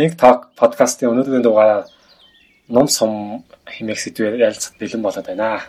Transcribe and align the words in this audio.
Pink 0.00 0.16
Talk 0.16 0.56
подкастын 0.56 1.10
өнөөдрийн 1.12 1.44
дугаараар 1.44 1.84
ном 2.72 2.88
сум 2.88 3.44
хэмээх 3.68 4.00
сэдвээр 4.00 4.40
ярилцах 4.48 4.72
бэлэн 4.80 5.04
болоод 5.04 5.28
байна. 5.28 5.60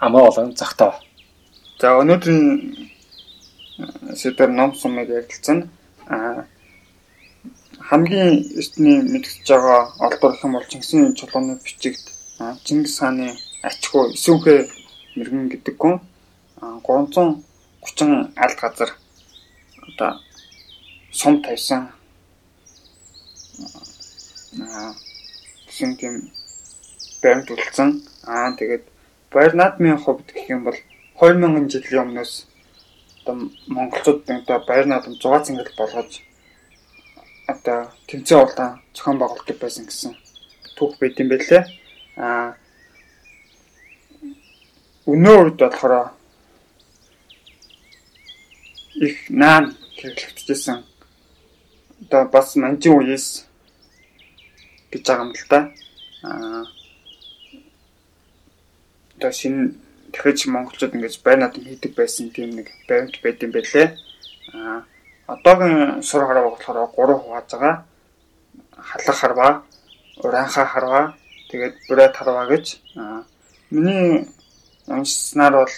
Амаа 0.00 0.24
болон 0.24 0.56
зогтоо. 0.56 0.96
За 1.76 1.92
өнөөдрийн 2.00 2.88
сэдвэр 4.16 4.48
ном 4.56 4.72
сумыг 4.72 5.12
ярилцсан. 5.12 5.68
Аа 6.08 6.48
хамгийн 7.84 8.48
эртний 8.56 9.04
мэдгэж 9.12 9.44
байгаа 9.44 9.92
олдор 10.08 10.32
хэм 10.40 10.56
бол 10.56 10.64
Чингисийн 10.64 11.12
чулууны 11.12 11.60
бичигт 11.60 12.16
Чингис 12.64 12.96
хааны 12.96 13.36
ачхуу 13.60 14.08
Исүнхэ 14.16 14.72
мэрэгэн 15.20 15.52
гэдэг 15.52 15.76
хүн 15.76 16.00
330 16.64 18.32
алт 18.40 18.56
газар 18.56 18.90
одоо 19.84 20.16
сум 21.12 21.44
тавьсан 21.44 21.99
гэсэн 25.66 25.96
тийм 25.96 26.14
баримт 27.22 27.50
үлдсэн. 27.50 28.02
Аа 28.26 28.52
тэгээд 28.58 28.84
баяр 29.32 29.54
наадмын 29.54 29.98
хувьд 29.98 30.28
гэх 30.32 30.50
юм 30.50 30.64
бол 30.64 30.78
2000 31.20 31.68
жилийн 31.72 32.02
өмнөөс 32.04 32.32
одоо 33.22 33.50
монголчууд 33.66 34.28
одоо 34.28 34.58
баяр 34.66 34.86
наадам 34.86 35.14
6 35.14 35.46
цэнгэл 35.46 35.78
болгож 35.78 36.22
одоо 37.46 37.92
тэмцээн 38.08 38.40
улаан 38.40 38.80
зохион 38.94 39.18
байгуулдаг 39.18 39.58
байсан 39.60 39.84
гэсэн 39.86 40.12
түүх 40.76 40.98
байт 40.98 41.20
юм 41.20 41.28
байлээ. 41.28 41.62
Аа 42.16 42.54
өнөө 45.06 45.36
үед 45.44 45.56
болохоор 45.60 46.12
их 49.06 49.16
наан 49.28 49.76
хэрэглэгдэжсэн. 49.96 50.84
Одоо 52.02 52.22
бас 52.32 52.56
манжин 52.56 52.96
үеэс 52.98 53.49
гэж 54.92 55.02
байгаа 55.06 55.24
юм 55.24 55.32
л 55.32 55.46
да. 55.48 55.58
Аа 56.22 56.64
одоо 59.16 59.32
шинэ 59.32 59.74
дахиж 60.12 60.46
монголчууд 60.46 60.94
ингэж 60.94 61.14
бай 61.24 61.36
наадам 61.36 61.64
хийдэг 61.64 61.92
байсан 61.94 62.30
тийм 62.30 62.50
нэг 62.58 62.68
баримт 62.88 63.16
байд 63.22 63.42
юм 63.42 63.52
байлээ. 63.52 63.88
Аа 64.54 64.82
одоогийн 65.26 66.02
сур 66.02 66.26
хараа 66.26 66.50
болохоор 66.50 66.90
3 66.96 67.22
хувааж 67.22 67.46
байгаа. 67.52 67.74
Халах 68.80 69.18
харваа, 69.20 69.52
уранха 70.24 70.64
харваа, 70.66 71.14
тэгээд 71.50 71.74
бүрät 71.88 72.16
харваа 72.16 72.46
гэж. 72.48 72.66
Аа 72.96 73.22
миний 73.70 74.26
уншснаар 74.86 75.52
бол 75.52 75.74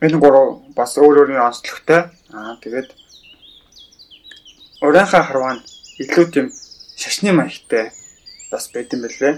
энэ 0.00 0.18
гурав 0.18 0.60
бас 0.76 0.98
өөр 0.98 1.16
өөрийн 1.22 1.46
онцлогтой. 1.48 2.10
Аа 2.34 2.58
тэгээд 2.62 2.88
уранха 4.82 5.22
харваа 5.22 5.54
нь 5.54 5.64
илүү 6.02 6.26
тийм 6.34 6.46
шашны 7.02 7.32
маягтай 7.34 7.90
бас 8.52 8.70
байт 8.70 8.94
юм 8.94 9.02
байлээ. 9.02 9.34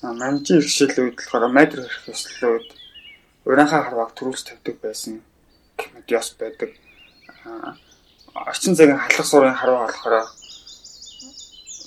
Манжийн 0.00 0.60
иргэшил 0.60 0.96
үед 0.96 1.16
болохоор 1.20 1.52
майдр 1.52 1.84
хэрэг 1.84 2.08
ёслол 2.08 2.56
үед 2.56 2.68
урианхаа 3.44 3.82
харвааг 3.84 4.12
төрүүлж 4.16 4.42
тавьдаг 4.48 4.76
байсан 4.80 5.20
гэмэд 5.76 6.08
ёс 6.18 6.28
байдаг. 6.40 6.70
Орчин 8.32 8.76
цагийн 8.76 8.96
халах 8.96 9.28
сурын 9.28 9.60
харваа 9.60 9.84
болохоор 9.92 10.26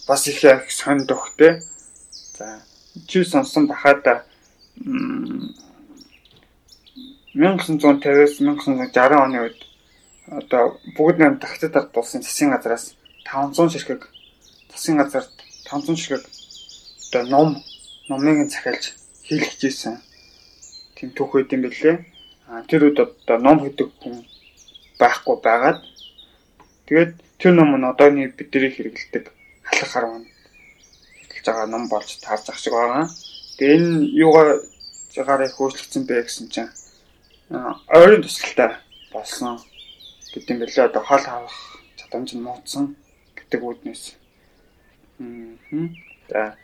бас 0.08 0.22
их 0.28 0.44
их 0.44 0.72
сонд 0.72 1.10
өгтэй. 1.10 1.66
За 2.38 2.62
чи 3.10 3.24
сонсон 3.26 3.66
бахада 3.68 4.14
1950-аас 7.34 8.38
1960 8.46 9.26
оны 9.26 9.38
үед 9.42 9.60
одоо 10.30 10.78
бүгд 10.98 11.18
найм 11.18 11.36
тагтад 11.42 11.92
дулсан 11.94 12.22
засгийн 12.22 12.54
газраас 12.54 12.94
500 13.26 13.74
ширхэг 13.74 14.02
засгийн 14.80 14.98
газарт 14.98 15.30
500 15.68 15.98
ширхэг 16.00 16.24
одоо 17.12 17.24
ном 17.28 17.50
номыг 18.08 18.50
захиалж 18.50 18.96
хийлгэж 19.28 19.62
ийсэн 19.68 19.96
тийм 20.96 21.12
түүх 21.12 21.36
байд 21.36 21.52
юм 21.52 21.68
бэлээ. 21.68 21.96
А 22.48 22.64
тэр 22.64 22.88
үед 22.88 23.00
одоо 23.04 23.38
ном 23.44 23.60
гэдэг 23.60 23.92
хүн 24.00 24.24
байхгүй 25.00 25.36
байгаад 25.44 25.84
тэгээд 26.88 27.12
тэр 27.40 27.54
ном 27.60 27.76
нь 27.76 27.90
одооний 27.92 28.32
бидний 28.32 28.72
хэрэгэлдэг 28.72 29.26
халах 29.68 29.92
харван 29.92 30.24
хэрэглэж 31.28 31.46
байгаа 31.46 31.68
ном 31.68 31.84
болж 31.92 32.10
таарч 32.24 32.46
ах 32.48 32.60
шиг 32.64 32.74
байгаа. 32.74 33.12
Тэгээ 33.60 33.76
энэ 33.76 33.92
юугаар 34.24 34.64
зэгаарыг 35.12 35.52
хөөслөгцөн 35.60 36.04
бэ 36.08 36.24
гэсэн 36.24 36.48
чинь 36.54 36.72
ойрын 38.00 38.24
тусалтай 38.24 38.80
болсон 39.12 39.60
гэдэг 40.32 40.56
юм 40.56 40.60
бэлээ. 40.64 40.88
Одоо 40.88 41.04
хол 41.04 41.26
хавах 41.28 41.58
чадамж 42.00 42.30
нь 42.32 42.46
муудсан 42.48 42.96
гэдэг 43.36 43.60
үүднээс 45.20 46.10
За. 46.30 46.56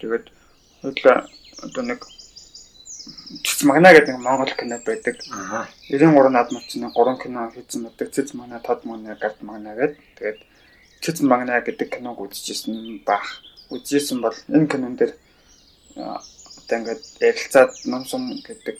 Тэгээд 0.00 0.26
хоёлаа 0.82 1.26
одоо 1.62 1.82
нэг 1.82 2.04
Цэц 3.44 3.64
магна 3.64 3.92
гэдэг 3.92 4.14
нэг 4.14 4.20
Монгол 4.20 4.52
кино 4.52 4.76
байдаг. 4.84 5.16
Аа. 5.32 5.64
93 5.88 6.28
над 6.28 6.52
мөчний 6.52 6.92
3 6.92 7.22
кино 7.22 7.48
хийсэн 7.50 7.88
байдаг. 7.88 8.12
Цэц 8.12 8.36
магна, 8.36 8.60
тод 8.60 8.84
магна, 8.84 9.16
гарт 9.16 9.40
магна 9.42 9.74
гэдэг. 9.74 9.96
Тэгээд 10.20 10.40
Цэц 11.00 11.20
магна 11.24 11.60
гэдэг 11.64 11.88
киног 11.88 12.20
үзчихсэн 12.20 13.00
бах. 13.08 13.40
Үзсэн 13.72 14.20
бол 14.20 14.36
энэ 14.48 14.68
кинон 14.68 14.96
дээр 14.96 15.16
одоо 15.96 16.76
ингээд 16.78 17.02
ярилцаад 17.20 17.72
номсон 17.88 18.40
гэдэг 18.44 18.76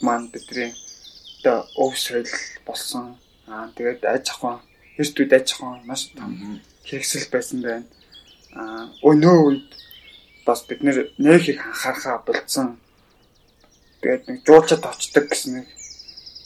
маань 0.00 0.30
бидний 0.30 0.70
одоо 1.42 1.66
өв 1.82 1.98
соёл 1.98 2.30
болсон. 2.66 3.18
Аа 3.50 3.70
тэгээд 3.74 4.06
аж 4.06 4.30
ахуйн 4.30 4.62
эрт 4.98 5.14
үед 5.20 5.32
аж 5.32 5.48
ахуйн 5.54 5.86
маш 5.86 6.10
том 6.18 6.60
хэрэгсэл 6.84 7.30
байсан 7.30 7.62
байна. 7.62 7.86
Аа 8.52 8.90
өнөө 9.06 9.36
үед 9.46 9.68
бас 10.46 10.66
бид 10.66 10.82
нэр 10.82 11.06
их 11.38 11.60
анхаарахаа 11.62 12.18
болцсон. 12.26 12.78
Тэгээд 14.02 14.24
нэг 14.28 14.38
жуулчад 14.46 14.82
очдог 14.82 15.24
гэсэн 15.30 15.52
нэг 15.62 15.66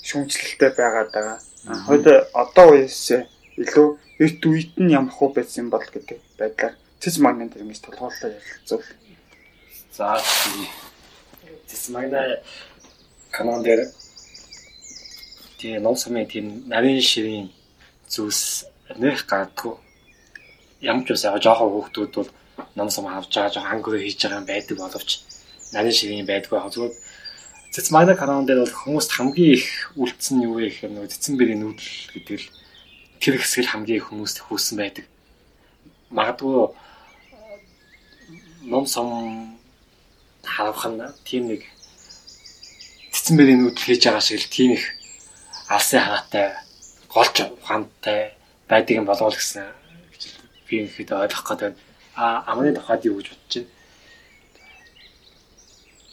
шүүмжлэлтэй 0.05 0.71
байгаад 0.77 1.11
байгаа. 1.15 1.39
Хойд 1.87 2.07
одоо 2.35 2.67
үеэс 2.77 3.25
илүү 3.57 3.89
эрт 4.21 4.43
үед 4.45 4.73
нь 4.77 4.93
ямар 4.93 5.15
хөө 5.15 5.31
байсан 5.39 5.71
бол 5.71 5.85
гэдэг 5.85 6.19
байдлаар 6.39 6.75
цэц 7.01 7.17
магнын 7.25 7.49
дээр 7.49 7.65
ингэж 7.65 7.81
толгуурлаа 7.81 8.31
ярилцвал. 8.37 8.85
За 9.97 10.21
цэц 11.69 11.89
магна 11.95 12.43
канон 13.31 13.63
дээр 13.63 13.89
тийм 15.59 15.83
ном 15.83 15.97
самын 15.97 16.27
тийм 16.27 16.69
нарийн 16.69 17.01
ширийн 17.01 17.49
зүйлс 18.13 18.43
нэх 19.03 19.25
гадгүй 19.31 19.75
ямар 20.83 21.05
ч 21.07 21.09
бас 21.15 21.25
яг 21.25 21.43
жоохон 21.43 21.71
хүүхдүүд 21.73 22.13
бол 22.17 22.31
ном 22.77 22.91
сум 22.91 23.07
авч 23.09 23.33
байгаа 23.35 23.55
жоохон 23.55 23.73
ангөрөө 23.73 24.03
хийж 24.03 24.21
байгаа 24.23 24.41
юм 24.41 24.49
байдаг 24.51 24.77
боловч 24.79 25.11
нарийн 25.73 25.97
ширийн 25.99 26.29
байдгүй 26.29 26.59
яг 26.59 26.69
зүгээр 26.73 26.95
цэц 27.73 27.89
майна 27.89 28.15
канон 28.15 28.45
дээр 28.45 28.61
бол 28.69 28.79
хүмүүст 28.85 29.11
хамгийн 29.17 29.57
их 29.57 29.67
үлдсэн 29.97 30.45
юу 30.45 30.61
вэ 30.61 30.69
гэхээр 30.69 30.93
нөгөө 30.93 31.13
цэцэн 31.15 31.35
бэрийн 31.41 31.61
нүүдэл 31.65 32.13
гэдэг 32.13 32.37
л 32.37 32.49
тэр 33.17 33.35
хэсгэл 33.41 33.73
хамгийн 33.73 34.01
их 34.03 34.09
хүмүүст 34.13 34.39
хүүсэн 34.45 34.77
байдаг. 34.77 35.07
Магадгүй 36.13 36.77
ном 38.69 38.85
сум 38.85 39.09
харавх 40.45 40.85
нь 40.85 41.01
тийм 41.25 41.49
нэг 41.49 41.65
цэцэн 43.17 43.41
бэрийн 43.41 43.65
нүүдэл 43.65 43.87
хийж 43.89 44.05
байгаа 44.05 44.21
шиг 44.21 44.45
л 44.45 44.53
тийм 44.53 44.71
их 44.77 44.85
алсын 45.73 46.05
ханаатай 46.05 46.53
голч 47.15 47.37
ухаантай 47.41 48.33
байдаг 48.69 48.97
юм 48.97 49.05
болов 49.07 49.29
уу 49.29 49.37
гэсэн 49.37 49.69
би 50.67 50.85
ихэд 50.85 51.13
ойлгох 51.13 51.45
гэдэг 51.49 51.73
а 52.17 52.45
амны 52.51 52.73
тухайд 52.75 53.05
юу 53.05 53.21
гэж 53.21 53.29
бодож 53.29 53.55
байна. 53.57 53.71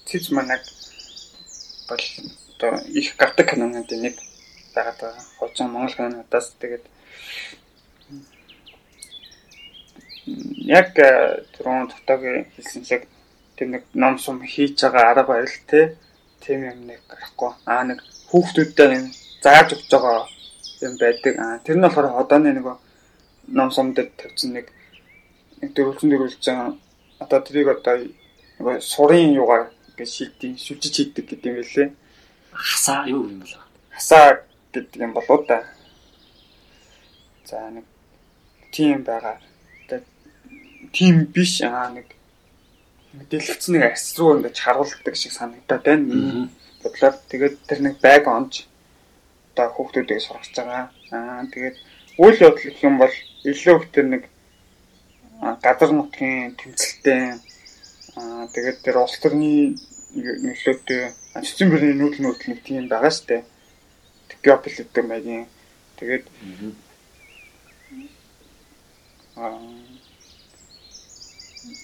Цэц 0.06 0.26
манаг 0.36 0.62
бол 1.88 2.04
одоо 2.56 2.72
их 3.00 3.16
гардаг 3.16 3.50
кинонууд 3.50 3.92
нэг 3.92 4.16
байгаад 4.76 5.00
байгаа. 5.00 5.24
Хожим 5.40 5.72
Монгол 5.72 5.96
кинонуудаас 5.96 6.48
тэгээд 6.60 6.86
яг 10.68 10.92
түрүүн 11.56 11.88
дотоогийн 11.92 12.46
хэлсэн 12.56 12.84
шиг 12.84 13.08
тэр 13.56 13.68
нэг 13.74 13.84
ном 13.94 14.20
сум 14.20 14.44
хийж 14.44 14.84
байгаа 14.84 15.12
арга 15.12 15.24
барил 15.32 15.58
те 15.68 15.96
тийм 16.44 16.68
юм 16.68 16.80
нэг 16.92 17.00
гарахгүй. 17.08 17.52
Аа 17.66 17.84
нэг 17.88 18.00
хүүхдүүдтэй 18.32 18.88
нэг 18.92 19.04
зааж 19.44 19.74
өгч 19.76 19.88
байгаа 19.92 20.28
юм 20.82 20.98
байдаг. 20.98 21.34
Аа 21.40 21.60
тэр 21.60 21.78
нь 21.78 21.84
болохоор 21.84 22.20
одооны 22.22 22.54
нөгөө 22.56 22.76
ном 23.56 23.70
дээр 23.94 24.10
тавьсан 24.18 24.54
нэг 24.54 24.72
нэг 25.62 25.74
дөрвөлжин 25.74 26.10
дөрвөлжин 26.10 26.80
одоо 27.20 27.40
тэрийг 27.42 27.68
одоо 27.76 27.96
нөгөө 28.60 28.80
сурын 28.80 29.34
юугаар 29.36 29.72
гэж 29.98 30.10
шилдэг 30.10 30.56
шүлжиж 30.56 30.94
хийдэг 30.96 31.26
гэдэг 31.28 31.50
юм 31.50 31.58
байлээ. 31.60 31.90
Хасаа 32.54 33.08
юу 33.08 33.28
юм 33.28 33.40
бол? 33.44 33.56
Хасаа 33.92 34.46
гэдэг 34.74 35.02
юм 35.02 35.14
болоо 35.14 35.40
да. 35.48 35.66
За 37.46 37.70
нэг 37.70 37.86
тийм 38.72 39.04
байгаа. 39.04 39.40
Тийм 40.94 41.26
биш 41.26 41.62
аа 41.62 41.92
нэг 41.92 42.08
мэдээлэгдсэн 43.14 43.74
нэг 43.76 43.84
арс 43.92 44.16
руу 44.18 44.38
ингэж 44.38 44.58
харуулдаг 44.58 45.16
шиг 45.16 45.34
санагдаад 45.34 45.84
байна. 45.84 46.50
Бодлоор 46.82 47.16
тэгээд 47.28 47.56
тэр 47.68 47.80
нэг 47.84 47.96
байг 48.00 48.26
онж 48.28 48.69
одоо 49.60 49.76
хүүхдүүдийг 49.76 50.22
сургаж 50.24 50.56
байгаа. 50.56 50.84
Аа 51.12 51.44
тэгээд 51.52 51.76
үйл 52.24 52.38
явдал 52.48 52.64
гэх 52.64 52.84
юм 52.88 52.96
бол 52.98 53.16
илүү 53.44 53.76
их 53.76 53.92
тэр 53.92 54.06
нэг 54.08 54.24
газар 55.64 55.92
нутгийн 55.92 56.56
тэмцэлтэй 56.56 57.24
аа 58.16 58.48
тэгээд 58.56 58.78
тэр 58.84 58.96
улс 59.04 59.20
төрний 59.20 59.76
нөлөөтэй 60.16 61.02
цэцэн 61.44 61.68
бүрийн 61.70 62.00
нүүдэл 62.00 62.24
нүүдэл 62.24 62.50
нэг 62.56 62.60
тийм 62.64 62.88
байгаа 62.88 63.12
штэ. 63.12 63.44
Геополитик 64.44 65.04
маягийн 65.04 65.46
тэгээд 66.00 66.26
аа 69.36 69.60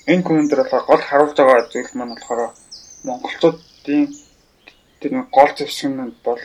энэ 0.07 0.23
комент 0.23 0.49
дээр 0.49 0.63
болохоор 0.63 0.85
гол 0.87 1.03
харуулж 1.03 1.35
байгаа 1.35 1.67
зүйл 1.67 1.91
маань 1.95 2.15
болохоор 2.15 2.55
монголчуудын 3.03 4.07
тэр 4.99 5.11
гол 5.35 5.51
зэвсэг 5.57 5.91
нь 5.91 6.15
бол 6.23 6.41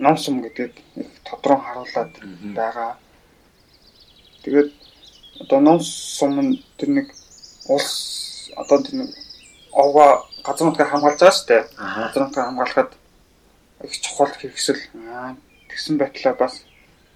ном 0.00 0.16
сум 0.16 0.40
гэдгийг 0.42 0.74
тодорхой 1.28 1.60
харуулад 1.64 2.12
байгаа. 2.56 2.96
Тэгээд 4.42 4.70
одоо 5.40 5.60
ном 5.60 5.78
сум 5.80 6.40
нь 6.40 6.64
тэр 6.78 6.88
нэг 6.96 7.06
улс 7.68 8.50
одоо 8.56 8.80
тэр 8.82 8.94
нэг 9.04 9.10
овоо 9.72 10.24
газар 10.44 10.66
нутгаа 10.66 10.88
хамгаалж 10.88 11.20
байгаа 11.20 11.36
шүү 11.36 11.48
дээ. 11.48 11.62
Газар 11.76 12.22
нутгаа 12.24 12.44
хамгаалахад 12.48 12.90
их 13.84 14.00
чухал 14.00 14.32
хэрэгсэл 14.32 14.80
тэгсэн 15.68 15.96
байтлаа 16.00 16.34
бас 16.34 16.64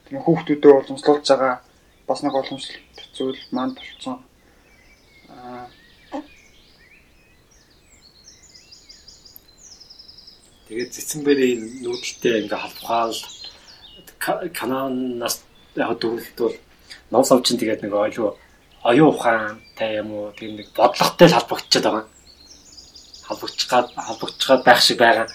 тэр 0.04 0.20
хүүхдүүдэд 0.20 0.72
уламжлуулж 0.76 1.24
байгаа 1.28 1.54
бас 2.06 2.20
нэг 2.20 2.32
боломжтой 2.36 2.80
зүйл 3.16 3.40
маань 3.50 3.74
болцсон. 3.76 4.20
Тэгээд 10.74 10.90
Цэцэнбэрийн 10.90 11.86
нүүдэлтэй 11.86 12.50
ингээ 12.50 12.58
халбхаал 12.58 13.14
Кананаас 14.58 15.46
яг 15.78 15.94
дөрөлт 16.02 16.34
бол 16.34 16.56
ном 17.14 17.22
савчин 17.22 17.62
тэгээд 17.62 17.86
нэг 17.86 17.94
ойлоо 17.94 18.34
оюун 18.82 19.14
ухаантай 19.14 20.02
юм 20.02 20.10
уу 20.10 20.34
тийм 20.34 20.58
нэг 20.58 20.74
бодлоготой 20.74 21.30
л 21.30 21.36
халбагдчихад 21.38 21.86
байгаа. 21.86 22.04
Халбагдчих 23.22 23.70
гад 23.70 23.86
халбагдчих 23.94 24.48
гад 24.50 24.62
байх 24.66 24.80
шиг 24.82 24.98
байгаа. 24.98 25.30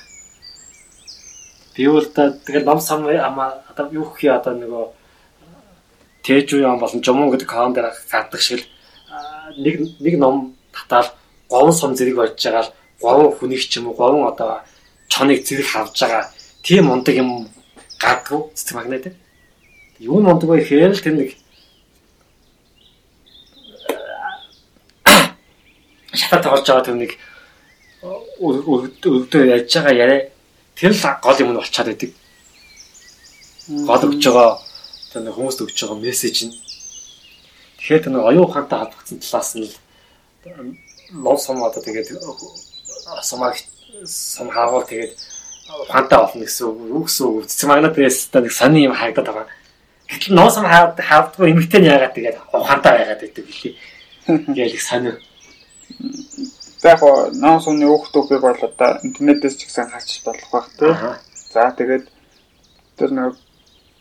Би 1.71 1.88
бол 1.88 2.03
тэгээд 2.03 2.68
ном 2.68 2.83
сам 2.83 3.07
ама 3.07 3.63
одоо 3.71 3.88
юу 3.95 4.12
юм 4.19 4.36
одоо 4.36 4.53
нөгөө 4.59 4.86
Тэжүү 6.19 6.68
юм 6.68 6.83
болон 6.83 7.00
жомон 7.00 7.31
гэдэг 7.31 7.47
каан 7.47 7.71
дээр 7.71 7.95
гаддаг 8.12 8.44
шиг 8.44 8.68
нэг 9.56 9.88
нэг 10.03 10.19
ном 10.19 10.59
татаал 10.75 11.15
говн 11.47 11.71
сум 11.71 11.95
зэрэг 11.95 12.19
болж 12.19 12.36
байгаа 12.36 12.68
л 12.68 12.75
говн 13.00 13.31
хүнийг 13.39 13.63
ч 13.63 13.80
юм 13.80 13.88
уу 13.88 13.95
говн 13.95 14.27
одоо 14.27 14.68
чоныг 15.11 15.44
зэрэг 15.45 15.67
хавж 15.67 15.95
байгаа 16.00 16.23
тийм 16.63 16.89
ундаг 16.94 17.15
юм 17.15 17.50
гадгүй 18.00 18.41
цэцэг 18.56 18.75
магнат. 18.77 19.06
Юу 20.00 20.21
ундаг 20.23 20.47
вэ 20.50 20.61
гэхээр 20.61 20.94
л 20.95 21.03
тэр 21.03 21.15
нэг 21.19 21.29
шатаа 26.13 26.41
тоглож 26.44 26.67
байгаа 26.67 26.85
тэр 26.88 26.97
нэг 27.01 27.11
өвдөө 28.39 29.44
яаж 29.50 29.73
байгаа 29.73 29.94
яриа 29.94 30.29
тэр 30.77 30.94
л 30.95 31.03
гол 31.21 31.41
юм 31.44 31.50
нь 31.51 31.59
болчиход 31.59 31.88
байдаг. 31.91 32.12
Гол 33.89 34.03
өгж 34.07 34.23
байгаа 34.29 34.50
тэр 35.12 35.21
нэг 35.25 35.33
хүмүүст 35.35 35.62
өгж 35.65 35.77
байгаа 35.83 36.00
мессеж 36.00 36.38
нь. 36.47 36.53
Тэгэхээр 37.77 38.03
тэр 38.03 38.13
нэг 38.13 38.23
оюун 38.23 38.47
ухаантай 38.47 38.79
холбогдсон 38.79 39.19
талаас 39.19 39.51
нь 39.57 39.67
л 39.67 39.73
лов 41.23 41.41
сум 41.41 41.63
одоо 41.63 41.81
тэгээд 41.83 42.13
сумаг 43.89 44.07
самхаагаар 44.07 44.86
тэгээд 44.86 45.13
ухаантай 45.81 46.19
болно 46.19 46.44
гэсэн 46.45 46.68
үг 46.68 46.77
юу 46.89 47.03
гэсэн 47.06 47.25
үг 47.27 47.45
цэцэг 47.50 47.69
магнатээс 47.69 48.18
та 48.30 48.41
нэг 48.41 48.51
сони 48.51 48.86
юм 48.86 48.94
харагдаад 48.94 49.27
байгаа. 49.27 49.47
Гэтэл 50.09 50.36
ноо 50.36 50.50
сам 50.50 50.65
хаагдгүй 50.65 51.51
эмэгтэй 51.51 51.81
нь 51.81 51.89
яагаад 51.89 52.13
тэгээд 52.13 52.38
ухаантай 52.53 52.91
байгаад 52.97 53.21
байдаг 53.21 53.45
билий. 53.45 53.74
Ингээл 54.27 54.77
их 54.77 54.81
сони. 54.81 55.12
За 56.81 56.89
яг 56.94 57.01
ноо 57.33 57.59
сумны 57.59 57.86
хүүхдүүд 57.86 58.41
бол 58.41 58.62
одоо 58.62 58.89
интернетээс 59.03 59.56
ч 59.57 59.65
гэсэн 59.65 59.89
харч 59.89 60.21
болох 60.25 60.50
байх 60.53 60.68
тийм. 60.77 60.95
За 61.53 61.74
тэгээд 61.74 62.06
тэр 62.97 63.09
нэг 63.13 63.33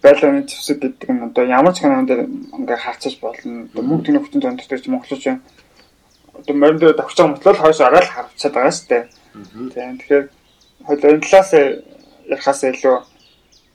байлааны 0.03 0.45
зэвсэг 0.49 0.79
гэдэг 0.81 1.09
нь 1.11 1.25
одоо 1.33 1.45
ямар 1.45 1.75
ч 1.75 1.81
канал 1.81 2.07
дээр 2.07 2.29
ингээ 2.29 2.77
харцаж 2.77 3.15
болно. 3.21 3.69
Мөнгө 3.73 4.05
төгрөг 4.05 4.25
хүчин 4.25 4.41
тоног 4.41 4.65
дээр 4.65 4.83
ч 4.85 4.87
монголчууд 4.89 5.41
одоо 6.39 6.55
морин 6.55 6.79
дээр 6.79 6.97
давхиж 6.97 7.19
байгаа 7.19 7.33
мөтлөл 7.35 7.61
хойш 7.61 7.81
араа 7.83 8.03
л 8.05 8.15
харцаад 8.15 8.55
байгаа 8.55 8.73
шүү 8.73 8.89
дээ. 8.89 9.05
Тийм 9.75 9.99
тэгэхээр 9.99 10.25
хоёул 10.87 11.11
энэ 11.11 11.25
талаас 11.25 11.51
ярихаас 11.55 12.61
илүү 12.65 12.97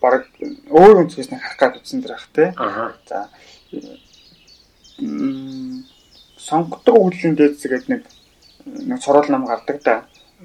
баг 0.03 0.27
өөр 0.67 1.07
өнцгөөс 1.07 1.29
нэг 1.31 1.41
харах 1.41 1.59
гад 1.59 1.77
утсан 1.79 2.01
дэр 2.01 2.13
ах 2.15 2.27
тий. 2.35 2.49
За 3.07 3.29
сонгодог 6.37 6.95
үеийн 6.99 7.35
дээд 7.39 7.55
зэгээд 7.59 7.85
нэг 7.87 8.03
нэг 8.65 8.99
цорол 8.99 9.27
нам 9.31 9.45
гардаг 9.47 9.79
да. 9.83 9.95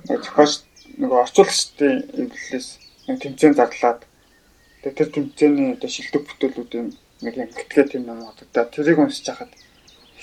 Зохиолч 0.06 0.62
нэг 0.96 1.10
орчуулагчдын 1.10 2.06
эвлэлээс 2.14 2.68
нэг 3.08 3.16
тэмцээн 3.22 3.54
зарлаад 3.58 4.06
тэр 4.82 5.10
тэмцээний 5.10 5.74
одоо 5.74 5.90
шилдэг 5.90 6.22
бүтээлүүдийн 6.22 6.88
нэг 7.22 7.34
юм 7.34 7.50
гэтгээ 7.50 7.84
тийм 7.90 8.06
ном 8.06 8.22
гардаг 8.22 8.48
да. 8.54 8.70
Тэрийг 8.70 8.98
уншиж 8.98 9.26
хахад 9.26 9.50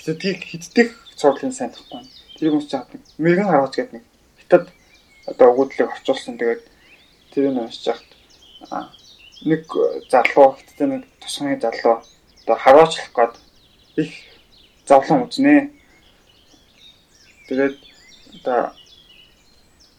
хэддгийг 0.00 0.40
хэддих 0.42 0.90
цорорлын 1.16 1.52
сайн 1.52 1.76
тахгүй. 1.76 2.02
Тэрийг 2.40 2.56
уншиж 2.56 2.72
хахад 2.72 2.96
мэрэгэн 3.20 3.48
хараач 3.52 3.74
гэдэг 3.76 3.94
нэг 4.00 4.04
хятад 4.40 4.64
одоо 5.26 5.46
өгөөдлийг 5.52 5.90
орчуулсан. 5.90 6.38
Тэгээд 6.38 6.62
тэр 7.32 7.50
нь 7.50 7.60
уншиж 7.60 7.86
яхад 7.92 8.10
нэг 9.44 9.62
залуу 10.10 10.56
хэвтээ 10.56 10.86
нэг 10.86 11.02
тусганы 11.20 11.60
залуу 11.60 12.02
одоо 12.42 12.56
хараачлах 12.56 13.10
гээд 13.12 13.34
их 14.02 14.12
зовлон 14.86 15.28
үзнэ. 15.28 15.70
Тэгээд 17.48 17.76
одоо 18.40 18.72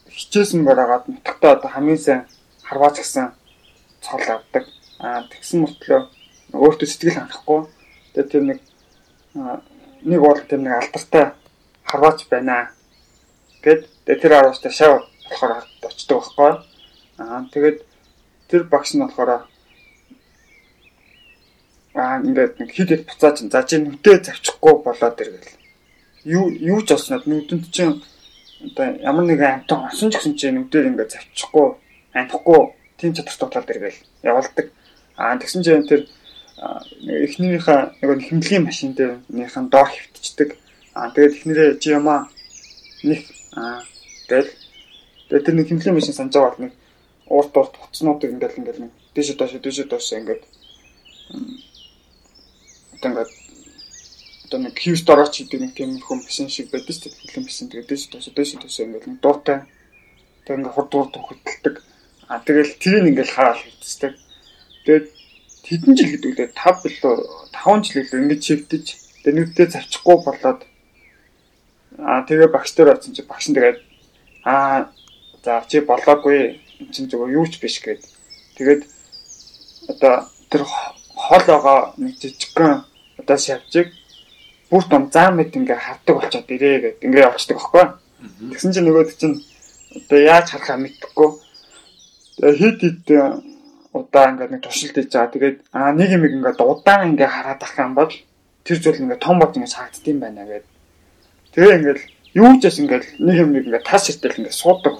хичээсэн 0.09 0.65
бараагаад 0.65 1.07
нутагтаа 1.07 1.51
одоо 1.56 1.69
хамгийн 1.69 2.00
сайн 2.00 2.21
харваач 2.63 2.95
гэсэн 2.97 3.31
цол 4.01 4.25
авдаг. 4.27 4.65
Аа 5.00 5.27
тэгсэн 5.30 5.62
мөртлөө 5.62 6.01
өөртөө 6.53 6.88
сэтгэл 6.88 7.19
ханахгүй. 7.19 7.59
Тэгээд 8.15 8.31
тэр 8.31 8.44
нэг 8.44 8.59
нэг 10.01 10.19
бол 10.21 10.41
тэр 10.50 10.59
нэг 10.63 10.73
алдартай 10.73 11.25
харваач 11.83 12.25
байна. 12.31 12.71
Гэт 13.62 13.85
тэр 14.06 14.33
аруултаа 14.33 14.71
шав 14.71 15.06
болохоор 15.29 15.63
очдог 15.83 16.18
байхгүй. 16.24 16.51
Аа 17.18 17.45
тэгээд 17.53 17.77
тэр 18.50 18.63
багш 18.71 18.95
нь 18.95 19.03
болохоор 19.03 19.29
аа 21.97 22.21
ингээд 22.21 22.54
нэг 22.59 22.69
хэд 22.75 22.90
хэд 22.92 23.04
буцааж 23.09 23.37
за 23.51 23.61
чи 23.68 23.75
нүдээ 23.81 24.18
завчихгүй 24.23 24.73
болоод 24.85 25.21
иргээл. 25.21 25.57
Юу 26.25 26.45
юу 26.51 26.80
ч 26.85 26.94
олснод 26.94 27.25
нүдэнд 27.25 27.66
чинь 27.75 28.01
одоо 28.66 28.87
ямар 29.01 29.25
нэгэн 29.25 29.54
амтан 29.66 29.90
осон 29.90 30.09
ч 30.11 30.18
гэсэн 30.18 30.35
чи 30.40 30.47
нүдээр 30.54 30.90
ингээд 30.94 31.13
завчихгүй 31.13 31.68
амтахгүй 32.13 32.61
тийм 32.97 33.11
чадртай 33.13 33.47
болоод 33.49 33.71
иргээл 33.73 33.99
явуулдаг. 34.30 34.66
Аа 35.18 35.37
тэгсэн 35.42 35.61
чинь 35.66 35.90
тэр 35.90 36.01
эхнэрийнхээ 36.57 37.81
нэг 38.01 38.21
хэмнэлийн 38.30 38.63
машин 38.66 38.94
дээр 38.94 39.21
нийнхэн 39.30 39.69
доор 39.69 39.90
хөвтчихдэг. 39.90 40.49
Аа 40.94 41.13
тэгээд 41.13 41.35
эхнэрээ 41.37 41.69
чи 41.81 41.90
ямаа 41.97 42.30
нэг 43.04 43.21
аа 43.54 43.81
тэгэл 44.30 44.49
Тэгээд 45.27 45.45
тэр 45.45 45.55
нэг 45.55 45.67
хэмжээ 45.67 45.93
машин 45.93 46.15
санаж 46.15 46.35
бол 46.35 46.59
нэг 46.63 46.73
уурт 47.27 47.53
уурт 47.55 47.73
утаснуудыг 47.75 48.31
ингээл 48.31 48.59
ингээл 48.63 48.83
нэг 48.87 48.93
дээш 49.13 49.35
доош 49.35 49.53
дээш 49.59 49.77
доош 49.87 50.07
ингээд 50.15 50.43
одоо 52.95 53.09
ингээд 53.11 53.31
одоо 54.47 54.59
нэг 54.63 54.75
хьюз 54.79 55.01
дорооч 55.03 55.35
гэдэг 55.35 55.59
нэг 55.59 55.73
тийм 55.75 55.99
хүм 55.99 56.23
машин 56.23 56.47
шиг 56.47 56.71
байдаг 56.71 56.95
шүү 56.95 57.11
дээ. 57.11 57.19
Хэмжээ 57.35 57.43
машин 57.43 57.67
тэгээд 57.67 57.89
дээш 57.91 58.03
доош 58.07 58.25
дээш 58.31 58.51
доош 58.55 58.77
ингээл 58.79 59.09
нэг 59.11 59.19
дуутай 59.19 59.57
тэгээд 60.47 60.59
ингээд 60.63 60.75
хурд 60.75 60.91
хурд 60.95 61.15
хөдөлдөг. 61.19 61.75
А 62.31 62.39
тэгэл 62.39 62.79
тэрийг 62.79 63.05
ингээл 63.11 63.35
хараал 63.35 63.59
хийдэг. 63.59 64.13
Тэгээд 64.87 65.07
хэдэн 65.67 65.93
жил 65.99 66.11
гэдэг 66.15 66.31
лээ 66.39 66.49
5 66.55 66.83
билүү 66.87 67.13
5 67.51 67.83
жил 67.83 67.99
илүү 67.99 68.19
ингэж 68.23 68.41
чивдэж 68.47 68.85
тэгээд 69.19 69.35
нүдтэй 69.35 69.67
завчихгүй 69.67 70.17
болоод 70.23 70.61
а 71.99 72.23
тэгээ 72.23 72.47
багш 72.55 72.71
дээр 72.71 72.95
очсон 72.95 73.11
чи 73.11 73.27
багш 73.27 73.51
нь 73.51 73.55
тэгээд 73.59 73.79
аа 74.47 74.87
За 75.47 75.63
чи 75.63 75.80
болоогүй 75.80 76.59
чинь 76.92 77.07
зүгээр 77.07 77.39
юу 77.39 77.47
ч 77.47 77.63
биш 77.63 77.80
гээд. 77.80 78.04
Тэгээд 78.59 78.83
одоо 79.95 80.27
тэр 80.51 80.68
хол 80.68 81.44
байгаа 81.47 81.95
нэг 81.95 82.19
жижигхэн 82.19 82.83
одоо 83.16 83.37
шавжиг 83.39 83.95
бүр 84.68 84.83
том 84.92 85.07
зам 85.07 85.39
мэд 85.39 85.56
ингээ 85.56 85.80
хавдаг 85.80 86.16
болчиход 86.19 86.51
ирээ 86.51 86.99
гэд 86.99 86.99
ингээ 86.99 87.27
явчихдаг 87.31 87.63
байхгүй. 87.63 87.85
Тэгсэн 88.51 88.75
чинь 88.75 88.87
нөгөөд 88.92 89.09
чинь 89.16 89.39
одоо 89.95 90.19
яаж 90.19 90.51
харахаа 90.51 90.83
мэдэхгүй. 90.83 91.30
Тэгээ 92.44 92.59
хит 92.59 92.80
хит 92.83 93.07
удаа 93.95 94.25
ингээ 94.35 94.51
нэг 94.51 94.61
туршилт 94.68 94.99
хийж 94.99 95.16
байгаа. 95.16 95.31
Тэгээд 95.31 95.57
аа 95.71 95.95
нэг 95.95 96.11
юм 96.11 96.27
ингээ 96.27 96.59
удаан 96.59 97.16
ингээ 97.16 97.31
хараад 97.31 97.63
ах 97.63 97.75
юм 97.80 97.95
бол 97.95 98.11
тэр 98.68 98.77
зүйл 98.83 98.99
ингээ 98.99 99.23
том 99.23 99.39
бод 99.39 99.56
ингээ 99.56 99.71
шаагдсан 99.71 100.19
байна 100.19 100.44
гэд. 100.44 100.68
Тэгээ 101.56 101.75
ингээл 101.80 102.04
юу 102.35 102.51
ч 102.59 102.68
бас 102.68 102.77
ингээл 102.83 103.07
нэг 103.23 103.35
юм 103.47 103.51
ингээ 103.56 103.87
тас 103.87 104.11
ширтэл 104.11 104.44
ингээ 104.44 104.51
суудаг 104.51 104.99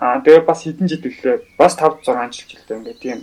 Аа 0.00 0.20
тэгээ 0.24 0.48
бас 0.48 0.64
хэдэн 0.64 0.88
жил 0.88 1.04
гэлээ 1.04 1.36
бас 1.60 1.76
5 1.76 2.02
6 2.08 2.32
жил 2.32 2.48
жилдээ 2.50 2.76
ингээд 2.80 3.00
тийм. 3.04 3.20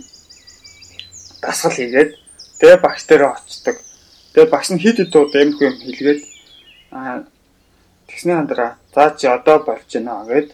Дасгал 1.42 1.74
хийгээд 1.74 2.10
Тэгээ 2.58 2.82
багш 2.82 3.06
дээр 3.06 3.22
очдог. 3.30 3.76
Тэгээ 4.34 4.50
багш 4.50 4.74
нь 4.74 4.82
хид 4.82 4.98
хид 4.98 5.14
удаа 5.14 5.42
юм 5.46 5.54
юм 5.62 5.78
хэлгээд 5.78 6.20
аа 6.90 7.22
тэгсний 8.10 8.34
хандраа 8.34 8.82
за 8.90 9.14
чи 9.14 9.26
одоо 9.30 9.62
болж 9.62 9.86
байна 9.86 10.26
гэд. 10.26 10.50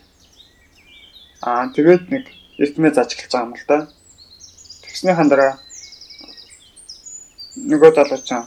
Аа 1.40 1.72
тэгээд 1.72 2.12
нэг 2.12 2.28
зааж 2.92 3.16
эхэлж 3.16 3.32
байгаа 3.32 3.48
юм 3.48 3.56
л 3.56 3.64
да. 3.64 3.88
Тэгсний 4.84 5.16
хандраа 5.16 5.56
нөгөө 7.56 7.90
залууч 7.96 8.28
аа 8.36 8.44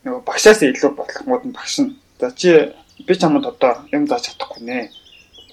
нөгөө 0.00 0.22
багшаас 0.24 0.64
илүү 0.64 0.96
бодлохмууд 0.96 1.44
нь 1.44 1.52
багш 1.52 1.84
нь. 1.84 2.00
За 2.16 2.32
чи 2.32 2.72
би 3.06 3.14
чамд 3.14 3.46
одоо 3.46 3.84
юм 3.92 4.06
зааж 4.06 4.32
чадахгүй 4.32 4.62
нэ. 4.64 4.90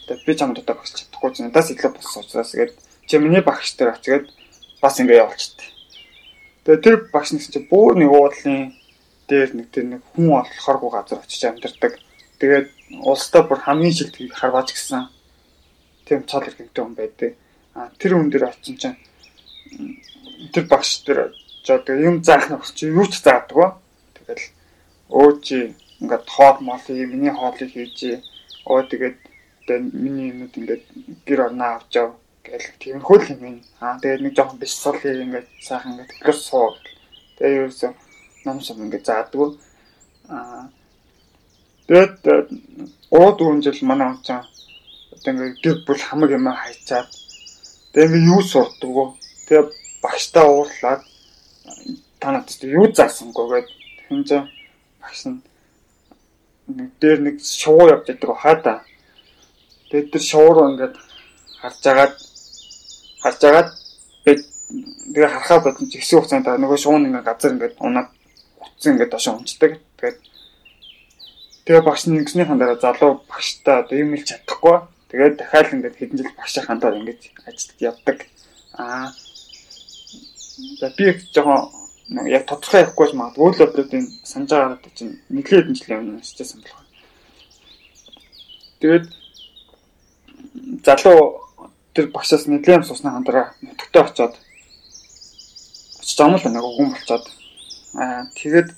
Тэгээд 0.07 0.25
би 0.25 0.33
чамд 0.35 0.59
одоо 0.59 0.75
багш 0.75 0.91
чадахгүй 0.95 1.29
надаас 1.43 1.71
илүү 1.71 1.91
болсон 1.93 2.23
учраас 2.23 2.51
гээд 2.55 2.73
чи 3.07 3.17
миний 3.17 3.41
багш 3.41 3.75
дээр 3.75 3.95
очиод 3.95 4.25
бас 4.81 4.99
ингэ 4.99 5.21
явуулчихтээ. 5.21 5.69
Тэгээд 6.65 6.83
тэр 6.83 6.95
багш 7.13 7.31
нэгсэн 7.31 7.53
чи 7.53 7.61
бүр 7.71 7.95
нэг 7.95 8.11
уудлын 8.11 8.75
дээр 9.27 9.49
нэг 9.55 9.67
тэр 9.71 9.85
нэг 9.87 10.01
хүн 10.15 10.43
олохооргүй 10.43 10.91
газар 10.91 11.19
очиж 11.23 11.43
амьдардаг. 11.47 11.93
Тэгээд 12.39 12.67
улстай 13.03 13.41
бүр 13.43 13.59
хамгийн 13.63 13.95
шилдэг 13.95 14.35
харваач 14.35 14.71
гисэн. 14.75 15.07
Тийм 16.05 16.23
цол 16.27 16.43
иргэнтэй 16.43 16.83
хүн 16.83 16.95
байдаг. 16.95 17.31
А 17.75 17.91
тэр 17.99 18.19
хүн 18.19 18.31
дээр 18.31 18.51
очиж 18.51 18.75
чинь 18.79 18.99
тэр 20.53 20.65
багш 20.67 21.03
тэр 21.07 21.31
жоо 21.63 21.83
юм 21.87 22.23
заах 22.23 22.51
нь 22.51 22.59
чи 22.75 22.87
юу 22.87 23.07
ч 23.07 23.23
заадаг 23.23 23.55
ба. 23.55 23.67
Тэгэл 24.15 24.43
өө 25.11 25.29
чи 25.43 25.75
ингээд 26.01 26.25
хоол 26.35 26.57
мол 26.61 26.83
миний 26.87 27.33
хоолыг 27.33 27.71
хийж 27.73 27.99
өө 28.69 28.81
тэгээд 28.91 29.17
миний 29.93 30.29
юмуд 30.31 30.53
ингээд 30.59 30.83
гэр 31.27 31.39
орноо 31.47 31.69
авч 31.75 31.91
яв 31.97 32.09
гэл 32.45 32.67
тиймэрхүү 32.79 33.17
л 33.19 33.31
юм 33.33 33.43
ин. 33.49 33.57
Аа 33.83 33.99
тэгээд 33.99 34.21
нэг 34.23 34.33
жоохон 34.37 34.59
биш 34.59 34.73
сул 34.77 34.99
ингээд 35.01 35.47
сайхан 35.67 35.91
ингээд 35.93 36.11
плюс 36.21 36.39
суу. 36.47 36.75
Тэгээд 37.37 37.57
ерөөсөө 37.57 37.91
ном 38.45 38.61
сум 38.61 38.83
ингээд 38.85 39.07
заадгүй. 39.09 39.49
Аа 40.31 40.69
тэгээд 41.87 42.15
оо 43.11 43.29
дөрвөн 43.35 43.63
жил 43.65 43.79
манай 43.83 44.07
он 44.13 44.19
цаа 44.23 44.47
одоо 45.15 45.31
ингээд 45.33 45.59
гэр 45.63 45.77
бүл 45.87 46.01
хамаг 46.07 46.31
юм 46.31 46.47
хайчаад 46.47 47.09
тэгээд 47.91 48.07
ингээд 48.07 48.31
юу 48.31 48.41
сурдггүй. 48.51 49.07
Тэгээд 49.47 49.69
багштай 50.03 50.45
уурлаад 50.47 51.01
та 52.19 52.27
надад 52.31 52.61
юу 52.63 52.87
заасангүй 52.93 53.45
гээд 53.51 53.67
хинж 54.07 54.29
багш 55.01 55.21
нь 55.27 55.43
дээр 56.67 57.19
нэг 57.23 57.35
шувуу 57.39 57.87
явж 57.89 58.07
байдаг 58.07 58.31
хаада. 58.37 58.73
Тэгээд 59.89 60.11
тэр 60.11 60.23
шувуу 60.23 60.67
ингээд 60.71 60.95
харж 61.61 61.83
агаад 61.87 62.15
харж 63.23 63.41
агаад 63.47 63.69
тэгээ 64.27 65.31
харахаа 65.31 65.59
бодсон 65.63 65.87
чи 65.87 65.97
хэсэг 65.99 66.19
хугацаанд 66.19 66.59
нөгөө 66.59 66.79
шуун 66.83 67.07
ингээд 67.07 67.27
газар 67.27 67.55
ингээд 67.55 67.75
унаад 67.79 68.09
утсан 68.59 68.93
ингээд 68.93 69.11
доош 69.15 69.27
унцдаг. 69.31 69.71
Тэгээд 69.95 70.19
тэгээ 71.65 71.81
багш 71.87 72.03
нэгснийхэн 72.11 72.59
дараа 72.59 72.75
залуу 72.75 73.23
багштай 73.31 73.75
одоо 73.79 73.95
юм 73.95 74.11
хэлж 74.11 74.27
чадахгүй. 74.27 74.77
Тэгээд 75.07 75.35
дахиад 75.39 75.71
ингээд 75.71 75.95
хэдэн 75.95 76.17
жил 76.19 76.35
багшийн 76.35 76.65
хандаад 76.67 76.99
ингээд 76.99 77.21
ажилд 77.47 77.79
явдаг. 77.79 78.17
Аа 78.75 79.07
за 80.79 80.87
би 80.97 81.15
жоохон 81.31 81.76
яг 82.09 82.47
тодорхой 82.47 82.81
явахгүй 82.81 83.07
ч 83.07 83.13
магадгүй 83.13 83.45
үйл 83.47 83.63
явдлуудын 83.67 84.05
санаж 84.23 84.49
байгаагаад 84.51 84.95
чинь 84.95 85.19
нэглээд 85.27 85.67
хэдэн 85.67 85.75
жил 85.75 85.95
явна 85.95 86.19
гэж 86.23 86.39
санал 86.47 86.63
байна. 86.63 86.87
Тэгээд 88.79 89.05
залуу 90.87 91.19
тэр 91.93 92.07
багшаас 92.15 92.47
нэлээд 92.47 92.87
сусны 92.87 93.11
хандраа 93.11 93.55
нутагтаа 93.59 94.07
очиод 94.07 94.33
очиж 95.99 96.17
байгаа 96.17 96.39
юм 96.39 96.39
л 96.39 96.53
нэг 96.55 96.63
хүн 96.63 96.89
болцоод 96.95 97.25
аа 97.99 98.23
тэгээд 98.39 98.69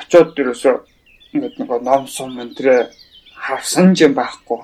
очиод 0.00 0.28
дээрөөсөө 0.34 0.74
ингээд 1.36 1.54
нэг 1.60 1.70
ном 1.84 2.08
сум 2.08 2.40
өнтрээ 2.40 2.88
харсан 3.36 3.92
юм 3.98 4.14
байхгүй. 4.16 4.60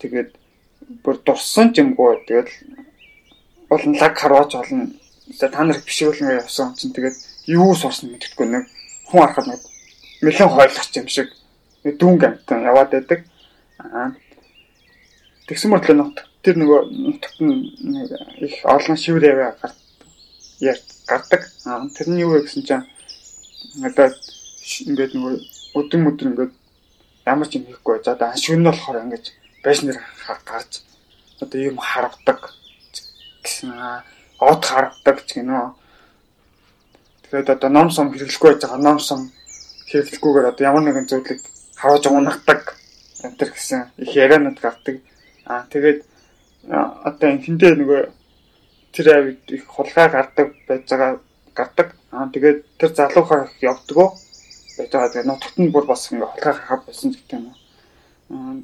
Тэгээд 0.00 0.30
бүр 1.02 1.16
дурсан 1.26 1.74
юмгүй 1.76 2.24
тэгэл 2.24 2.52
болон 3.68 3.96
лаг 4.00 4.18
харваач 4.18 4.52
болно. 4.54 4.90
Та 5.38 5.64
нар 5.64 5.78
бишгүүлнэ 5.84 6.40
явсан 6.40 6.74
чинь 6.74 6.92
тэгээд 6.92 7.16
юу 7.46 7.74
сурсан 7.74 8.10
мэддэхгүй 8.10 8.46
нэг 8.48 8.64
хүн 9.08 9.20
харахад 9.20 9.46
нэг 9.46 9.60
нэлээд 10.22 10.52
хойлох 10.52 10.88
юм 10.96 11.08
шиг 11.08 11.28
дүүнг 11.84 12.24
амтан 12.24 12.64
яваад 12.64 12.90
байдаг. 12.90 13.20
Аа 13.78 14.12
тэгсэн 15.46 15.70
мэтлээ 15.70 15.96
нут 15.96 16.24
тэр 16.42 16.56
нөгөө 16.56 16.80
нутагт 16.88 17.38
нь 17.44 17.56
их 18.40 18.54
олон 18.64 18.96
шивэр 18.96 19.24
яваа 19.32 19.52
гарт 19.60 19.78
яар 20.60 20.80
гардаг. 21.06 21.42
Аа 21.68 21.84
тэрний 21.92 22.24
юу 22.24 22.32
вэ 22.32 22.48
гэсэн 22.48 22.64
чинь 22.64 22.88
надад 23.84 24.16
ингээд 24.90 25.12
нөгөө 25.12 25.34
өдөн 25.76 26.08
өдөр 26.08 26.28
ингээд 26.32 26.52
ямар 27.28 27.48
ч 27.48 27.60
юм 27.60 27.68
хийхгүй. 27.68 28.00
За 28.04 28.12
одоо 28.16 28.28
ашиг 28.32 28.56
нь 28.56 28.64
болохоор 28.64 29.04
ингээд 29.04 29.26
байш 29.64 29.84
нэр 29.84 30.00
гарч 30.48 30.82
одоо 31.40 31.58
юм 31.60 31.76
харавдаг 31.76 32.57
гэсэн 33.48 33.72
од 34.44 34.62
харавдаг 34.64 35.16
ч 35.24 35.40
гинөө. 35.40 35.72
Тэгээд 37.24 37.48
одоо 37.56 37.70
ном 37.72 37.88
сум 37.90 38.12
хэрэглэхгүй 38.12 38.52
байж 38.52 38.62
байгаа 38.62 38.84
ном 38.84 38.98
сум 39.00 39.32
хэрэглэхгүйгээр 39.88 40.50
одоо 40.52 40.64
ямар 40.68 40.84
нэгэн 40.84 41.08
зүйлийг 41.08 41.40
харуулж 41.80 42.04
унагдаг 42.06 42.76
энэ 43.24 43.34
гэсэн 43.40 43.80
их 43.98 44.12
ярианууд 44.14 44.58
гардаг. 44.60 44.96
Аа 45.48 45.64
тэгээд 45.72 46.04
одоо 46.68 47.28
энэндээ 47.32 47.72
нөгөө 47.74 48.02
тэр 48.92 49.06
авид 49.16 49.42
их 49.48 49.64
хулгай 49.66 50.08
гардаг 50.08 50.54
байж 50.68 50.84
байгаа 50.86 51.20
гардаг. 51.54 51.88
Аа 52.12 52.28
тэгээд 52.28 52.58
тэр 52.78 52.90
залуухаа 52.94 53.48
явдгоо 53.60 54.08
байж 54.76 54.90
байгаа. 54.92 55.10
Тэгээд 55.10 55.30
нутагт 55.30 55.56
нь 55.58 55.72
бүр 55.72 55.84
бас 55.86 56.12
ингээ 56.12 56.30
хулгай 56.30 56.54
гарах 56.54 56.84
болсон 56.86 57.10
гэдэг 57.10 57.32
юм. 57.34 57.46
Аа 58.30 58.54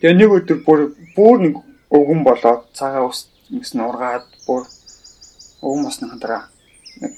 тэгээ 0.00 0.16
нэг 0.16 0.30
өдөр 0.30 0.58
бүр 0.64 0.80
бүр 1.16 1.36
нэг 1.42 1.54
өвгөн 1.92 2.20
болоод 2.24 2.62
цагаа 2.72 3.04
ус 3.52 3.60
гэсэн 3.60 3.84
ургаад 3.84 4.26
бүр 4.46 4.64
өвгөн 5.62 5.84
басны 5.84 6.08
хандраа 6.08 6.48
нэг 7.00 7.12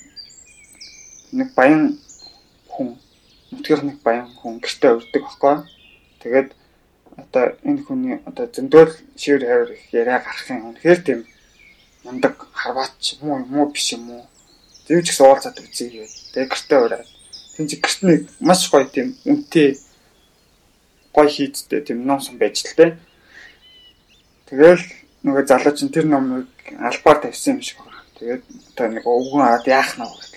нэг 1.32 1.48
баян 1.54 1.98
хүн 2.68 2.98
нутгийнх 3.50 3.84
нэг 3.86 3.98
баян 4.02 4.28
хүн 4.38 4.58
гэртээ 4.58 4.92
урддаг 4.98 5.22
байхгүй. 5.22 5.56
Тэгээд 6.22 6.50
одоо 7.16 7.44
энэ 7.62 7.82
хүний 7.86 8.16
одоо 8.26 8.46
зөндөөл 8.50 8.92
шивэр 9.16 9.44
хавар 9.46 9.70
их 9.72 9.84
яриа 9.94 10.18
гарах 10.18 10.50
юм. 10.50 10.74
Үнэхээр 10.74 11.00
тийм 11.06 11.20
мундаг 12.04 12.34
харваач 12.52 13.18
муу 13.22 13.38
муу 13.46 13.70
биш 13.70 13.94
юм 13.94 14.10
уу? 14.10 14.24
Зэвч 14.86 15.06
их 15.10 15.20
уулзаад 15.20 15.58
үзье 15.62 15.88
гэв. 15.90 16.10
Тэгээд 16.34 16.50
гэртээ 16.50 16.80
ураад. 16.82 17.08
Тин 17.56 17.68
чи 17.70 17.76
гэрт 17.78 18.00
нэг 18.02 18.20
маш 18.40 18.66
гоё 18.70 18.86
тийм 18.90 19.14
үнэтэй 19.24 19.78
гоё 21.14 21.30
хийдтэй 21.30 21.80
тийм 21.86 22.06
ном 22.06 22.20
сон 22.20 22.38
байж 22.38 22.66
л 22.66 22.74
тээ. 22.74 22.98
Тэгэл 24.50 24.82
нөгөө 25.24 25.44
залууч 25.48 25.78
нь 25.82 25.94
тэр 25.94 26.06
номыг 26.06 26.46
албаар 26.78 27.18
тавьсан 27.24 27.56
юм 27.56 27.62
шиг 27.64 27.80
байна. 27.80 28.04
Тэгээд 28.20 28.42
одоо 28.76 28.88
нэг 28.92 29.04
өвгөн 29.04 29.42
аваад 29.42 29.66
яах 29.66 29.96
нь 29.98 30.04
вэ? 30.04 30.34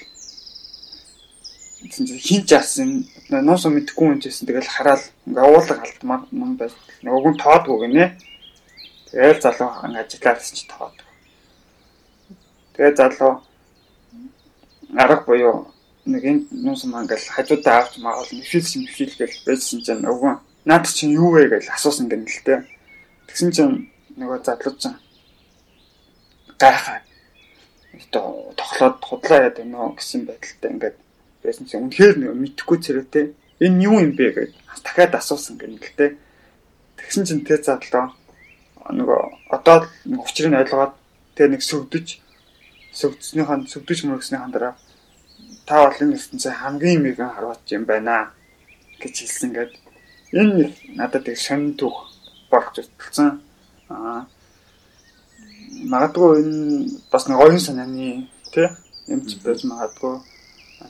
хин 1.96 2.44
жаасан 2.46 3.06
ноос 3.30 3.66
мэдхгүй 3.66 4.08
юм 4.10 4.20
жисэн 4.22 4.48
тэгэл 4.48 4.66
хараал 4.66 5.04
ингээ 5.28 5.46
уулаг 5.46 5.80
алдмаар 5.86 6.24
ном 6.32 6.58
байж 6.58 6.74
нөгөө 7.06 7.22
хүн 7.22 7.38
тоодгүй 7.38 7.78
гинэ 7.86 8.06
тэгэл 9.12 9.42
залуу 9.46 9.70
ингээ 9.86 10.04
ажиллаас 10.10 10.52
ч 10.58 10.66
тоод 10.66 10.98
тэгээ 12.74 12.98
залуу 12.98 13.34
арга 14.98 15.22
буюу 15.28 15.70
нэг 16.06 16.24
энэ 16.26 16.42
нуус 16.52 16.84
маа 16.90 17.06
ингээл 17.06 17.30
хажуудаа 17.30 17.86
авч 17.86 18.02
маавал 18.02 18.32
нэфилс 18.34 18.74
нэфил 18.82 19.14
гэл 19.14 19.46
байжсэн 19.46 19.80
чинь 19.86 20.02
нөгөө 20.02 20.34
наад 20.66 20.86
чинь 20.90 21.14
юу 21.14 21.30
вэ 21.38 21.46
гэж 21.52 21.70
асуусан 21.78 22.10
гэнэ 22.10 22.26
л 22.26 22.42
дээ 22.42 22.60
тэгсэн 23.30 23.52
чинь 23.54 23.76
нөгөө 24.18 24.40
залуу 24.44 24.74
чинь 24.82 24.98
гайхаа 26.58 27.00
одоо 27.98 28.54
тоглоод 28.58 28.98
худлаа 29.02 29.40
яа 29.48 29.54
гэнэ 29.54 29.78
гэсэн 29.98 30.22
байдалтай 30.26 30.70
ингээд 30.74 30.98
байсан 31.44 31.66
чинь 31.70 31.82
үнэхээр 31.86 32.16
мэдхгүй 32.34 32.78
царайтай 32.82 33.26
энэ 33.62 33.84
юу 33.88 33.98
юм 34.02 34.14
бэ 34.18 34.26
гэж 34.36 34.52
дахиад 34.84 35.14
асуусан 35.18 35.58
гэнэ 35.58 35.78
л 35.82 35.94
дээ. 35.98 36.12
Тэгсэн 36.98 37.24
чинь 37.26 37.46
тэр 37.46 37.62
задлаа 37.62 38.14
нөгөө 38.90 39.22
одоо 39.54 39.86
учрыг 40.06 40.50
нь 40.50 40.60
ойлгоод 40.62 40.94
тэгээ 41.36 41.52
нэг 41.54 41.64
сөвдөж 41.66 42.08
сөвдснийхэн 42.94 43.70
сөвдөж 43.70 44.00
мөргсний 44.06 44.42
хандараа 44.42 44.74
та 45.66 45.86
бол 45.86 46.02
энэ 46.02 46.18
ертөнцийн 46.18 46.56
хамгийн 46.58 47.02
мэгэн 47.04 47.34
харваач 47.34 47.66
юм 47.74 47.86
байна 47.86 48.34
гэж 49.02 49.14
хэлсэн 49.22 49.52
гээд 49.54 49.74
энэ 50.34 50.74
надад 50.98 51.28
их 51.28 51.40
сонин 51.42 51.74
түүх 51.78 51.98
болж 52.50 52.74
утсан. 52.82 53.42
Аа. 53.90 54.26
Магадгүй 55.92 56.42
энэ 56.42 56.90
бас 57.12 57.28
нэг 57.28 57.40
оюун 57.40 57.60
санааны 57.60 58.28
тий 58.54 58.68
юм 59.08 59.22
ч 59.28 59.40
байж 59.44 59.64
магадгүй. 59.64 60.20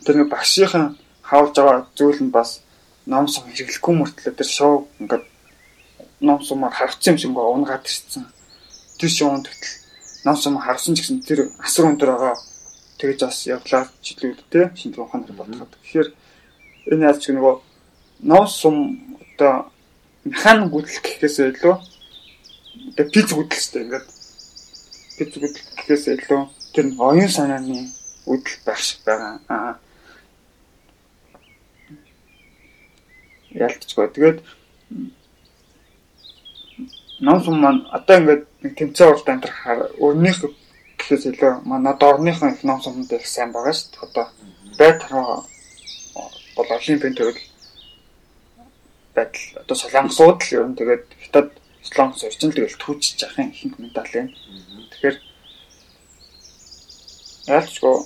Тэр 0.04 0.16
нэг 0.16 0.28
багшийн 0.30 0.96
хаалж 1.22 1.54
байгаа 1.54 1.86
зүйл 1.94 2.22
нь 2.24 2.34
бас 2.34 2.60
ном 3.06 3.28
сум 3.28 3.46
хэрэглэхгүй 3.48 3.94
мөртлөө 3.94 4.34
тэр 4.34 4.48
шоу 4.48 4.88
ингээд 4.98 5.24
ном 6.20 6.42
сумаар 6.42 6.74
харагдсан 6.74 7.14
юм 7.14 7.18
шиг 7.18 7.36
унгаад 7.36 7.84
ирсэн. 7.86 8.26
тэр 8.98 9.10
шиг 9.10 9.28
унтгал 9.28 9.68
нам 10.24 10.36
сум 10.36 10.58
харсан 10.58 10.94
ч 10.94 11.00
гэсэн 11.00 11.22
тэр 11.22 11.54
асар 11.62 11.86
өндөр 11.86 12.10
байгаа. 12.10 12.36
Тэгэж 12.98 13.18
бас 13.22 13.46
явлаа 13.46 13.86
чиглүүл 14.02 14.42
те 14.50 14.72
шинжлэх 14.74 15.06
ухаанаар 15.06 15.38
бодоход. 15.38 15.70
Тэгэхээр 15.70 16.08
энэ 16.90 17.06
яаж 17.06 17.18
ч 17.22 17.30
нөгөө 17.30 17.54
нам 18.26 18.44
сум 18.50 18.76
одоо 19.22 19.70
механик 20.24 20.68
гүйтгэх 20.74 21.02
гэхээс 21.06 21.38
илүү 21.54 21.74
одоо 22.92 23.06
физ 23.12 23.30
гүйтгэх 23.32 23.58
хэрэгтэй 23.58 23.82
ингээд 23.84 24.06
физ 25.16 25.28
гүйтгэх 25.34 25.66
гэхээс 25.76 26.04
илүү 26.14 26.42
тэр 26.74 26.86
оюун 26.98 27.30
санааны 27.32 27.90
үдэл 28.26 28.58
байх 28.64 28.80
шиг 28.80 29.00
байгаа. 29.04 29.40
Аа. 29.48 29.74
Ялтчгүй. 33.50 34.08
Тэгээд 34.14 34.38
ном 37.24 37.38
маань 37.58 37.82
одоо 37.90 38.16
ингээд 38.20 38.44
нэг 38.62 38.72
тэмцээн 38.78 39.08
уралд 39.10 39.28
амьдрахаар 39.28 39.80
өөрнийх 39.98 40.38
гэхээс 40.98 41.24
илүү 41.32 41.52
манай 41.64 41.94
дорныхон 41.98 42.52
их 42.54 42.62
ном 42.64 42.80
сумд 42.82 43.10
их 43.12 43.26
сайн 43.26 43.52
байгаа 43.52 43.74
шүү 43.74 43.90
дээ. 43.90 44.04
Одоо 44.06 44.26
байт 44.78 45.02
хараа 45.02 45.42
бол 46.56 46.70
олимпийн 46.70 47.14
төрөл 47.14 47.40
байдал 49.14 49.46
одоо 49.62 49.76
солонгосууд 49.76 50.38
л 50.42 50.54
ер 50.54 50.66
нь 50.68 50.78
тэгээд 50.78 51.04
хятад 51.22 51.48
солонгос 51.82 52.24
орчин 52.24 52.52
тэгэл 52.52 52.76
түүжиж 52.78 53.22
яхахын 53.22 53.52
ихэнх 53.52 53.78
медаль 53.78 54.14
юм. 54.14 54.28
Тэгэхээр 54.90 55.16
яалчгүй 57.48 57.96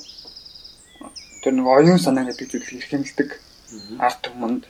тэр 1.42 1.52
нэг 1.56 1.66
оюун 1.66 1.98
санаа 1.98 2.24
гэдэг 2.28 2.48
зүйл 2.50 2.78
их 2.78 2.86
хэмэлдэг 2.88 3.30
арт 3.98 4.20
түмэнд 4.22 4.64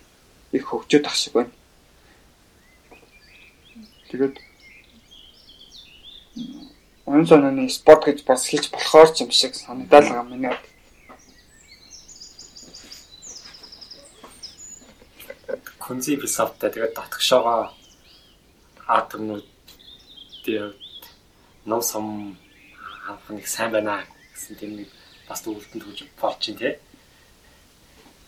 их 0.57 0.65
хөгжөөд 0.69 1.07
ах 1.07 1.17
шиг 1.17 1.33
байна. 1.37 1.53
Тэгээд 4.09 4.37
оюун 7.05 7.27
санааны 7.27 7.69
спорт 7.69 8.09
гэж 8.09 8.25
бас 8.25 8.49
хийж 8.49 8.71
болохоор 8.73 9.13
ч 9.13 9.27
юм 9.27 9.31
шиг 9.31 9.53
санагдал 9.55 10.09
байгаа 10.09 10.25
миний 10.25 10.49
хувьд. 10.49 10.71
Концепт 15.77 16.29
софттай 16.29 16.71
тэгээд 16.71 16.97
татгшоогоо 16.97 17.82
атомнууд 18.87 19.47
тэгээд 20.45 20.79
ном 21.67 21.83
сум 21.83 22.37
анхны 23.09 23.47
сайн 23.47 23.71
байна 23.73 24.05
гэсэн 24.35 24.57
тийм 24.59 24.77
нэг 24.77 24.89
бас 25.29 25.43
төвлөлтөнд 25.43 25.85
хөгж 25.85 26.01
болж 26.21 26.39
чинь 26.43 26.59
тий. 26.59 26.75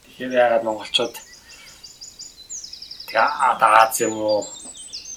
Тэгэхээр 0.04 0.32
яагаад 0.32 0.64
монголчууд 0.64 1.14
тэгээ 3.06 3.22
Аз 3.94 4.00
юм 4.00 4.14
уу 4.18 4.46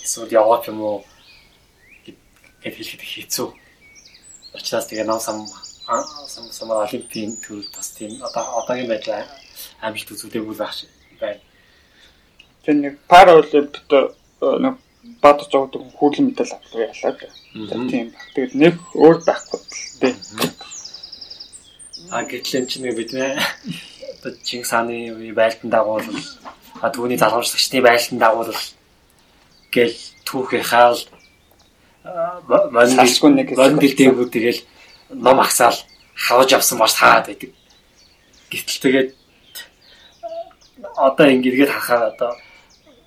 эсвэл 0.03 0.34
Европ 0.34 0.67
юм 0.67 0.82
уу 0.82 0.98
гэд 2.06 2.17
хэлэхэд 2.62 3.01
хэцүү. 3.01 3.50
Учираас 4.53 4.88
тэгээ 4.89 5.06
ном 5.06 5.20
сум 5.20 5.46
сум 6.27 6.51
сум 6.51 6.72
олимпийн 6.72 7.38
төрөлд 7.41 7.74
бас 7.75 7.89
тийм 7.98 8.22
одоо 8.22 8.44
одоогийн 8.62 8.89
байдлаа 8.89 9.25
амжилт 9.82 10.12
үзүүлээгүй 10.13 10.56
байх 10.58 10.75
байна. 11.22 11.41
Тэр 12.63 12.75
нэг 12.75 12.94
пара 13.08 13.38
олимпиад 13.38 14.13
нэг 14.41 14.75
бад 15.21 15.41
зогдог 15.51 15.83
хүүрлийн 15.97 16.27
медаль 16.29 16.53
авлаа 16.53 16.89
ялаад. 16.91 17.19
Тийм 17.89 18.07
баг. 18.13 18.25
Тэгээд 18.35 18.53
нэг 18.55 18.75
өөр 18.95 19.17
байхгүй 19.25 19.59
л 19.59 19.65
дээ. 20.01 20.15
А 22.11 22.23
гэтэл 22.23 22.57
энэ 22.59 22.69
чинь 22.71 22.87
бид 22.95 23.11
нэ 23.13 23.35
одоо 24.19 24.31
Чингис 24.43 24.71
хааны 24.71 25.33
байлдан 25.33 25.69
дагуулвал 25.69 26.23
а 26.81 26.89
түүний 26.89 27.17
залгуурчлагчны 27.17 27.81
байлдан 27.81 28.19
дагуулвал 28.19 28.63
гэл 29.71 29.95
түүхээ 30.25 30.63
хаал 30.63 30.99
салшгүй 32.05 33.31
нэг 33.35 33.51
мондил 33.57 33.95
дээгүүд 33.97 34.31
тэгэл 34.31 34.61
ном 35.09 35.39
агсаал 35.39 35.75
хавж 36.15 36.53
авсан 36.53 36.77
маш 36.79 36.93
таад 36.96 37.27
байдаг. 37.27 37.51
Гэтэл 38.51 38.81
тэгээд 38.83 39.09
одоо 40.96 41.25
ингэргээд 41.27 41.72
харахаар 41.72 42.03
одоо 42.13 42.31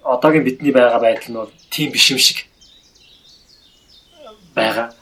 одоогийн 0.04 0.44
бидний 0.44 0.72
байгаа 0.72 1.00
байдал 1.00 1.30
нь 1.30 1.38
бол 1.40 1.52
тийм 1.70 1.92
биш 1.92 2.10
юм 2.10 2.18
шиг. 2.18 2.46
Байгаа. 4.54 4.92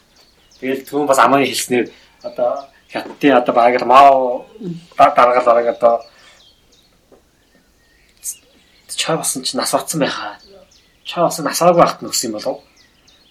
Тэгэл 0.60 0.84
түүн 0.84 1.06
бас 1.06 1.18
амаа 1.18 1.40
хэлснээр 1.42 1.90
одоо 2.22 2.68
хятадын 2.92 3.36
одоо 3.40 3.54
багаар 3.54 3.84
маа 3.84 4.44
дараагаар 4.96 5.44
дараагаар 5.44 5.76
одоо 5.76 5.94
чаа 8.96 9.16
басан 9.16 9.42
чи 9.42 9.56
нас 9.56 9.72
батсан 9.72 10.00
байхаа. 10.00 10.36
Чаа 11.04 11.24
бас 11.24 11.38
насаагүй 11.38 11.80
байхад 11.80 12.02
нөхсөн 12.02 12.30
юм 12.30 12.36
болов 12.36 12.60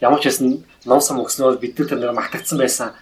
ямар 0.02 0.22
ч 0.22 0.30
байсан 0.30 0.64
ном 0.86 1.02
сум 1.02 1.22
өгснөөр 1.22 1.60
бид 1.60 1.78
нар 1.80 1.90
тэр 1.90 2.14
магтагдсан 2.14 2.58
байсан. 2.58 2.94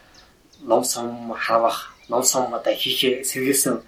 Ном 0.64 0.84
сум 0.84 1.34
хавах 1.38 1.94
ном 2.10 2.24
сум 2.24 2.54
одоо 2.54 2.74
хийхээ 2.74 3.24
сэргээсэн 3.24 3.82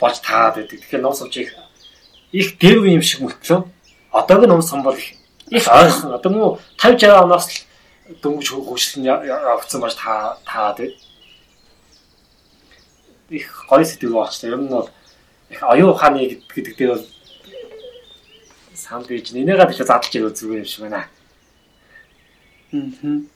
болж 0.00 0.18
таад 0.22 0.54
байдаг. 0.56 0.80
Тэгэхээр 0.80 1.02
ном 1.02 1.14
сум 1.14 1.30
чих 1.30 1.54
их 2.32 2.58
дэв 2.58 2.84
юм 2.86 3.02
шиг 3.02 3.20
мөртлөө. 3.20 3.66
Одоогийн 4.12 4.48
ном 4.48 4.62
сум 4.62 4.82
бол 4.82 4.94
их 4.94 5.17
ойрхон 5.50 6.12
одоо 6.14 6.32
муу 6.32 6.58
50 6.78 7.00
60 7.00 7.24
оноос 7.24 7.46
л 7.48 7.68
дөнгөж 8.22 8.48
хөгжлөн 8.52 9.04
явагдсан 9.04 9.80
байж 9.80 9.94
таа 9.96 10.38
таад 10.44 10.78
байд. 10.78 10.96
Их 13.30 13.66
гоё 13.68 13.84
сэтгэл 13.84 14.12
болчихлоо. 14.12 14.52
Ер 14.52 14.60
нь 14.60 14.68
бол 14.68 14.90
их 15.50 15.62
оюун 15.62 15.92
ухааны 15.92 16.40
гэдэг 16.54 16.76
дээр 16.76 16.90
бол 16.96 17.06
санал 18.74 19.06
бийж 19.08 19.32
нэнийгээ 19.32 19.66
дахиад 19.66 19.88
задлж 19.88 20.14
ирэх 20.16 20.36
зүгээр 20.36 20.62
юм 20.64 20.68
шиг 20.68 20.82
байна. 20.84 21.08
Мм. 22.72 23.28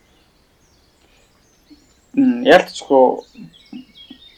Ялцгүй 2.44 3.05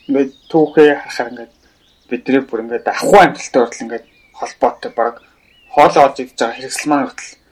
ингээд 0.08 0.32
түүхээ 0.50 0.90
харахаар 1.02 1.30
ингээд 1.30 1.52
бидний 2.10 2.42
бүр 2.42 2.62
ингээд 2.62 2.87
ахуй 2.90 3.20
амталтай 3.22 3.60
хүртэл 3.62 3.84
ингээд 3.87 4.06
холбоотой 4.38 4.92
баг 4.94 5.14
хоолоо 5.74 6.10
олж 6.10 6.18
идж 6.22 6.38
байгаа 6.38 6.54
хэрэгсэл 6.58 6.90
маань 6.90 7.06
хүртэл 7.10 7.43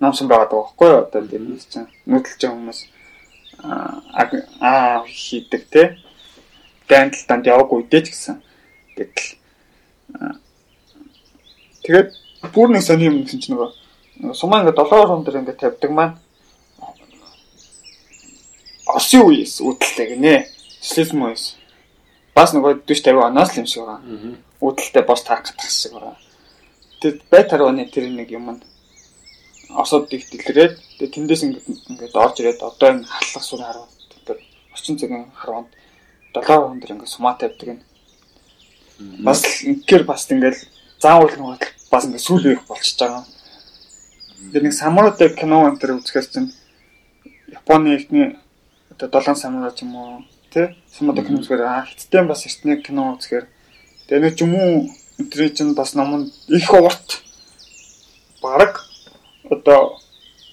номсон 0.00 0.28
байгаа 0.28 0.48
даа 0.50 0.60
байхгүй 0.62 0.88
юу 0.88 1.00
одоо 1.04 1.22
тийм 1.26 1.58
чинь 1.58 1.88
нүүдэлж 2.06 2.40
байгаа 2.40 2.56
хүмүүс 2.56 2.80
аа 4.60 5.04
хийдэг 5.06 5.62
те 5.72 5.82
дандал 6.88 7.24
данд 7.28 7.46
яваагүй 7.46 7.88
ч 7.90 8.12
гэсэн 8.12 8.36
гэтэл 8.96 9.30
тэгээд 11.84 12.08
бүр 12.52 12.68
нэг 12.70 12.82
сони 12.82 13.08
юм 13.08 13.24
чинь 13.24 13.42
нөгөө 13.52 14.34
сумаа 14.36 14.60
ингээд 14.60 14.80
7 14.80 15.02
орон 15.02 15.24
дээр 15.24 15.40
ингээд 15.40 15.60
тавьдаг 15.60 15.90
маань 15.90 16.16
Оросын 18.86 19.26
үеэс 19.26 19.58
үүдэлтэй 19.66 20.14
гинэ. 20.14 20.46
Социализм 20.78 21.26
үеэс. 21.26 21.58
Бас 22.38 22.54
нөгөө 22.54 22.86
40 22.86 23.02
50 23.02 23.18
оноос 23.18 23.50
л 23.50 23.58
юм 23.58 23.66
шиг 23.66 23.82
байгаа. 23.82 24.00
Үүдэлтэй 24.62 25.02
бос 25.02 25.26
таах 25.26 25.42
гэдэг 25.42 25.66
шиг 25.66 25.92
байгаа. 25.98 26.14
Тэгээд 27.02 27.18
бай 27.26 27.42
тарваны 27.50 27.84
тэр 27.90 28.06
нэг 28.14 28.30
юм 28.30 28.54
нь 28.54 28.62
осод 29.70 30.12
их 30.12 30.30
дэлгэрээд 30.30 30.74
тэгээд 30.98 31.14
тэндээс 31.14 31.42
ингээд 31.42 31.66
ингээд 31.90 32.14
орж 32.14 32.36
ирээд 32.40 32.60
одоо 32.62 32.88
энэ 32.90 33.04
халах 33.06 33.44
сур 33.44 33.60
харваад 33.62 33.90
тэр 34.26 34.38
орчин 34.72 34.98
цагийн 34.98 35.26
харваад 35.34 35.66
7 36.34 36.70
он 36.70 36.78
дээр 36.80 36.92
ингээд 36.94 37.14
сумаа 37.14 37.34
тавьдаг 37.34 37.68
юм. 37.68 37.80
Бас 39.26 39.42
ингээр 39.64 40.04
бас 40.04 40.30
ингээд 40.30 40.58
заавал 41.00 41.32
нөгөө 41.34 41.58
бас 41.90 42.04
ингээд 42.06 42.26
сүүл 42.26 42.46
үеих 42.46 42.62
болчихж 42.68 42.98
байгаа. 43.00 43.24
Тэр 44.52 44.62
нэг 44.62 44.74
самурай 44.74 45.12
кино 45.34 45.66
энэ 45.68 45.80
төр 45.80 45.98
үзэхээс 45.98 46.28
чинь 46.30 46.52
Японы 47.50 47.96
ихний 47.96 48.38
одоо 48.90 49.20
7 49.20 49.34
самурай 49.34 49.72
ч 49.74 49.82
юм 49.82 49.96
уу 49.96 50.24
тий 50.52 50.76
самурай 50.86 51.24
кино 51.24 51.40
үзэхээр 51.40 51.62
аа 51.66 51.84
хиттэй 51.88 52.22
бас 52.22 52.46
эртний 52.46 52.78
кино 52.82 53.16
үзэхээр. 53.16 53.46
Тэгээ 54.06 54.22
нэг 54.22 54.34
юм 54.40 54.52
уу 54.54 54.90
өдрий 55.18 55.50
чинь 55.50 55.74
бас 55.74 55.94
номонд 55.94 56.32
их 56.48 56.70
урт 56.72 57.22
баг 58.42 58.85
одоо 59.50 59.98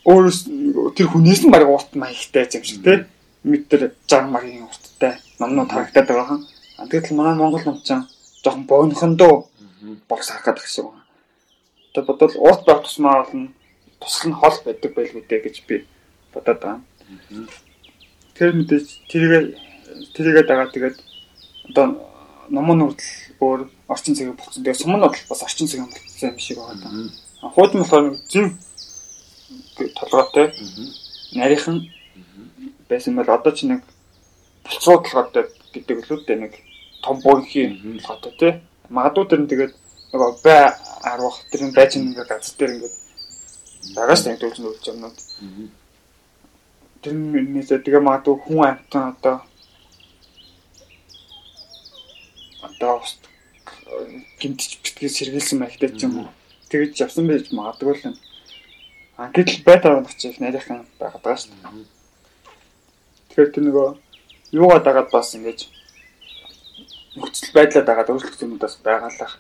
өөрөөс 0.06 0.40
тэр 0.96 1.08
хүнээс 1.10 1.42
нь 1.44 1.54
баг 1.54 1.68
урт 1.68 1.96
маягтай 1.96 2.48
юм 2.54 2.64
шиг 2.64 2.84
тий 2.84 2.98
метр 3.44 3.92
60 4.08 4.32
магийн 4.32 4.64
урттай 4.68 5.20
номнууд 5.40 5.72
харагдаад 5.72 6.08
байгаа 6.08 6.28
хан. 6.28 6.42
Тэгэл 6.90 7.16
манай 7.16 7.36
Монгол 7.36 7.64
ном 7.66 7.80
чинь 7.84 8.08
жоохон 8.44 8.64
богинохондоо 8.68 9.48
богс 10.10 10.30
харах 10.30 10.46
гэдэг 10.46 10.68
шиг 10.68 10.86
байна. 10.86 11.04
Тэгээ 11.94 12.08
бодвол 12.08 12.36
урт 12.48 12.62
байх 12.66 12.82
тусмаа 12.84 13.24
бол 13.24 13.48
тусал 14.00 14.30
нь 14.30 14.40
хол 14.40 14.58
байдаг 14.66 14.92
байлгүй 14.96 15.24
дээ 15.28 15.42
гэж 15.44 15.56
би 15.68 15.76
бодоод 16.34 16.60
байгаа. 16.60 16.82
Тэр 18.36 18.52
мэдээж 18.56 18.88
тэрийг 19.12 19.60
тэрийгээ 20.16 20.46
дагаа 20.48 20.68
тэгээд 20.72 20.98
одоо 21.70 21.86
номон 22.50 22.80
хүртэл 22.92 23.40
өөр 23.40 23.60
орчин 23.88 24.16
цагийг 24.16 24.36
болсон. 24.36 24.64
Тэгээд 24.64 24.80
сум 24.80 24.96
нь 24.96 25.04
бол 25.04 25.16
бас 25.30 25.44
орчин 25.44 25.68
цагийг 25.68 25.92
болсон 25.92 26.30
юм 26.32 26.40
шиг 26.40 26.58
байгаа 26.58 26.78
даа. 26.80 27.52
Хуудын 27.56 27.82
болохоор 27.84 28.16
зин 28.32 28.58
толгойтой 29.76 30.48
нарийнхан 31.34 31.78
байсан 32.90 33.16
бол 33.16 33.30
одоо 33.30 33.54
ч 33.54 33.66
нэг 33.66 33.82
булцруу 34.64 35.02
толгойтой 35.04 35.46
гэдэг 35.74 35.98
л 36.06 36.12
үү 36.14 36.36
нэг 36.38 36.54
том 37.04 37.20
буйхийн 37.24 38.00
толгойтой 38.06 38.34
тий. 38.40 38.54
Магадгүй 38.90 39.26
тэр 39.28 39.42
нь 39.42 39.50
тэгээд 39.52 39.74
нөгөө 40.14 40.32
бай 40.46 40.62
арвах 41.04 41.38
тэр 41.52 41.62
нь 41.66 41.76
байж 41.76 41.92
ингээд 41.98 42.30
газар 42.30 42.56
дээр 42.58 42.74
ингээд 42.76 42.96
байгаа 43.96 44.18
дээ 44.24 44.42
төлж 44.42 44.58
нөлж 44.62 44.84
юмнууд. 44.92 45.18
тэр 47.04 47.14
нээсээ 47.20 47.84
тэгээ 47.84 48.08
магадгүй 48.08 48.36
хүн 48.40 48.64
амтан 48.64 49.04
одоо 49.12 49.36
одоо 52.64 52.96
гимтч 54.40 54.80
битгий 54.84 55.10
сэргийлсэн 55.12 55.60
байхтай 55.60 55.90
ч 55.92 56.08
юм. 56.08 56.32
Тэгэж 56.72 57.04
явсан 57.04 57.28
байж 57.28 57.52
магадгүй 57.52 57.94
л 57.96 58.06
юм. 58.08 58.16
А 59.18 59.30
гэтэл 59.30 59.64
байтаа 59.64 59.98
унах 59.98 60.16
чих 60.18 60.40
нарийнхан 60.40 60.86
байгаад 61.00 61.22
байгаа 61.22 61.38
шүү 61.38 61.54
дээ. 61.54 61.86
Тэгэхээр 63.30 63.54
тэр 63.54 63.64
нөгөө 63.64 63.88
юугаа 64.58 64.80
дагаад 64.82 65.10
бас 65.14 65.34
ингэж 65.38 65.70
нөхцөл 67.18 67.54
байдлаа 67.54 67.84
дагаад 67.86 68.10
өөрчлөлт 68.10 68.42
юмудаас 68.42 68.76
байгаалах. 68.82 69.38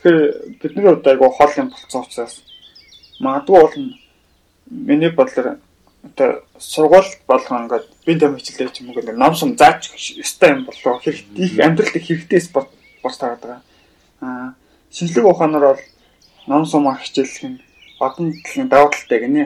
Тэгэхээр 0.00 0.16
бидний 0.60 0.84
хувьд 0.88 1.06
айгүй 1.12 1.28
хол 1.28 1.52
юм 1.60 1.68
болцсон 1.68 2.04
учраас 2.08 2.34
магадгүй 3.20 3.56
бол 3.60 3.76
миний 4.70 5.12
бодлоор 5.12 5.60
одоо 6.02 6.44
сургууль 6.58 7.10
болгоо 7.28 7.58
ингээд 7.68 7.86
би 8.06 8.12
тэм 8.16 8.36
хичээлээ 8.36 8.72
ч 8.72 8.80
юм 8.80 8.90
уу 8.90 8.96
гэдэг 8.96 9.16
ном 9.16 9.34
сум 9.36 9.56
зааж 9.60 9.92
өстой 9.92 10.56
юм 10.56 10.64
болоо 10.64 10.96
хэрэгтэй 11.04 11.44
их 11.44 11.60
амьдралд 11.60 12.00
хэрэгтэй 12.00 12.40
спорт 12.40 12.72
болж 13.04 13.16
таарад 13.20 13.40
байгаа. 13.44 13.62
Аа 14.24 14.54
шинжлэх 14.88 15.28
ухаанаар 15.28 15.76
бол 15.76 15.82
ном 16.48 16.64
сум 16.64 16.88
хичээлэх 16.96 17.44
нь 17.44 17.60
одон 18.00 18.32
дэлхийн 18.32 18.68
даваа 18.68 18.90
талтай 18.90 19.20
гинэ. 19.20 19.44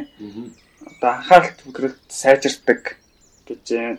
Одоо 0.86 1.10
анхаарал 1.10 1.52
төвлөрөлт 1.58 2.00
сайжирдаг 2.08 2.96
гэж 3.48 3.64
байна. 3.66 3.98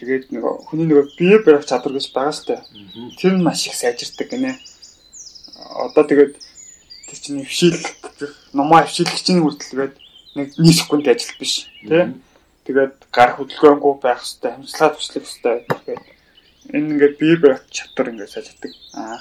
Тэгээд 0.00 0.32
нэг 0.32 0.42
хүний 0.66 0.88
нэг 0.88 1.12
бие 1.20 1.38
барих 1.44 1.68
чадвар 1.68 1.94
гэж 1.94 2.10
байгаа 2.16 2.32
сте. 2.32 2.56
Тэр 3.20 3.36
нь 3.36 3.44
маш 3.44 3.66
их 3.68 3.76
сайжирдаг 3.76 4.32
гинэ. 4.32 4.56
Одоо 5.86 6.04
тэгээд 6.08 6.34
тэр 7.06 7.18
чинь 7.20 7.44
хвшил 7.44 7.76
номоо 8.56 8.82
хвшилгч 8.82 9.22
чинь 9.22 9.44
хүртэлгээд 9.44 9.94
нэг 10.34 10.48
нэг 10.56 10.74
секунд 10.74 11.06
ажил 11.06 11.36
биш 11.38 11.68
тий. 11.84 12.16
Тэгээд 12.64 12.96
гар 13.12 13.36
хөдөлгөөнгүй 13.36 13.94
байх 14.02 14.24
хэвээр 14.24 14.56
хамслагаа 14.56 14.96
туслах 14.96 15.28
хэвээр 15.28 15.62
тэгээд 15.68 16.02
энэ 16.74 16.88
ингээд 16.96 17.14
бие 17.20 17.36
барих 17.36 17.62
чадвар 17.70 18.10
ингээд 18.10 18.32
сайжирдаг. 18.32 18.72
Аа 18.96 19.20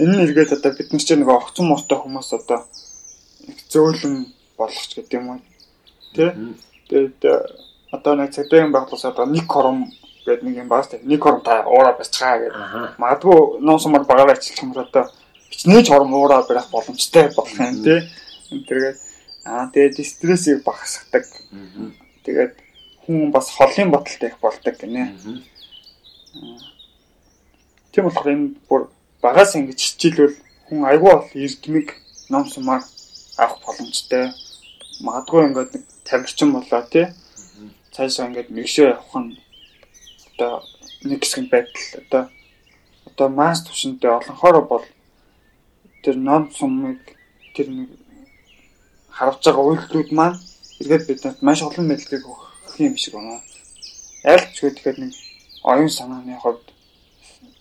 энэ 0.00 0.16
нь 0.16 0.22
эргээд 0.24 0.54
одоо 0.56 0.72
бид 0.72 0.92
нар 0.92 1.02
чинь 1.02 1.20
нэг 1.20 1.28
огцон 1.28 1.66
мортой 1.68 1.98
хүмүүс 1.98 2.30
одоо 2.38 2.64
зөөлөн 3.68 4.26
болгоч 4.56 4.90
гэдэг 4.96 5.14
юм 5.18 5.26
уу. 5.30 5.40
Тэ? 6.14 6.34
Тэгээд 6.88 7.22
одоо 7.90 8.14
нэг 8.14 8.34
цэдэн 8.34 8.72
багтлаас 8.72 9.04
одоо 9.04 9.26
нэг 9.26 9.46
кором 9.46 9.90
гэдэг 10.26 10.42
нэг 10.44 10.56
юм 10.62 10.68
баас 10.68 10.88
тэг. 10.88 11.04
Нэг 11.04 11.20
кором 11.20 11.42
та 11.42 11.66
уураа 11.66 11.94
бацгаа 11.98 12.38
гэдэг. 12.38 12.98
Магадгүй 12.98 13.60
ноосомор 13.60 14.04
багаар 14.04 14.36
ажилтгах 14.36 14.64
юм 14.64 14.72
одоо 14.76 15.04
хичнээн 15.50 15.86
хором 15.86 16.14
уураа 16.14 16.42
барих 16.46 16.70
боломжтой 16.70 17.30
болох 17.34 17.58
юм 17.58 17.82
тий. 17.82 18.00
Тэгээд 18.50 18.96
аа 19.44 19.70
тэгээд 19.72 20.06
стрессийг 20.06 20.62
багасгадаг. 20.64 21.26
Тэгээд 22.24 22.54
хүн 23.06 23.30
бас 23.30 23.50
холын 23.50 23.90
бодолтой 23.90 24.28
их 24.28 24.38
болдог 24.38 24.74
гинэ. 24.78 25.14
Тийм 27.92 28.04
болохоор 28.04 28.28
энэ 28.30 28.54
бүр 28.68 28.88
багаас 29.22 29.56
ингэж 29.58 29.78
хичээлвэл 29.78 30.36
хүн 30.68 30.86
айгүй 30.86 31.10
бол 31.10 31.26
эрдмэг 31.34 31.88
ном 32.30 32.46
сумаар 32.46 32.82
авах 33.42 33.60
боломжтой. 33.64 34.24
Магадгүй 35.00 35.40
ингээд 35.48 35.70
нэг 35.74 35.84
тамирчин 36.04 36.52
болоо 36.52 36.82
тий. 36.92 37.06
Цаашаа 37.94 38.28
ингээд 38.28 38.52
мэгшөө 38.52 38.86
явах 38.92 39.14
нь 39.24 39.40
одоо 40.28 40.52
нэг 41.08 41.20
хэсэг 41.24 41.48
байдал 41.48 41.86
одоо 42.04 42.22
одоо 43.08 43.28
масс 43.28 43.64
төвшөнтэй 43.64 44.10
олонхоор 44.12 44.56
бол 44.68 44.84
тэр 46.04 46.16
ном 46.16 46.52
сумыг 46.52 47.00
тэр 47.54 47.68
нэг 47.68 47.90
харуулж 49.16 49.44
байгаа 49.44 49.64
үйлдэлүүд 49.68 50.10
маань 50.12 50.38
эргээд 50.80 51.04
бидэнд 51.08 51.38
маш 51.44 51.60
олон 51.62 51.86
мэдлэгийг 51.88 52.24
өгөх 52.24 52.80
юм 52.80 52.96
шиг 52.96 53.14
байна. 53.14 53.40
Аль 54.24 54.46
ч 54.52 54.64
гэхээр 54.64 54.96
нэг 55.00 55.12
оюун 55.64 55.92
санааны 55.92 56.36
хувьд 56.40 56.64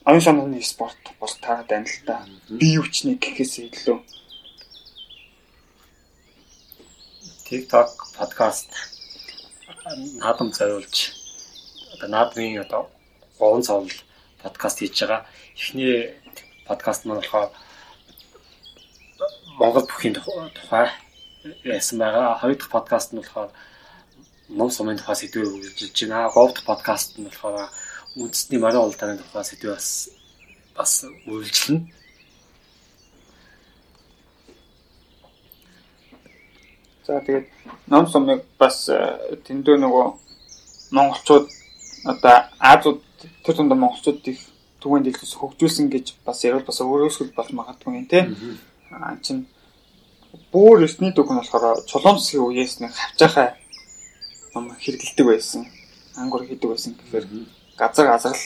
оюун 0.07 0.23
санааны 0.23 0.61
спорт 0.63 0.99
бол 1.19 1.33
таарад 1.43 1.67
байна 1.67 1.87
л 1.87 1.99
да. 2.07 2.23
Бие 2.47 2.79
хүчний 2.79 3.15
гэхээс 3.19 3.59
илүү 3.59 3.99
TikTok 7.49 7.89
подкаст 8.15 8.69
наадам 10.21 10.53
зориулж 10.53 10.97
одоо 11.93 12.09
наадмын 12.09 12.61
одоо 12.61 12.91
гон 13.39 13.63
цовл 13.63 13.89
подкаст 14.43 14.77
хийж 14.79 15.01
байгаа. 15.01 15.25
Эхний 15.57 16.13
подкаст 16.67 17.05
маань 17.05 17.21
болохоор 17.21 17.49
Монгол 19.57 19.87
бүхийн 19.89 20.13
тухай 20.13 20.93
яасан 21.65 21.97
байгаа. 21.97 22.37
Хоёр 22.37 22.55
дахь 22.57 22.69
подкаст 22.69 23.13
нь 23.13 23.17
болохоор 23.17 23.49
ном 24.49 24.69
сумын 24.69 24.97
тухай 25.01 25.15
сэдвээр 25.17 25.49
үргэлжилж 25.49 25.97
байна. 26.05 26.29
Гурав 26.29 26.53
дахь 26.53 26.69
подкаст 26.69 27.17
нь 27.17 27.25
болохоор 27.25 27.73
үндэсний 28.13 28.61
марийн 28.61 28.85
улдааны 28.85 29.17
тухай 29.17 29.43
сэдвээ 29.49 29.73
бас 29.73 29.89
бас 30.77 30.91
үргэлжлэнэ. 31.25 31.81
За 37.09 37.17
тэгээд 37.25 37.49
ном 37.89 38.05
сумыг 38.05 38.45
бас 38.61 38.85
э, 38.85 38.97
тэндөө 39.41 39.81
нөгөө 39.81 40.05
монголчууд 40.93 41.49
одоо 42.05 42.35
Азууд 42.61 43.01
тэр 43.41 43.55
тунд 43.57 43.73
монголчууд 43.73 44.21
их 44.29 44.45
түгэнд 44.77 45.09
илүү 45.09 45.25
хөгжүүлсэн 45.41 45.89
гэж 45.89 46.21
бас 46.21 46.45
ярил 46.45 46.61
бас 46.61 46.77
өөрөөсгөл 46.85 47.33
болж 47.33 47.49
магадгүй 47.49 47.97
юм 47.97 48.05
тий. 48.05 48.29
Аа 48.93 49.17
чин 49.25 49.49
бүр 50.53 50.85
өсний 50.85 51.09
дүг 51.09 51.33
нь 51.33 51.41
болохоор 51.41 51.81
чулуумсгийн 51.89 52.45
үеэс 52.45 52.77
нэг 52.85 52.93
хавчаахаа 52.93 53.57
ном 54.53 54.69
хэрэгэлдэг 54.77 55.25
байсан. 55.25 55.65
Ангур 56.13 56.45
хийдэг 56.45 56.69
байсан 56.69 56.93
гэхээр 56.93 57.25
газар 57.73 58.05
газарл 58.05 58.45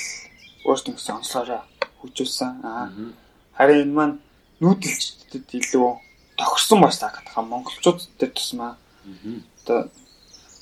өөртөө 0.63 0.93
гэсэн 0.95 1.19
онцлогоо 1.19 1.61
хөгжүүлсэн. 1.99 2.51
Аа 2.63 2.87
харин 3.59 3.91
энэ 3.91 3.95
маань 3.97 4.15
нүүдэлчдэд 4.63 5.51
илүү 5.51 6.12
тохирсон 6.37 6.79
маш 6.79 6.97
таагаад 6.97 7.25
байгаа 7.27 7.45
монголчууд 7.45 7.99
дээр 8.19 8.31
тусмаа. 8.33 8.77
Одоо 9.63 9.89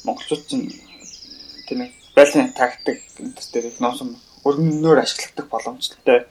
монголчууд 0.05 0.43
чинь 0.47 0.67
тийм 1.67 1.79
ээ 1.85 1.91
байлын 2.15 2.53
тактик 2.53 2.99
энэ 3.19 3.33
дээр 3.53 3.65
их 3.71 3.79
носон 3.79 4.17
өргөнөөр 4.45 4.99
ашигладаг 5.01 5.47
боломжтой. 5.49 6.25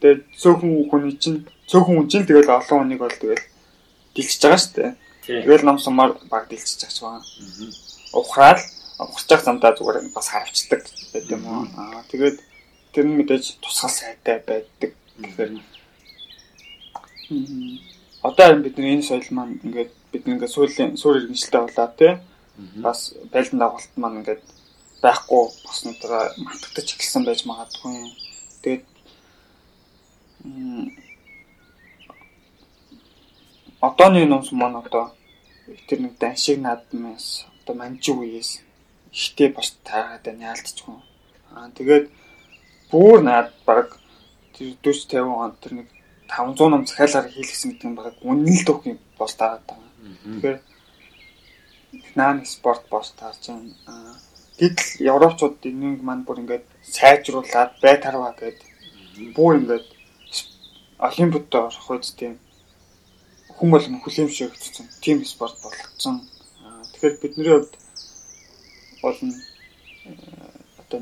Тэгээд 0.00 0.22
цөөхөн 0.42 0.90
хүний 0.90 1.14
чинь 1.16 1.46
цөөхөн 1.70 1.94
хүн 1.96 2.08
чинь 2.10 2.26
тэгэл 2.26 2.50
олон 2.50 2.78
хүнийг 2.82 3.00
бол 3.00 3.14
тэгэл 3.14 3.44
дэлчиж 4.14 4.42
байгаа 4.42 4.60
шүү 4.60 4.74
дээ. 4.76 4.92
Тэгэл 5.46 5.66
ном 5.66 5.78
сумаар 5.78 6.18
баг 6.30 6.50
дэлчиж 6.50 6.82
байгаа 6.82 6.94
ч 6.94 6.98
байна. 7.02 7.22
Ухраал 8.12 8.60
ухарч 8.98 9.28
явах 9.30 9.44
замдаа 9.44 9.72
зүгээр 9.76 10.10
бас 10.14 10.28
харавчдаг 10.28 10.82
байт 11.12 11.30
юм 11.30 11.42
уу. 11.46 11.64
Аа 11.78 12.02
тэгээд 12.10 12.36
тэр 12.92 13.04
нь 13.06 13.16
мэдээж 13.18 13.62
тусгал 13.62 13.92
сайтай 13.94 14.42
байдаг. 14.42 14.90
Тэгэхээр 15.22 15.52
одоо 18.28 18.44
харин 18.46 18.62
бид 18.62 18.76
нар 18.76 18.92
энэ 18.94 19.08
соёл 19.08 19.30
маань 19.36 19.60
ингээд 19.66 19.92
бид 20.12 20.24
ингээд 20.26 20.54
сүүлийн 20.54 20.96
суур 21.00 21.16
иргэншилтэй 21.18 21.60
болоо 21.62 21.88
тий. 21.98 22.12
Бас 22.86 23.00
байлдан 23.32 23.58
дагуулт 23.60 23.92
маань 23.96 24.18
ингээд 24.20 24.42
байхгүй 25.02 25.42
боснуудаа 25.64 26.22
мартагдаж 26.44 26.88
эхэлсэн 26.94 27.22
байж 27.24 27.40
магадгүй. 27.46 27.94
Тэгээд 28.62 28.84
одооны 33.80 34.26
номс 34.26 34.50
маань 34.52 34.80
одоо 34.82 35.04
тэр 35.88 36.00
нэг 36.00 36.14
даншиг 36.18 36.58
наадмаас 36.60 37.46
одоо 37.60 37.74
манжи 37.76 38.12
үеэс 38.12 38.50
ихтэй 39.12 39.48
бас 39.56 39.68
таагаад 39.84 40.24
байна 40.26 40.50
яалтчгүй. 40.50 40.96
Аа 41.54 41.68
тэгээд 41.78 42.06
бүр 42.90 43.18
наад 43.22 43.50
баг 43.66 43.98
тэр 44.54 44.74
40 44.82 45.12
50 45.12 45.42
он 45.42 45.52
тэр 45.60 45.72
нэг 45.78 45.88
500 46.28 46.70
ном 46.70 46.86
захиалгаар 46.86 47.28
хийлгэсэн 47.30 47.70
гэдэг 47.70 47.88
нь 47.90 47.96
баг 47.96 48.16
үнэн 48.22 48.56
л 48.58 48.64
дөх 48.66 48.80
юм 48.86 48.98
бол 49.18 49.32
таагаад 49.40 49.64
байгаа. 49.66 49.90
Тэгэхээр 50.24 50.58
наан 52.16 52.44
спорт 52.44 52.82
бос 52.90 53.12
таарч 53.18 53.42
байна. 53.48 53.74
Гэтэл 54.58 55.06
европчууд 55.12 55.60
энийг 55.68 56.00
маань 56.02 56.24
бүр 56.24 56.40
ингээд 56.42 56.64
сайжруулад 56.96 57.72
байтарваа 57.84 58.32
гэд 58.40 58.58
бүр 59.36 59.52
ингээд 59.60 59.86
олимпиадад 60.98 61.54
орох 61.68 61.90
үед 61.90 62.06
тийм 62.16 62.34
хүн 63.56 63.70
болгон 63.70 64.00
хүлээмжшээгдсэн 64.00 64.86
тийм 65.04 65.24
спорт 65.24 65.56
болгоцсон. 65.62 66.24
Тэгэхээр 66.92 67.20
бидний 67.22 67.48
хувьд 67.52 67.72
бол 69.02 69.18
одоо 70.80 71.00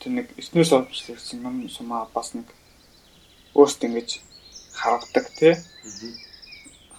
тэр 0.00 0.12
нэг 0.16 0.26
эснээс 0.40 0.72
олж 0.72 0.94
ном 1.42 1.68
сумаа 1.68 2.08
бас 2.14 2.34
нэг 2.34 2.46
өөртөө 3.58 3.86
ингэж 3.88 4.10
харагдаг 4.80 5.26
тий. 5.38 5.54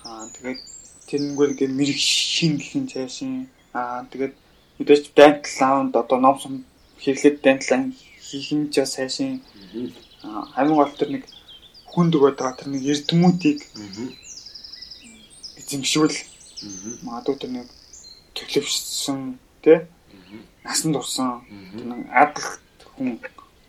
Аа 0.07 0.25
тэгээд 0.35 0.59
тэрнгээр 1.07 1.51
ингээ 1.53 1.69
мэрэг 1.77 1.99
шин 1.99 2.53
гэхин 2.57 2.85
цаашин 2.91 3.31
аа 3.73 4.07
тэгээд 4.11 4.33
мэдээж 4.77 5.03
дайнтал 5.17 5.55
лаунд 5.59 5.93
одоо 6.01 6.17
ном 6.19 6.35
сум 6.39 6.55
хэрэглээд 7.01 7.37
дайнтал 7.43 7.83
хийх 8.25 8.49
нь 8.57 8.71
ч 8.73 8.75
сайшин 8.85 9.41
аа 10.23 10.43
хамгийн 10.53 10.79
гол 10.79 10.93
тэр 10.99 11.09
нэг 11.11 11.23
хүнд 11.91 12.15
өгöd 12.17 12.37
байгаа 12.39 12.57
тэр 12.59 12.69
нэг 12.71 12.83
эрдэмүүдийг 12.91 13.59
эзэмшүүл 15.59 16.15
Магадгүй 16.61 17.35
тэр 17.41 17.51
нэг 17.57 17.67
төлөвшсөн 18.37 19.19
тий 19.65 19.79
насан 20.61 20.93
турсан 20.93 21.41
тэр 21.73 21.85
нэг 21.89 22.01
адал 22.13 22.49
хүн 22.93 23.17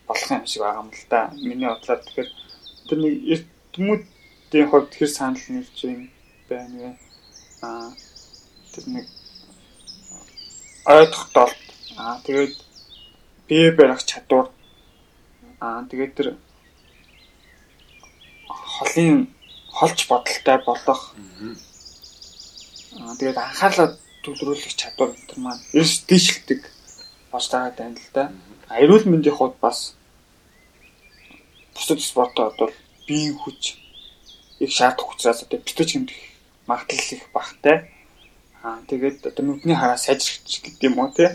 болох 0.04 0.28
юм 0.28 0.44
шиг 0.44 0.60
байгаа 0.60 0.82
юм 0.84 0.90
л 0.92 1.04
да. 1.08 1.20
Миний 1.40 1.68
бодлоор 1.72 2.00
тэгэхээр 2.04 2.28
тэр 2.88 2.98
нэг 3.02 3.14
эрдэмүүдийн 3.32 4.68
хувьд 4.68 4.88
тэр 4.94 5.08
санал 5.08 5.46
нэрч 5.48 5.76
юм 5.84 6.10
байна 6.48 6.76
вэ? 6.80 6.90
Аа 7.62 7.90
тэр 8.72 8.84
нэг 8.94 9.06
ойлгохтол 10.86 11.52
аа 11.96 12.18
тэгээд 12.26 12.54
бие 13.48 13.70
барих 13.78 14.02
чадвар 14.04 14.46
аа 15.60 15.84
тэгээд 15.90 16.12
тэр 16.16 16.28
холын 18.48 19.28
холж 19.70 19.98
бодолтой 20.10 20.58
болох 20.66 21.02
аа 22.98 23.14
тэгээд 23.18 23.38
анхаарлаа 23.38 23.88
төвлөрүүлэх 24.24 24.74
чадвар 24.80 25.10
тэр 25.28 25.38
маань 25.38 25.62
ерөөс 25.76 25.94
дийшилдэг 26.08 26.60
болж 27.30 27.46
байгаа 27.50 27.72
тань 27.78 27.96
л 27.96 28.10
да. 28.14 28.32
Эрүүл 28.82 29.06
мэндийн 29.08 29.36
хувьд 29.36 29.56
бас 29.60 29.94
бусад 31.82 32.00
спортод 32.00 32.54
бол 32.58 32.72
биеийн 33.08 33.34
хүч 33.34 33.74
их 34.60 34.70
шаардах 34.70 35.10
учраас 35.10 35.42
одоо 35.42 35.58
битэж 35.58 35.92
хэмдэх 35.92 36.16
магадлал 36.66 37.10
их 37.10 37.26
багтай. 37.34 37.90
Аа 38.62 38.78
тэгээд 38.86 39.26
одоо 39.26 39.44
нүдний 39.44 39.74
хараа 39.74 39.98
сайжрах 39.98 40.46
гэдэг 40.46 40.82
юм 40.86 40.98
уу 41.02 41.10
те. 41.10 41.34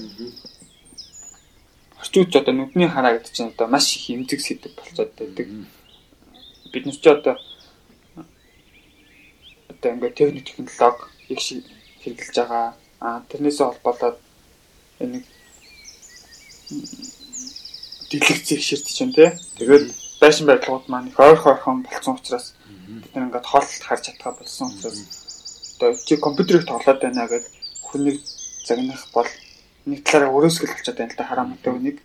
Орчин 1.99 2.23
үеч 2.23 2.35
одоо 2.39 2.53
нүдний 2.55 2.87
хараа 2.87 3.19
гэдэг 3.19 3.33
чинь 3.35 3.51
одоо 3.51 3.67
маш 3.67 3.91
их 3.97 4.09
эмзэг 4.09 4.39
сэдв 4.39 4.71
болцоод 4.71 5.11
байдаг. 5.19 5.47
Бид 6.71 6.85
нар 6.85 6.95
ч 6.95 7.05
одоо 7.07 7.35
одоо 9.67 9.91
ингээд 9.91 10.15
техник 10.15 10.45
технологи 10.47 11.11
их 11.27 11.39
шиг 11.43 11.65
хэрэгжилж 11.99 12.35
байгаа. 12.39 12.75
Аа 13.03 13.19
тэрнээсээ 13.27 13.67
холбоолоод 13.67 14.17
энэ 15.03 15.19
дэлгэцийг 18.09 18.61
ширтэж 18.63 18.95
чинь 18.95 19.11
те. 19.11 19.35
Тэгээд 19.59 20.06
байшин 20.21 20.45
байдлууд 20.47 20.85
маань 20.87 21.09
их 21.09 21.19
ойр 21.19 21.37
хойхон 21.37 21.83
болсон 21.83 22.15
учраас 22.15 22.53
бид 22.87 23.13
нар 23.15 23.25
ингээд 23.27 23.51
хол 23.51 23.67
харж 23.87 24.01
чадхаа 24.05 24.33
болсон 24.39 24.67
учраас 24.73 24.99
одоо 25.77 25.95
чи 26.07 26.17
компьютерыг 26.17 26.65
тоглоод 26.65 26.99
байна 27.01 27.27
гэдэг 27.27 27.51
хүнийг 27.87 28.17
загнах 28.67 29.03
бол 29.13 29.29
нэг 29.85 30.03
талаараа 30.03 30.35
өрөөсгөл 30.35 30.73
болчиход 30.73 30.97
байна 30.97 31.13
л 31.13 31.19
да 31.19 31.29
хараамтай 31.29 31.71
хүнийг. 31.73 31.97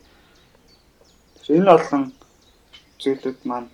Энэ 1.49 1.73
олон 1.77 2.03
зүйлүүд 3.01 3.39
маань 3.49 3.69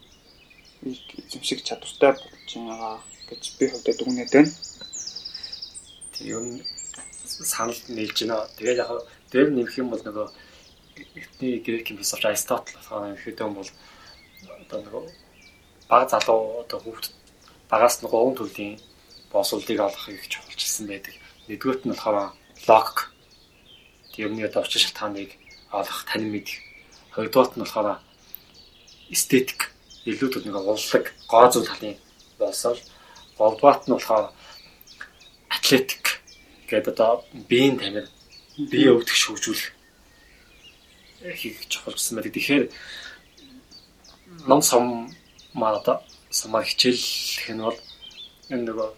эзэмших 0.82 1.62
чадвартай 1.68 2.12
болж 2.18 2.50
байгаа 2.56 2.96
гэж 3.30 3.44
би 3.60 3.66
хувьдаа 3.70 3.94
дүгнээд 3.94 4.32
байна. 4.34 4.52
Тэг 6.14 6.26
юм 6.34 6.46
санал 7.52 7.78
нээлж 7.94 8.18
байна. 8.26 8.48
Тэгээд 8.58 8.82
яг 8.82 8.90
дээр 9.32 9.50
нэмэх 9.54 9.78
юм 9.78 9.90
бол 9.94 10.02
нөгөө 10.02 10.28
эхний 11.22 11.60
грек 11.62 11.88
философч 11.88 12.26
Аристотл 12.26 12.74
болохоор 12.74 13.14
юм 13.14 13.54
бол 13.54 13.70
одоо 14.70 14.86
нөгөө 14.86 15.06
баг 15.90 16.10
залуу 16.14 16.62
одоо 16.62 16.80
хүүхд 16.86 17.10
багаас 17.70 18.06
нөгөө 18.06 18.22
өвн 18.22 18.38
төрлийн 18.38 18.78
босолдыг 19.34 19.80
олохыг 19.82 20.22
их 20.22 20.30
чухалчилсан 20.30 20.86
байдаг. 20.86 21.18
Нэгдүгürt 21.50 21.90
нь 21.90 21.94
болохоор 21.98 22.38
логик. 22.70 23.10
Тэрний 24.14 24.46
одоо 24.46 24.62
орчин 24.62 24.82
шалтгааныг 24.82 25.34
олох, 25.74 26.06
танин 26.06 26.30
мэдэх. 26.30 26.62
Хоёрдугаарт 27.18 27.58
нь 27.58 27.66
болохоор 27.66 27.98
эстетик. 29.10 29.74
Илүү 30.06 30.30
тэр 30.30 30.46
нэг 30.46 30.56
уллаг, 30.62 31.06
гоо 31.26 31.46
зүйл 31.50 31.66
талын 31.66 31.98
болсоор 32.38 32.78
гуравдугаарт 33.38 33.90
нь 33.90 33.94
болохоор 33.98 34.30
атлетик 35.50 36.22
гэдэг 36.70 36.94
одоо 36.94 37.26
биеийн 37.50 37.82
тамир, 37.82 38.06
бие 38.70 38.94
өвдөх 38.94 39.18
хөгжүүлэх 39.18 39.74
хийх 41.36 41.68
чухалчсан 41.68 42.16
байдаг. 42.22 42.34
Тэгэхээр 42.34 42.66
ном 44.48 44.62
сум 44.62 45.12
маа 45.54 45.78
одоо 45.80 46.04
сумаар 46.30 46.66
хичээлэх 46.66 47.50
нь 47.50 47.64
бол 47.64 47.80
энэ 48.50 48.66
нөгөө 48.70 48.90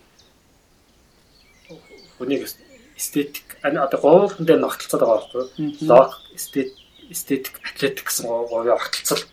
хүнийг 2.18 2.48
эстетик 2.98 3.58
одоо 3.64 4.00
гуйлхан 4.02 4.46
дээр 4.46 4.60
ногтлцоод 4.62 5.02
байгаа 5.02 5.18
байхгүй? 5.18 5.44
Лог 5.82 6.12
эстет 6.36 6.74
эстетик 7.10 7.60
атлетик 7.64 8.08
гэсэн 8.08 8.28
говийн 8.28 8.76
огтлцол 8.78 9.24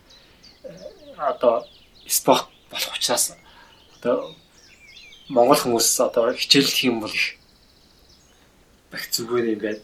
э, 0.63 0.73
одоо 1.17 1.67
спорт 2.07 2.47
болох 2.71 2.95
учраас 2.95 3.35
одоо 3.99 4.35
монгол 5.29 5.55
хүмүүс 5.55 5.87
одоо 6.01 6.33
хичээллэх 6.33 6.83
юм 6.83 6.99
бол 7.01 7.13
их 7.13 7.37
бах 8.91 9.05
зүгээр 9.13 9.53
юм 9.53 9.59
байна. 9.61 9.83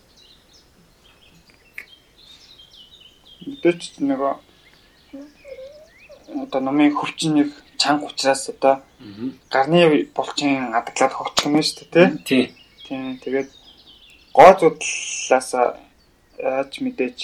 Мэдээч 3.45 4.01
нөгөө 4.01 4.33
одоо 6.27 6.61
номын 6.61 6.95
хөвчнийг 6.95 7.53
чанга 7.77 8.05
учраас 8.07 8.49
одоо 8.49 8.81
гарны 9.51 10.09
булчин 10.15 10.73
адаглаад 10.73 11.13
хогтлох 11.13 11.45
юм 11.45 11.61
шүү 11.61 11.85
дээ 11.93 12.07
тий. 12.27 12.43
Тийм 12.87 13.19
тэгээд 13.23 13.49
гоо 14.33 14.51
зүтлээс 14.59 15.49
яаж 16.39 16.73
мэдээж 16.81 17.19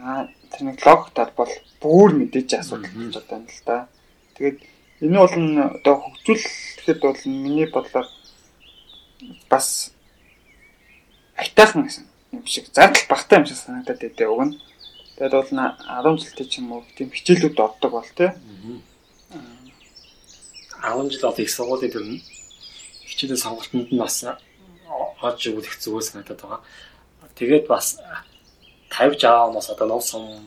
аа 0.00 0.28
тэр 0.50 0.62
нэг 0.70 0.78
логтад 0.86 1.34
бол 1.36 1.52
бүр 1.80 2.10
мэдээж 2.14 2.60
асуудал 2.60 2.92
болж 2.94 3.14
байгаа 3.16 3.38
юм 3.38 3.46
л 3.46 3.62
да. 3.66 3.88
Тэгээд 4.36 4.58
энэ 5.02 5.18
бол 5.18 5.34
одоо 5.76 5.94
хөгжүүлэхэд 6.00 6.98
бол 7.02 7.20
миний 7.26 7.66
бодлоор 7.66 8.08
бас 9.50 9.92
айтайхан 11.36 11.88
юм 12.32 12.46
шиг 12.46 12.66
зардал 12.72 13.04
багтаа 13.08 13.38
юм 13.40 13.46
шиг 13.46 13.58
санагдаад 13.58 14.00
байдаа 14.00 14.28
уг 14.30 14.42
нь. 14.44 14.54
Тэгээд 15.16 15.32
бол 15.32 15.48
10 15.48 16.20
жилтэй 16.20 16.46
ч 16.46 16.60
юм 16.60 16.72
уу 16.76 16.84
тийм 16.92 17.08
хичээлүүд 17.08 17.56
ордог 17.56 17.92
бол 17.92 18.10
тий. 18.12 18.30
10 20.84 21.10
жил 21.10 21.24
одоо 21.24 21.42
их 21.42 21.50
сургуулийн 21.50 21.92
тэр 21.92 22.04
хичээлийн 23.08 23.40
сонголтонд 23.40 23.88
нь 23.92 23.98
бас 23.98 24.28
олж 25.24 25.40
өгөх 25.48 25.80
зүгээр 25.80 26.04
санагдаад 26.04 26.40
байгаа. 26.44 26.60
Тэгээд 27.32 27.64
бас 27.64 27.96
тавьж 28.92 29.20
аваа 29.24 29.48
хүмүүс 29.48 29.68
одоо 29.72 29.86
ном 29.88 30.02
сум 30.04 30.44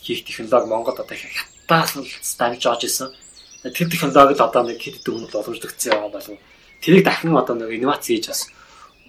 хийх 0.00 0.24
технологи 0.24 0.72
Монголд 0.72 1.04
одоо 1.04 1.16
хятадаас 1.16 1.96
л 2.00 2.08
давж 2.40 2.62
оож 2.64 2.82
исэн. 2.84 3.12
Тэр 3.60 3.88
технологид 3.92 4.40
одоо 4.40 4.62
нэг 4.64 4.80
хэд 4.80 5.04
хэдэн 5.04 5.28
хүн 5.28 5.28
боломжлогдсон 5.28 5.92
байгаа 5.92 6.12
болов. 6.16 6.38
Тэрийг 6.80 7.04
дахин 7.04 7.36
одоо 7.36 7.54
нэг 7.60 7.76
инновац 7.76 8.08
хийж 8.08 8.32
бас 8.32 8.48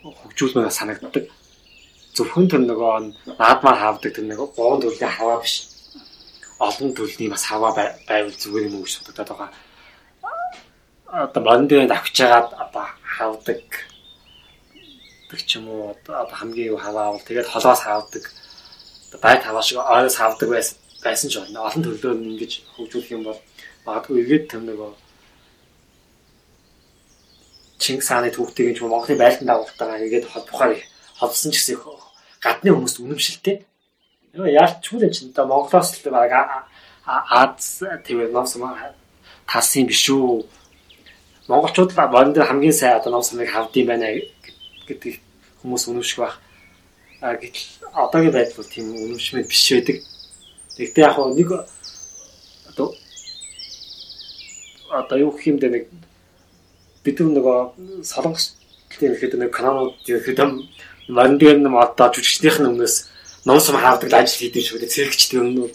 хөгжүүлмээр 0.04 0.76
санагддаг. 0.76 1.32
Зөвхөн 2.20 2.52
тэр 2.52 2.62
нөгөө 2.68 2.94
наадмаар 3.40 3.80
хавдаг 3.80 4.12
тэр 4.12 4.28
нэг 4.28 4.44
гуун 4.44 4.84
төрлийн 4.84 5.16
хаваа 5.16 5.40
биш. 5.40 5.72
Олон 6.60 6.92
төрлийн 6.92 7.32
бас 7.32 7.48
хаваа 7.48 7.72
байвал 7.78 8.36
зүгээр 8.36 8.68
юм 8.68 8.76
уу 8.76 8.84
гэж 8.84 9.00
бодогдоод 9.00 9.32
байгаа 9.32 9.52
одоо 11.12 11.44
мондын 11.44 11.92
авчиагаад 11.92 12.54
одоо 12.54 12.86
хавдаг 13.02 13.62
гэх 15.30 15.42
ч 15.46 15.58
юм 15.58 15.66
уу 15.70 15.96
одоо 16.06 16.36
хамгийн 16.40 16.70
юу 16.74 16.78
хаваавал 16.78 17.22
тэгээд 17.26 17.50
холоос 17.50 17.82
хавдаг 17.82 18.24
байт 19.22 19.42
хаваа 19.44 19.64
шиг 19.64 19.78
ойроос 19.78 20.16
хавдаг 20.18 20.50
байсан 20.50 20.78
байсан 21.04 21.30
ч 21.30 21.36
болно. 21.40 21.66
Олон 21.66 21.84
төрлөөр 21.84 22.18
ингэж 22.30 22.54
хөгжүүлэх 22.78 23.12
юм 23.18 23.24
бол 23.26 23.40
магадгүй 23.86 24.22
эргээд 24.22 24.46
тэм 24.54 24.64
нөгөө 24.70 24.92
Чингис 27.82 28.10
хааны 28.12 28.30
түүхтийг 28.30 28.78
ч 28.78 28.86
Монголын 28.86 29.18
байлдан 29.18 29.48
дагуултайгаа 29.50 29.98
эргээд 29.98 30.30
холбохоор 30.30 30.78
холбосон 31.18 31.52
ч 31.52 31.58
гэсэн 31.58 31.80
гадны 32.42 32.72
хүмүүст 32.72 33.00
үнэмшилтэй. 33.04 33.66
Яалчгүй 34.34 35.00
л 35.04 35.14
чинь 35.14 35.32
одоо 35.32 35.46
Монголоос 35.48 36.00
л 36.00 36.12
баг 36.12 36.32
Аз 37.06 37.82
тэр 38.06 38.30
ном 38.30 38.46
сум 38.46 38.70
тасан 39.50 39.88
биш 39.90 40.10
үү 40.14 40.46
монголчууд 41.50 41.98
борон 41.98 42.34
дээр 42.34 42.46
хамгийн 42.46 42.74
сайн 42.74 43.02
одоо 43.02 43.12
ном 43.18 43.24
самыг 43.26 43.50
хавдсан 43.50 43.86
байна 43.90 44.14
гэдэг 44.86 45.18
хүмүүс 45.62 45.90
үнэмших 45.90 46.20
байх. 46.22 46.38
А 47.22 47.34
гэтэл 47.34 47.66
одоогийн 47.94 48.34
байдал 48.34 48.58
бол 48.62 48.70
тийм 48.70 48.86
үнэмшмэл 48.94 49.50
биш 49.50 49.66
байдаг. 49.74 49.98
Тэгтээ 50.78 51.06
яг 51.10 51.18
нэг 51.18 51.50
одоо 52.70 52.94
одоо 54.94 55.18
юу 55.18 55.32
гэх 55.34 55.50
юм 55.50 55.58
дэ 55.58 55.70
нэг 55.74 55.84
бид 57.04 57.18
нөгөө 57.20 58.06
солонгос 58.06 58.54
ихэд 58.94 59.34
нэг 59.34 59.50
каналууд 59.50 59.98
ихэд 60.06 60.40
дээр 61.10 61.58
нэм 61.60 61.76
одоо 61.78 62.08
жүжигчнийх 62.14 62.62
нь 62.62 62.70
өмнөөс 62.70 62.96
ном 63.46 63.60
сум 63.60 63.78
хавдаг 63.82 64.14
ажил 64.14 64.40
хийдэг 64.40 64.64
шүү 64.64 64.80
дээ. 64.80 64.94
Цэрэгчдийн 64.94 65.42
өмнө 65.42 65.74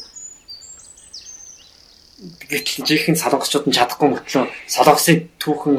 гэтэл 2.48 2.86
жинхэнэ 2.86 3.18
солонгосчууд 3.18 3.66
нь 3.66 3.76
чадахгүй 3.76 4.08
мөртлөө 4.14 4.46
солонгосын 4.70 5.28
түүхэн 5.42 5.76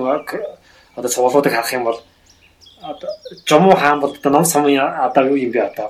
одоо 0.96 1.10
цувуулуудыг 1.10 1.54
харах 1.56 1.74
юм 1.74 1.84
бол 1.88 2.00
одоо 2.82 3.10
Жому 3.46 3.76
хаан 3.76 4.00
бол 4.00 4.14
одоо 4.14 4.32
ном 4.32 4.46
сумын 4.46 4.80
одоо 4.80 5.24
юу 5.32 5.38
юм 5.38 5.52
бэ 5.52 5.62
одоо 5.72 5.90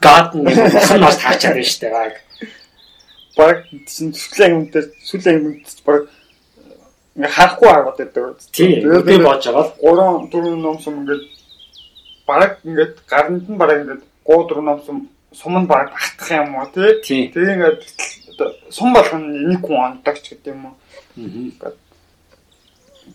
гадн 0.00 0.44
нэг 0.44 0.56
нас 0.98 1.16
таачаад 1.20 1.54
байна 1.54 1.68
шүү 1.68 1.80
дээ. 1.80 2.16
Баг 3.36 3.56
сүлэн 3.86 4.50
юм 4.56 4.64
дээр 4.72 4.86
сүлэн 5.04 5.36
юм 5.38 5.44
дээр 5.44 5.84
баг 5.86 5.98
ингээ 7.16 7.34
харахгүй 7.36 7.68
хараад 7.68 7.96
байдаг. 7.98 8.36
Тэгээд 8.52 9.04
би 9.06 9.16
боож 9.22 9.44
байгаа 9.46 9.64
л 9.68 10.30
3 10.30 10.32
4 10.32 10.56
ном 10.56 10.78
сум 10.82 10.94
ингээд 11.02 11.37
бараг 12.28 12.52
ингээд 12.68 12.94
гаранд 13.08 13.48
нь 13.48 13.60
бараг 13.60 13.78
ингээд 13.82 14.02
3 14.28 14.48
4 14.52 14.60
ном 14.68 14.78
сум 15.32 15.54
нь 15.60 15.66
бараг 15.66 15.92
хатах 15.96 16.30
юм 16.30 16.54
уу 16.56 16.68
тий. 16.72 17.28
Тэгээд 17.32 17.54
ингээд 17.56 17.80
сум 18.70 18.92
болгоно 18.92 19.26
нэг 19.50 19.60
хүн 19.64 19.80
ондагч 19.88 20.24
гэдэг 20.28 20.52
юм 20.52 20.62
уу. 20.68 20.74
Аа. 21.64 21.72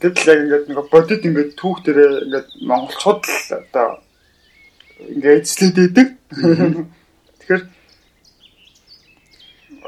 Гэтэл 0.02 0.30
яг 0.34 0.40
ингээд 0.44 0.66
нэг 0.70 0.80
бодит 0.90 1.22
ингээд 1.26 1.52
түүх 1.60 1.78
дээрээ 1.86 2.12
ингээд 2.26 2.50
монголчууд 2.70 3.22
л 3.22 3.54
одоо 3.62 3.88
ингээд 5.14 5.46
эзлээд 5.46 5.78
байдаг. 5.78 6.08
Тэгэхээр 7.40 7.64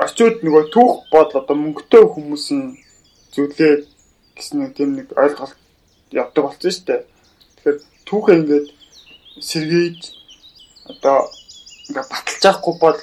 очиод 0.05 0.38
нөгөө 0.43 0.63
түүх 0.75 0.93
бод 1.11 1.31
одоо 1.39 1.55
мөнгөтэй 1.55 2.03
хүмүүс 2.03 2.45
нь 2.53 2.77
зүйлээ 3.33 3.73
гэсэн 4.35 4.57
нэг 4.59 4.71
тийм 4.75 4.89
нэг 4.99 5.07
ойлголт 5.15 5.57
явдаг 6.11 6.43
болсон 6.45 6.71
шүү 6.71 6.85
дээ. 6.88 7.01
Тэгэхээр 7.55 7.77
түүхээ 8.05 8.35
ингээд 8.43 8.67
сэргийж 9.39 10.00
одоо 10.91 11.17
ингээд 11.89 12.10
баталж 12.12 12.43
авахгүй 12.45 12.76
бол 12.80 13.00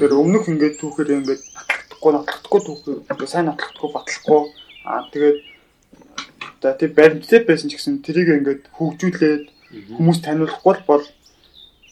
тэр 0.00 0.12
өмнөх 0.14 0.44
ингээд 0.50 0.80
түүхээр 0.80 1.10
ингээд 1.16 1.42
батлахгүй 1.56 2.12
нотлохгүй 2.12 2.60
түүхээр 2.66 2.98
ингээд 3.10 3.32
сайн 3.32 3.46
нотлохгүй 3.50 3.90
батлахгүй 3.94 4.40
аа 4.86 5.02
тэгээд 5.12 5.38
за 6.62 6.74
тийм 6.78 6.92
баримттай 6.98 7.40
байсан 7.46 7.70
ч 7.70 7.78
гэсэн 7.78 8.02
тэрийг 8.02 8.28
ингээд 8.34 8.62
хөгжүүлээд 8.76 9.44
хүмүүс 9.96 10.18
таниулахгүй 10.24 10.74
бол 10.88 11.04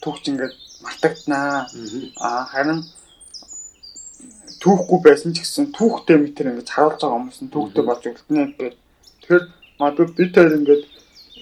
түүхч 0.03 0.25
ингээд 0.33 0.55
мартагднаа. 0.85 1.67
Аа 2.21 2.45
харин 2.53 2.81
түүхгүй 4.63 4.99
байсан 5.05 5.33
ч 5.37 5.45
гэсэн 5.45 5.73
түүхтэй 5.77 6.17
мэтэр 6.21 6.51
ингэж 6.53 6.69
харуулж 6.71 7.01
байгаа 7.01 7.17
хүмүүс 7.17 7.39
нь 7.45 7.53
түүхтэй 7.55 7.85
болж 7.85 8.03
үлднэ 8.05 8.43
гэдэг. 8.45 8.75
Тэгэхээр 9.21 9.45
магадгүй 9.81 10.07
бид 10.17 10.33
хоёр 10.37 10.53
ингэж 10.59 10.83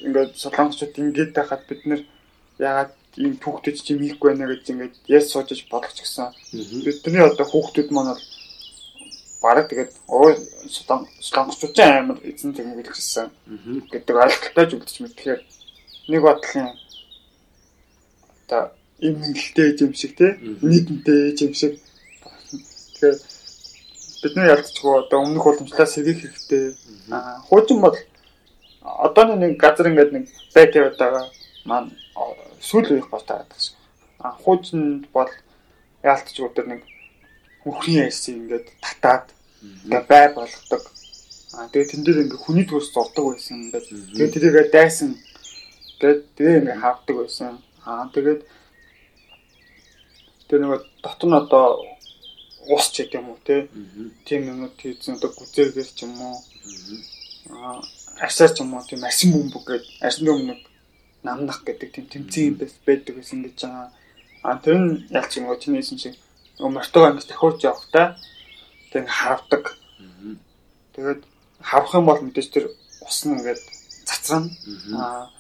ингэж 0.06 0.30
солонгосчууд 0.42 1.00
ингэж 1.02 1.28
байхад 1.34 1.62
бид 1.68 1.82
нэр 1.86 2.02
ягаад 2.62 2.92
ийм 3.18 3.34
түүхтэй 3.42 3.74
чи 3.74 3.98
хийхгүй 3.98 4.28
байна 4.32 4.46
гэж 4.48 4.64
ингэж 4.70 4.92
яс 5.10 5.30
суужж 5.30 5.66
бодох 5.70 5.92
ч 5.92 6.06
гэсэн. 6.06 6.30
Бидний 6.86 7.22
одоо 7.26 7.46
хүүхдүүд 7.46 7.90
маань 7.92 8.14
бол 8.14 8.24
бараг 9.42 9.66
тэгээд 9.68 9.92
оо 10.06 10.30
солонгосчууд 10.70 11.76
амар 11.82 12.18
эзэн 12.22 12.54
зэм 12.54 12.78
гэлжсэн 12.78 13.28
гэдэг 13.90 14.16
ойлголттой 14.16 14.66
ч 14.66 14.70
үлдчих 14.78 15.00
мэт. 15.02 15.14
Тэгэхээр 15.18 15.40
нэг 16.08 16.22
бодлын 16.22 16.70
одоо 18.46 18.62
им 19.02 19.14
нэлтэй 19.18 19.76
юм 19.82 19.92
шиг 19.92 20.14
те 20.16 20.38
нийтэнтэй 20.40 21.34
юм 21.42 21.54
шиг 21.58 21.82
Тэгэхээр 23.02 23.18
бид 24.22 24.36
нар 24.36 24.50
ялцчихгүй 24.54 24.94
одоо 25.02 25.18
өмнөх 25.26 25.46
уламжлалаа 25.46 25.86
сэргийх 25.90 26.22
хэрэгтэй. 26.22 26.76
Хуучин 27.50 27.80
бол 27.82 27.96
одооны 28.82 29.34
нэг 29.42 29.58
газар 29.58 29.90
ингээд 29.90 30.12
нэг 30.14 30.24
байт 30.54 30.78
яваагаа 30.78 31.26
маань 31.66 31.90
сүүл 32.62 32.88
үеих 32.94 33.10
бол 33.10 33.24
шиг. 33.58 33.76
Аа 34.22 34.32
хуучин 34.42 35.06
бол 35.12 35.30
яалтчгүй 36.06 36.46
өдөр 36.46 36.66
нэг 36.70 36.82
хөхрийн 37.66 38.06
яйсыг 38.06 38.38
ингээд 38.38 38.66
татаад 38.78 39.26
ингээд 39.84 40.06
бай 40.06 40.26
болгодог. 40.30 40.82
Аа 41.58 41.66
тэгээ 41.74 41.90
тэн 41.90 42.02
дээр 42.06 42.22
ингээд 42.22 42.44
хүний 42.46 42.66
төрс 42.66 42.94
зурдаг 42.94 43.24
байсан 43.34 43.66
ингээд 43.66 43.86
тэгээ 44.14 44.32
тэрийгээ 44.34 44.66
дайсан 44.70 45.10
тэгээд 45.98 46.20
тэгээ 46.38 46.58
ингээд 46.62 46.82
хавдаг 46.82 47.16
байсан. 47.18 47.52
Аа 47.82 48.06
тэгээд 48.14 48.40
тэр 50.46 50.58
нэг 50.62 50.86
дотор 51.02 51.28
нь 51.28 51.38
одоо 51.42 51.66
ус 52.70 52.86
ч 52.94 53.02
гэдэм 53.02 53.26
үү 53.26 53.38
те. 53.42 53.66
Тийм 54.26 54.46
юмнууд 54.50 54.78
хийсэн 54.78 55.18
одоо 55.18 55.30
гүзээгээр 55.34 55.90
ч 55.90 56.06
юм 56.06 56.14
уу. 56.22 56.38
Аа 57.50 57.82
арсаар 58.22 58.54
ч 58.54 58.62
юм 58.62 58.74
уу 58.74 58.86
тийм 58.86 59.02
арсын 59.02 59.34
бөмбөг 59.34 59.64
гэдэг 59.66 59.88
арсын 60.06 60.26
бөмбөг 60.30 60.71
намнах 61.22 61.62
гэдэг 61.64 61.88
тийм 61.92 62.06
тэмцээн 62.10 62.46
юм 62.50 62.56
байдаг 62.58 63.14
гэсэн 63.16 63.42
гэж 63.46 63.58
байгаа. 63.62 63.88
А 64.42 64.58
тэр 64.58 64.76
нь 64.78 65.06
ялч 65.10 65.32
юм 65.38 65.46
уу 65.48 65.58
чиний 65.58 65.80
хэлсэн 65.80 65.98
шиг 65.98 66.14
мортог 66.58 67.02
ангис 67.06 67.26
тахиулж 67.26 67.62
явахдаа 67.62 68.18
тэг 68.92 69.06
хавдаг. 69.06 69.78
Тэгээд 70.94 71.22
хавах 71.62 71.94
юм 71.94 72.06
бол 72.06 72.20
мэдээж 72.20 72.48
тэр 72.50 72.66
ус 73.06 73.18
нь 73.24 73.34
ингээд 73.38 73.62
цацрана. 74.06 74.50
Аа 74.98 75.30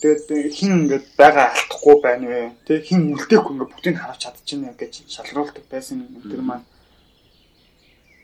Тэгээд 0.00 0.56
хин 0.56 0.88
ингээд 0.88 1.12
байгаа 1.12 1.52
алдахгүй 1.52 1.96
байна 2.00 2.24
вэ? 2.32 2.40
Тэг 2.64 2.88
хин 2.88 3.12
үлдээхгүй 3.12 3.52
ингээд 3.52 3.68
бүгдийг 3.68 3.96
харж 4.00 4.24
чадчихна 4.24 4.72
гэж 4.72 5.04
шалруулдаг 5.12 5.64
байсан 5.68 6.08
тэр 6.24 6.40
маань 6.40 6.64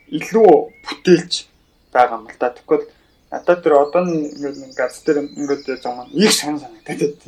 илүү 0.08 0.72
бүтээлч 0.88 1.52
байгаа 1.92 2.16
юм 2.16 2.32
л 2.32 2.38
да. 2.40 2.56
Тэгвэл 2.56 2.88
надад 3.36 3.62
тэр 3.62 3.74
одооны 3.76 4.32
ингээд 4.32 4.72
газ 4.72 5.04
дээр 5.04 5.28
ингээд 5.28 5.84
маань 5.84 6.12
их 6.16 6.32
сан 6.32 6.56
санагдаад 6.56 7.20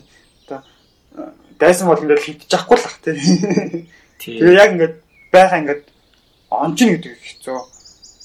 одоо 0.49 0.61
дайсан 1.59 1.89
бол 1.89 2.01
ингээд 2.01 2.25
хитж 2.25 2.55
авахгүй 2.55 2.79
л 2.79 2.87
ах 2.89 2.99
тий. 3.05 3.89
Тэгээ 4.19 4.57
яг 4.57 4.71
ингээд 4.73 4.97
байгаа 5.33 5.59
ингээд 5.61 5.85
онжин 6.51 6.89
гэдэг 6.97 7.15
хэцүү. 7.19 7.59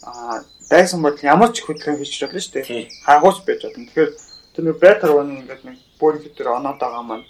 Аа 0.08 0.44
дайсан 0.70 1.02
бол 1.02 1.18
ямар 1.22 1.52
ч 1.52 1.66
хөдөлгөөн 1.66 2.00
хийж 2.00 2.14
чадлаа 2.20 2.42
шүү 2.42 2.54
дээ. 2.54 2.90
Хаагууч 3.06 3.38
байж 3.44 3.60
чадна. 3.62 3.86
Тэгэхээр 3.90 4.12
тэр 4.54 4.64
нэг 4.64 4.78
байтар 4.80 5.12
ваны 5.12 5.44
ингээд 5.44 5.62
нэг 5.66 5.78
бүр 6.00 6.22
тэр 6.22 6.48
оноод 6.56 6.80
байгаа 6.80 7.04
маань 7.04 7.26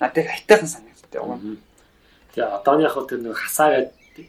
надад 0.00 0.26
хайтайхан 0.30 0.70
санагддаг 0.70 1.20
юм. 1.20 1.60
Тэгээ 2.32 2.54
одооны 2.56 2.82
яг 2.86 2.96
тэр 3.08 3.20
нэг 3.20 3.34
хасаа 3.36 3.68
гэдэг 3.90 4.26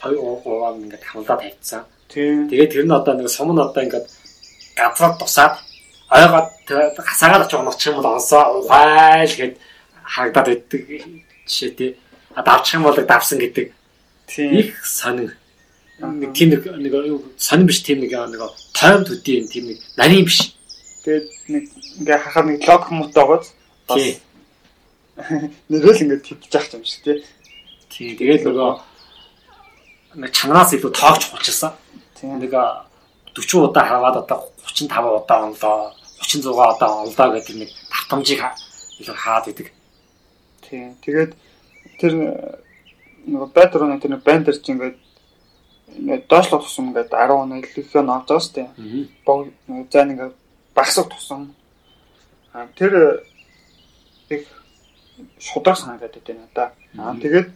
хоёр 0.00 0.38
гурван 0.44 0.86
ингээд 0.86 1.04
хамлаад 1.08 1.40
тавьчихсан. 1.40 1.84
Тэгээд 2.12 2.70
тэр 2.72 2.84
нь 2.84 2.92
одоо 2.92 3.14
нэг 3.16 3.28
сум 3.32 3.56
нь 3.56 3.60
одоо 3.60 3.82
ингээд 3.82 4.06
газраад 4.76 5.18
тусаад 5.18 5.54
ойгоод 6.10 6.48
хасаагаар 6.98 7.44
очих 7.44 7.60
очих 7.60 7.86
юм 7.92 7.96
бол 8.00 8.14
онсоо 8.16 8.60
ухайл 8.60 9.34
гэд 9.36 9.54
харагдаад 10.04 10.46
байдаг 10.46 10.80
жишээ 11.46 11.70
тий. 11.76 11.90
А 12.34 12.42
давчих 12.42 12.74
юм 12.74 12.84
бол 12.84 12.96
давсан 12.96 13.38
гэдэг. 13.38 13.72
Их 14.36 14.86
сонин. 14.86 15.32
Нэг 16.00 16.32
тийм 16.32 16.50
нэг 16.50 16.64
нэг 16.66 16.94
сонин 17.36 17.66
биш 17.66 17.82
тийм 17.82 18.00
нэг 18.00 18.12
нэг 18.12 18.42
тойм 18.72 19.04
төдий 19.04 19.40
юм 19.40 19.48
тийм 19.48 19.64
нэг 19.70 19.78
нарийн 19.96 20.24
биш 20.24 20.52
Тэгээд 21.02 21.26
нэг 21.50 21.64
ингээ 21.98 22.18
хахаар 22.22 22.46
нэг 22.46 22.62
лог 22.62 22.86
хүмүүст 22.86 23.10
байгаад 23.10 23.44
бас 23.90 24.02
нэрэл 25.66 26.02
ингээ 26.06 26.22
төвлж 26.22 26.54
ах 26.54 26.70
юм 26.78 26.86
шиг 26.86 27.02
тий. 27.02 27.18
Тий. 27.90 28.14
Тэгээд 28.14 28.46
нөгөө 28.46 28.70
нэг 30.22 30.30
чанаас 30.30 30.70
илүү 30.78 30.94
тоогч 30.94 31.26
хулчилсан. 31.26 31.74
Нэг 32.22 32.54
40 33.34 33.68
удаа 33.68 33.84
хараад 33.84 34.16
одоо 34.22 34.38
35 34.66 35.24
удаа 35.24 35.38
онлоо. 35.46 35.92
36 36.20 36.46
удаа 36.46 36.90
онлоо 37.02 37.28
гэдэг 37.32 37.56
нэг 37.56 37.70
давтамжийг 37.90 38.40
илүү 39.00 39.16
хаад 39.16 39.48
идэг. 39.48 39.68
Тий. 40.62 40.92
Тэгээд 41.04 41.32
тэр 41.98 42.12
нөгөө 43.26 43.48
байдрууны 43.54 44.00
тэр 44.00 44.16
банд 44.18 44.46
дээр 44.46 44.58
чинь 44.60 44.74
ингээд 44.76 44.96
ингээд 45.98 46.28
доошлох 46.28 46.64
тусам 46.64 46.90
ингээд 46.90 47.10
10 47.10 47.30
оноо 47.30 47.58
илүү 47.58 47.82
их 47.82 47.94
ногж 47.94 48.26
байгаа 48.28 48.40
сте. 48.40 48.68
Бог 49.26 49.48
заа 49.90 50.04
нэг 50.04 50.34
багсаг 50.74 51.08
тусан. 51.08 51.54
Аа 52.52 52.66
тэр 52.76 53.22
их 54.28 54.46
шудраг 55.38 55.76
санагдаад 55.76 56.16
байна 56.26 56.46
да. 56.54 56.72
Аа 56.98 57.14
тэгээд 57.16 57.48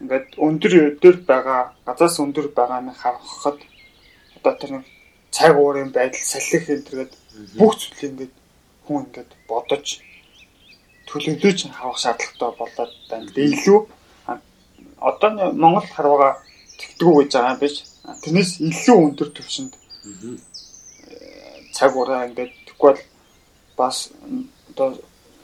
ингээд 0.00 0.28
өндөр 0.36 0.72
өдөр 0.94 1.16
байгаа 1.26 1.72
газаас 1.86 2.20
өндөр 2.20 2.48
байгаа 2.54 2.80
нь 2.80 2.92
харахад 2.92 3.58
одоо 4.36 4.52
тэр 4.60 4.70
нэг 4.78 4.84
цаг 5.36 5.52
уурын 5.58 5.90
байдал 5.96 6.24
салхих 6.32 6.70
энэ 6.70 6.86
төргээд 6.86 7.12
бүх 7.58 7.72
зүйлийг 7.80 8.10
ингээд 8.10 8.34
хүн 8.86 9.00
ингээд 9.04 9.30
бодож 9.50 9.86
төлөвлөж 11.08 11.58
хавах 11.78 11.98
шаардлагатай 12.02 12.52
болоод 12.60 12.92
байна. 13.10 13.30
Илүү 13.34 13.78
одоо 15.08 15.30
Монгол 15.62 15.88
харвага 15.96 16.30
тэгдэггүй 16.80 17.14
гэж 17.24 17.32
байгаа 17.34 17.52
юм 17.54 17.60
биш. 17.62 17.76
Тэрнээс 18.22 18.52
илүү 18.68 18.96
өндөр 19.06 19.28
түвшинд 19.36 19.72
цаг 21.76 21.90
ураа 22.00 22.28
ингээд 22.28 22.54
бол 22.78 22.98
бас 23.76 23.96
одоо 24.70 24.88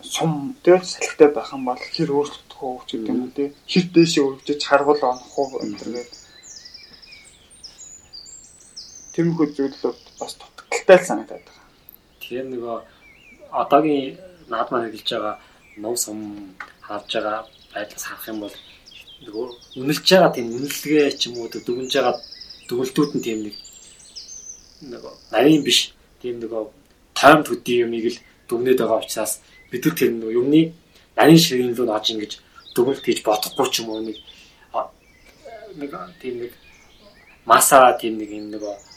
сум 0.02 0.54
дээр 0.64 0.82
салхитай 0.84 1.28
байх 1.34 1.52
юм 1.52 1.64
бол 1.68 1.82
хэр 1.94 2.10
өөрчлөгдөх 2.14 2.60
үү 2.62 2.78
гэдэг 2.78 3.08
юм 3.10 3.30
тий. 3.36 3.48
Хэр 3.70 3.86
дэшээ 3.94 4.24
өргөжж 4.26 4.62
харгуул 4.66 5.02
онох 5.02 5.38
уу 5.38 5.48
гэдэргээд 5.60 6.10
Тэмхүү 9.20 9.46
зүйлүүд 9.52 9.98
бас 10.16 10.32
тутагтай 10.40 10.98
санагдаад 11.04 11.44
байгаа. 11.44 11.68
Тэгэхээр 12.24 12.46
нөгөө 12.56 12.76
одоогийн 13.52 14.16
наад 14.48 14.68
маань 14.72 14.88
хэлж 14.88 15.08
байгаа 15.12 15.36
ном 15.76 15.96
сум 16.00 16.20
харж 16.80 17.10
байгаа 17.20 17.44
байдлаас 17.74 18.04
харах 18.08 18.28
юм 18.32 18.38
бол 18.40 18.56
нөгөө 19.28 19.46
үнэлж 19.76 20.06
байгаа 20.08 20.32
тийм 20.32 20.48
үнэлгээ 20.56 21.12
ч 21.20 21.28
юм 21.28 21.36
уу 21.36 21.52
дүгнж 21.52 21.92
байгаа 21.92 22.16
дүгэлтүүд 22.68 23.10
нь 23.16 23.24
тийм 23.26 23.38
нэг 23.44 23.56
нөгөө 24.88 25.12
нарийн 25.36 25.62
биш 25.68 25.92
тийм 26.24 26.40
нөгөө 26.40 26.62
тойм 27.20 27.40
төдий 27.44 27.84
юмыг 27.84 28.06
л 28.08 28.18
дүгнээд 28.48 28.80
байгаа 28.80 29.04
учраас 29.04 29.32
бид 29.68 29.84
нар 29.84 29.94
тэр 30.00 30.10
нөгөө 30.16 30.36
юмны 30.40 30.62
нарийн 31.16 31.44
ширийн 31.44 31.76
рүү 31.76 31.86
нож 31.92 32.06
ингэж 32.08 32.32
дүгнэлт 32.72 33.04
хийж 33.04 33.20
бодохгүй 33.20 33.68
ч 33.68 33.84
юм 33.84 33.92
уу 33.92 34.00
нэг 34.00 34.16
нэг 35.76 35.92
тийм 36.24 36.34
нэг 36.40 36.52
маса 37.44 37.92
тийм 38.00 38.16
нэг 38.16 38.30
юм 38.32 38.48
нөгөө 38.56 38.89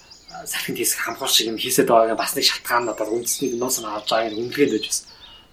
салхинд 0.46 0.78
хийсэх 0.78 1.00
хамхуур 1.00 1.32
шиг 1.32 1.48
юм 1.48 1.58
хийсэд 1.58 1.88
байгааг 1.88 2.18
бас 2.18 2.36
нэг 2.36 2.46
шалтгаан 2.46 2.86
надад 2.86 3.10
үндэсний 3.10 3.56
нуус 3.56 3.78
нь 3.80 3.88
авч 3.88 4.10
байгааг 4.10 4.38
үнэлгээд 4.38 4.74
байж 4.74 4.86
бас 4.90 5.00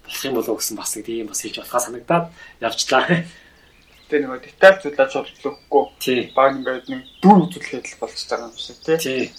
болох 0.05 0.25
юм 0.25 0.35
болов 0.35 0.57
гэсэн 0.59 0.77
бас 0.77 0.91
нэг 0.95 1.05
тийм 1.05 1.27
бас 1.27 1.41
хийж 1.41 1.55
болохоо 1.59 1.81
санагдаад 1.81 2.25
явжлаа. 2.59 3.05
Тэгээ 4.11 4.23
нөгөө 4.27 4.39
деталь 4.43 4.79
зүйлж 4.83 5.13
бодлоохгүй. 5.15 5.83
Тий. 6.03 6.19
Баг 6.35 6.49
ингээд 6.59 6.85
нэг 6.91 7.01
дүүр 7.23 7.39
үзүүлэхэд 7.47 7.87
л 7.87 7.99
болчихж 8.03 8.27
байгаа 8.27 8.49
юм 8.51 8.57
шиг 8.59 8.77
тий. 8.83 9.31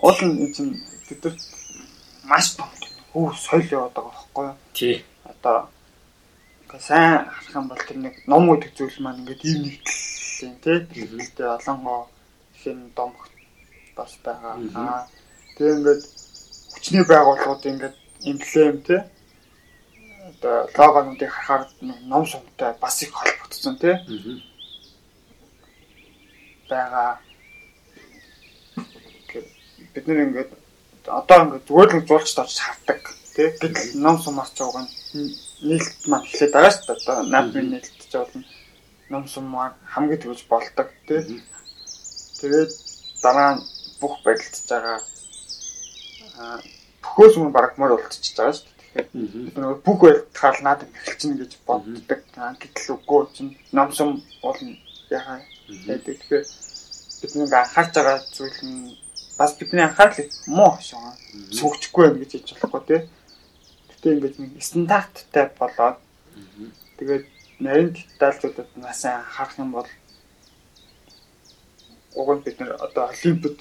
Уул 0.00 0.20
нь 0.24 0.52
чинь 0.56 0.80
нар 1.20 1.36
маш 2.24 2.56
том 2.56 2.70
хөө 3.12 3.36
соёл 3.36 3.68
яваад 3.76 3.92
байгаа 3.92 4.14
байхгүй 4.16 4.44
юу? 4.48 4.56
Тий. 4.72 4.96
Одоо 5.28 5.68
ингээ 6.64 6.80
сайн 6.80 7.28
харах 7.28 7.52
юм 7.52 7.66
бол 7.68 7.82
тэр 7.84 7.98
нэг 8.00 8.14
ном 8.24 8.44
гэдэг 8.48 8.72
зүйл 8.72 8.98
маань 9.04 9.20
ингээд 9.20 9.44
ийм 9.44 9.60
нэгтлээ 9.68 10.54
тий. 10.64 10.78
Тэгвэл 10.88 11.60
олонгоо 11.60 12.08
хин 12.56 12.88
домх 12.96 13.28
бас 13.96 14.12
байгаа. 14.24 14.54
Аа. 14.74 15.06
Тэгээ 15.56 15.74
ингээд 15.76 16.02
хүчний 16.72 17.04
байгууллагууд 17.04 17.62
ингээд 17.70 17.96
эмблем 18.30 18.76
тий 18.86 19.00
одоо 20.30 20.68
логонуудыг 20.76 21.30
харахаар 21.30 21.68
ном 22.10 22.26
сумтай 22.26 22.74
бас 22.80 23.02
их 23.02 23.12
холбогдсон 23.12 23.76
тий 23.78 23.94
байгаа. 26.68 27.18
Бид 29.94 30.04
нэр 30.06 30.20
ингээд 30.26 30.50
одоо 31.06 31.38
ингээд 31.44 31.66
зүгээр 31.68 31.90
л 31.96 32.06
зурч 32.08 32.28
тооч 32.34 32.56
хардаг 32.58 33.00
тий 33.34 33.48
гэтэл 33.50 34.00
ном 34.04 34.16
сумаас 34.22 34.50
ч 34.56 34.62
нь 34.62 35.34
нийлт 35.68 35.96
маань 36.08 36.24
эхлээд 36.24 36.52
байгаа 36.54 36.72
шүү 36.72 36.86
дээ. 36.86 36.98
Одоо 37.02 37.16
наадмын 37.32 37.68
нийлтж 37.70 38.12
болно 38.14 38.44
ном 39.10 39.26
сумаар 39.26 39.72
хамгийн 39.92 40.20
төгс 40.22 40.44
болдог 40.48 40.88
тий 41.06 41.42
тэгээд 42.40 42.70
дараа 43.22 43.50
нь 43.58 43.62
бүх 44.00 44.14
байдалдж 44.24 44.66
байгаа 44.70 44.98
бүхөөс 47.02 47.34
баг 47.52 47.72
мөр 47.78 47.92
болчихж 47.96 48.36
байгаа 48.36 48.54
шүү 48.56 48.66
дээ. 48.66 49.06
Тэгэхээр 49.50 49.78
бүх 49.86 49.98
байлтахаар 50.02 50.58
надад 50.64 50.90
эхэлчихнэ 50.96 51.36
гэж 51.40 51.52
боддог. 51.68 52.20
Гэтэл 52.60 52.94
үгүй 52.96 53.22
чинь 53.34 53.52
номсом 53.76 54.10
бол 54.42 54.58
яхаа. 55.10 55.40
Тэгэхээр 55.68 56.44
бид 57.20 57.32
нэг 57.36 57.52
анхаарч 57.52 57.92
байгаа 57.94 58.18
зүйл 58.34 58.60
нь 58.64 58.96
бас 59.38 59.52
бидний 59.58 59.84
анхаарлыг 59.84 60.28
муу 60.46 60.70
хашаа 60.76 61.12
сүгчгүй 61.56 62.06
байх 62.08 62.20
гэж 62.20 62.30
хэлж 62.32 62.48
болохгүй 62.56 62.82
тий. 62.88 63.00
Гэтэ 63.90 64.08
ингэж 64.16 64.34
нэг 64.40 64.52
стандарттай 64.64 65.46
болоод 65.58 65.96
тэгээд 66.98 67.24
нарийн 67.60 67.90
детальчуудад 67.92 68.68
нас 68.76 69.04
анхаарах 69.04 69.58
юм 69.58 69.70
бол 69.76 69.88
уг 72.16 72.28
нь 72.36 72.44
бид 72.44 72.56
нэр 72.60 72.72
одоо 72.80 73.04
олимпиад 73.12 73.58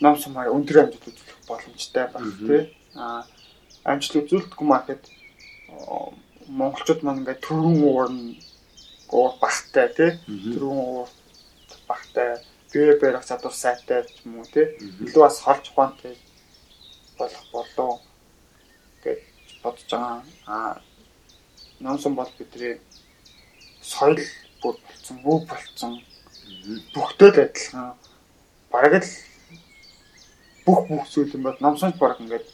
ном 0.00 0.16
сумаар 0.18 0.52
өндөр 0.52 0.82
амжилт 0.84 1.08
үзүүлэх 1.08 1.46
боломжтой 1.48 2.06
байх 2.12 2.30
тий. 2.40 2.62
Аа 2.94 3.24
амжилт 3.84 4.26
үзүүлдэггүй 4.26 4.66
маркет 4.66 5.04
монголчууд 6.48 7.00
маань 7.02 7.20
ингээд 7.22 7.44
төрөн 7.46 7.76
уурн 7.82 8.18
уур 9.10 9.32
багтай 9.40 9.88
тий. 9.96 10.10
Төрөн 10.26 10.78
уур 10.84 11.08
багтай 11.88 12.42
гээ 12.72 12.98
барих 13.00 13.24
чадвар 13.26 13.54
сайтай 13.54 14.04
юм 14.24 14.40
уу 14.40 14.46
тий. 14.52 14.66
Илүү 15.04 15.22
бас 15.22 15.40
холж 15.40 15.70
ухаантай 15.70 16.16
болох 17.18 17.44
болов 17.52 18.00
гэж 19.04 19.20
бодож 19.62 19.90
байгаа. 19.90 20.22
Аа 20.46 20.82
ном 21.80 21.98
сум 21.98 22.14
бол 22.14 22.30
бидний 22.38 22.80
соёл 23.82 24.18
бүр 24.62 24.76
болцсон, 24.82 25.18
үг 25.24 25.48
болцсон. 25.48 25.92
Бүгдөө 26.94 27.30
л 27.32 27.40
адилхан. 27.46 27.94
Бараг 28.70 28.94
л 29.02 29.08
бүх 30.66 30.80
бүх 30.90 31.06
зүйл 31.06 31.30
юм 31.38 31.46
бол 31.46 31.58
номсонч 31.62 31.94
баг 31.96 32.18
ингээд 32.18 32.46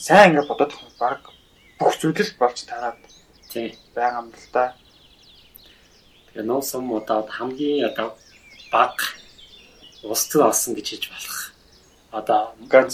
сайн 0.00 0.32
ингээд 0.32 0.48
бодоод 0.48 0.72
баг 0.96 1.20
бүх 1.78 1.92
зүйл 2.00 2.16
л 2.16 2.38
болж 2.40 2.58
тараад 2.64 2.98
тий. 3.52 3.76
байгаа 3.94 4.24
юм 4.24 4.32
л 4.32 4.48
да. 4.52 4.72
Тэгээ 6.32 6.48
номсон 6.48 6.88
удаад 6.88 7.28
хамгийн 7.28 7.92
одоо 7.92 8.16
баг 8.72 8.96
ус 10.02 10.24
төр 10.32 10.48
олсон 10.48 10.72
гэж 10.72 10.86
хэлж 10.88 11.04
болох. 11.12 11.38
Одоо 12.16 12.40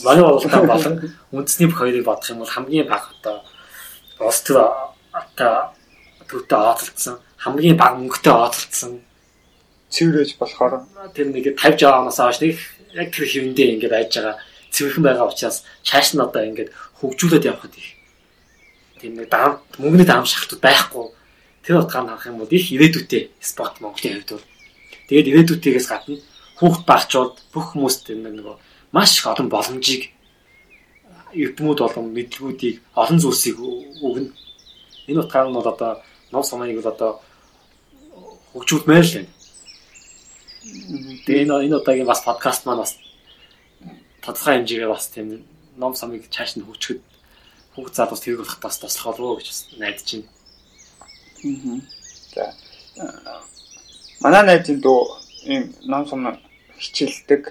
манай 0.02 0.22
уралдаан 0.26 0.66
болон 0.66 0.94
үндэсний 1.30 1.70
бүх 1.70 1.78
хоёрыг 1.78 2.04
бодох 2.04 2.30
юм 2.34 2.42
бол 2.42 2.50
хамгийн 2.50 2.90
баг 2.90 3.06
одоо 3.14 3.38
ус 4.18 4.42
төр 4.42 4.58
одоо 5.14 5.70
төвтэй 6.26 6.58
оолцсон 6.58 7.22
хамгийн 7.38 7.78
баг 7.78 7.94
мөнгөтэй 7.94 8.34
оолцсон 8.34 8.92
цэврэж 9.94 10.34
болохоор. 10.42 10.82
Тэр 11.14 11.30
нэг 11.30 11.54
50 11.54 11.78
жаанаас 11.78 12.18
хойш 12.18 12.42
нэг 12.42 12.58
яг 12.94 13.08
тэр 13.12 13.24
хэвэндээ 13.28 13.68
ингээд 13.74 13.94
байж 13.94 14.10
байгаа 14.16 14.36
цэвэрхэн 14.72 15.04
байгаа 15.04 15.26
учраас 15.28 15.64
чааш 15.82 16.14
нь 16.14 16.24
одоо 16.24 16.42
ингээд 16.44 16.70
хөгжүүлээд 17.00 17.48
явхад 17.50 17.74
их 17.76 17.88
тийм 19.00 19.14
нэг 19.16 19.28
даам 19.28 19.60
мөнгөний 19.80 20.08
даам 20.08 20.24
шахтууд 20.24 20.62
байхгүй 20.62 21.06
тэр 21.64 21.82
утгаар 21.82 22.06
харах 22.08 22.28
юм 22.30 22.38
бол 22.40 22.50
их 22.50 22.66
ирээдүйтэй 22.72 23.22
спорт 23.40 23.80
Монголын 23.80 24.22
хувьд 24.22 24.30
бол 24.36 24.46
тэгээд 25.08 25.30
ирээдүйтэйгээс 25.30 25.88
гадна 25.88 26.16
хүүхд 26.58 26.82
багчууд 26.90 27.34
бүх 27.52 27.66
хүмүүст 27.72 28.10
энэ 28.12 28.34
нөгөө 28.34 28.56
маш 28.92 29.10
их 29.18 29.26
олон 29.30 29.48
боломжийг 29.48 30.10
эрдэмүүд 31.34 31.78
болон 31.78 32.06
мэдлгүүдийг 32.16 32.76
олон 32.96 33.18
зүйлсийг 33.20 33.56
өгнө. 33.60 34.32
Энэ 35.08 35.20
утгаар 35.20 35.48
нь 35.48 35.56
бол 35.56 35.68
одоо 35.68 36.00
ном 36.32 36.42
сумыг 36.44 36.74
бол 36.80 36.92
одоо 36.92 37.10
хөгжүүлмээр 38.52 39.04
л 39.04 39.14
байна. 39.14 39.30
Тэгээ 40.68 41.44
энэ 41.48 41.64
энэ 41.64 41.76
удаагийн 41.80 42.08
бас 42.08 42.20
подкаст 42.24 42.66
маань 42.66 42.84
бас 42.84 42.92
тодорхой 44.20 44.60
хэмжээгээр 44.60 44.92
бас 44.92 45.08
тийм 45.08 45.44
ном 45.80 45.94
самыг 45.96 46.28
чааш 46.28 46.60
нь 46.60 46.66
хөгжөхөд 46.66 47.00
хүүхд 47.72 47.94
залуус 47.96 48.20
тэрэг 48.20 48.40
болох 48.44 48.60
бас 48.60 48.76
туслах 48.76 49.16
болов 49.16 49.26
уу 49.32 49.38
гэж 49.40 49.48
найдаж 49.80 50.08
байна. 50.12 51.80
За. 52.34 52.44
Манай 54.20 54.42
найзын 54.44 54.82
дөө 54.84 55.00
ийм 55.48 55.64
ном 55.88 56.04
сум 56.04 56.26
хичээлдэг. 56.76 57.42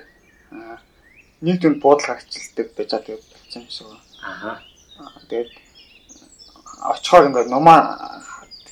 Нэг 1.41 1.57
дүнд 1.61 1.81
буудлага 1.81 2.21
хичээлдэг 2.21 2.67
байж 2.77 2.89
байгаа 2.91 3.17
болсон 3.17 3.61
юм 3.65 3.71
шиг. 3.73 3.87
Аа. 4.21 4.61
Тэгээд 5.25 5.49
очихоор 6.85 7.27
ингээд 7.27 7.49
номоо 7.49 7.79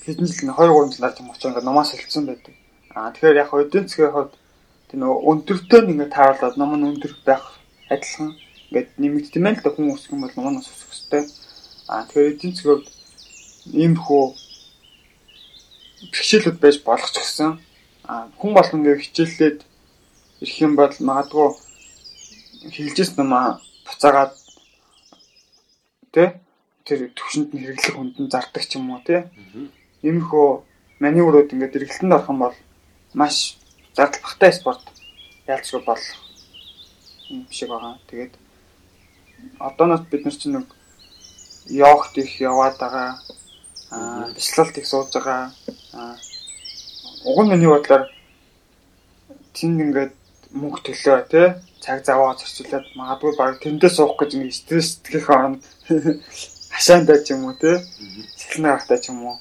хэдэн 0.05 0.27
жил 0.27 0.53
2 0.53 0.53
3 0.53 0.93
жил 0.93 1.01
нар 1.01 1.17
юм 1.17 1.31
очоо 1.31 1.49
ингээд 1.49 1.65
номоос 1.65 1.89
хэлсэн 1.97 2.25
байдаг. 2.29 2.53
Аа 2.95 3.11
тэгэхээр 3.11 3.41
яг 3.43 3.51
эдийн 3.51 3.85
засгийн 3.87 4.13
хувьд 4.15 4.33
тэр 4.87 4.97
нөгөө 4.99 5.19
өндөртөө 5.29 5.79
ингээд 5.91 6.15
тааруулаад 6.15 6.55
ном 6.57 6.71
нь 6.79 6.87
өндөр 6.89 7.13
байх 7.27 7.43
адилхан 7.93 8.29
ингээд 8.71 8.89
нэмэгдэмэл 9.01 9.59
л 9.59 9.75
хүн 9.75 9.91
өсөх 9.91 10.11
юм 10.15 10.21
бол 10.23 10.35
ном 10.35 10.47
нь 10.55 10.59
өсөх 10.63 10.79
хэрэгтэй. 10.79 11.23
Аа 11.91 12.07
тэгэхээр 12.07 12.31
эдийн 12.31 12.53
засгийн 12.55 12.71
хувьд 12.71 12.87
иймэрхүү 13.83 14.23
хичээлүүд 16.15 16.57
байж 16.63 16.75
болох 16.87 17.09
ч 17.11 17.15
гэсэн 17.19 17.51
аа 18.07 18.23
хүн 18.39 18.51
болгон 18.55 18.79
ингээд 18.79 19.03
хичээллээд 19.03 19.59
ирэх 20.43 20.57
юм 20.65 20.73
бол 20.79 20.95
магадгүй 21.07 21.47
хилжээс 22.75 23.11
нумаа 23.17 23.59
буцаагаад 23.85 24.33
тэ 26.13 26.23
тэр 26.85 26.99
төвшөнд 27.17 27.49
нь 27.51 27.61
хэрэглэх 27.61 27.95
хүнд 27.97 28.15
нь 28.21 28.31
зардаг 28.33 28.63
ч 28.69 28.77
юм 28.77 28.93
уу 28.93 29.01
тэ. 29.03 29.27
Иймэрхүү 30.05 30.47
маневрууд 31.03 31.51
ингээд 31.53 31.77
эргэлтэнд 31.77 32.15
орох 32.15 32.29
юм 32.31 32.39
бол 32.45 32.57
маш 33.16 33.57
зардал 33.95 34.22
багтай 34.24 34.51
спорт 34.53 34.84
ялцгүй 35.47 35.82
бол 35.88 36.03
юм 37.32 37.47
шиг 37.49 37.70
байгаа. 37.70 37.95
Тэгээд 38.11 38.34
одооноос 39.59 40.03
бид 40.11 40.26
нар 40.26 40.36
чинь 40.36 40.55
нэг 40.59 40.68
йогт 41.72 42.18
их 42.18 42.41
яваад 42.41 42.76
байгаа. 42.78 43.09
Аа, 43.91 44.28
бяцлалт 44.36 44.78
их 44.78 44.88
сууж 44.88 45.09
байгаа. 45.13 45.51
Аа, 45.93 46.16
уг 47.24 47.39
нь 47.43 47.51
миний 47.51 47.72
бодлоор 47.72 48.03
тэнд 49.55 49.80
ингээд 49.86 50.13
мөнгө 50.59 50.80
төлөө 50.86 51.20
тий 51.32 51.47
цаг 51.84 52.03
заваа 52.05 52.36
зарцуулаад 52.36 52.86
магадгүй 52.99 53.34
баг 53.39 53.53
тэндээ 53.63 53.91
суух 53.95 54.13
гэж 54.20 54.32
нэг 54.36 54.51
стресс 54.53 54.99
сэтгэх 54.99 55.30
оронд 55.32 55.63
хашаандаа 56.76 57.20
ч 57.24 57.32
юм 57.34 57.47
уу 57.47 57.55
тий 57.61 57.76
сэлнэ 58.39 58.68
гарахтаа 58.70 58.99
ч 58.99 59.09
юм 59.11 59.24
уу 59.26 59.36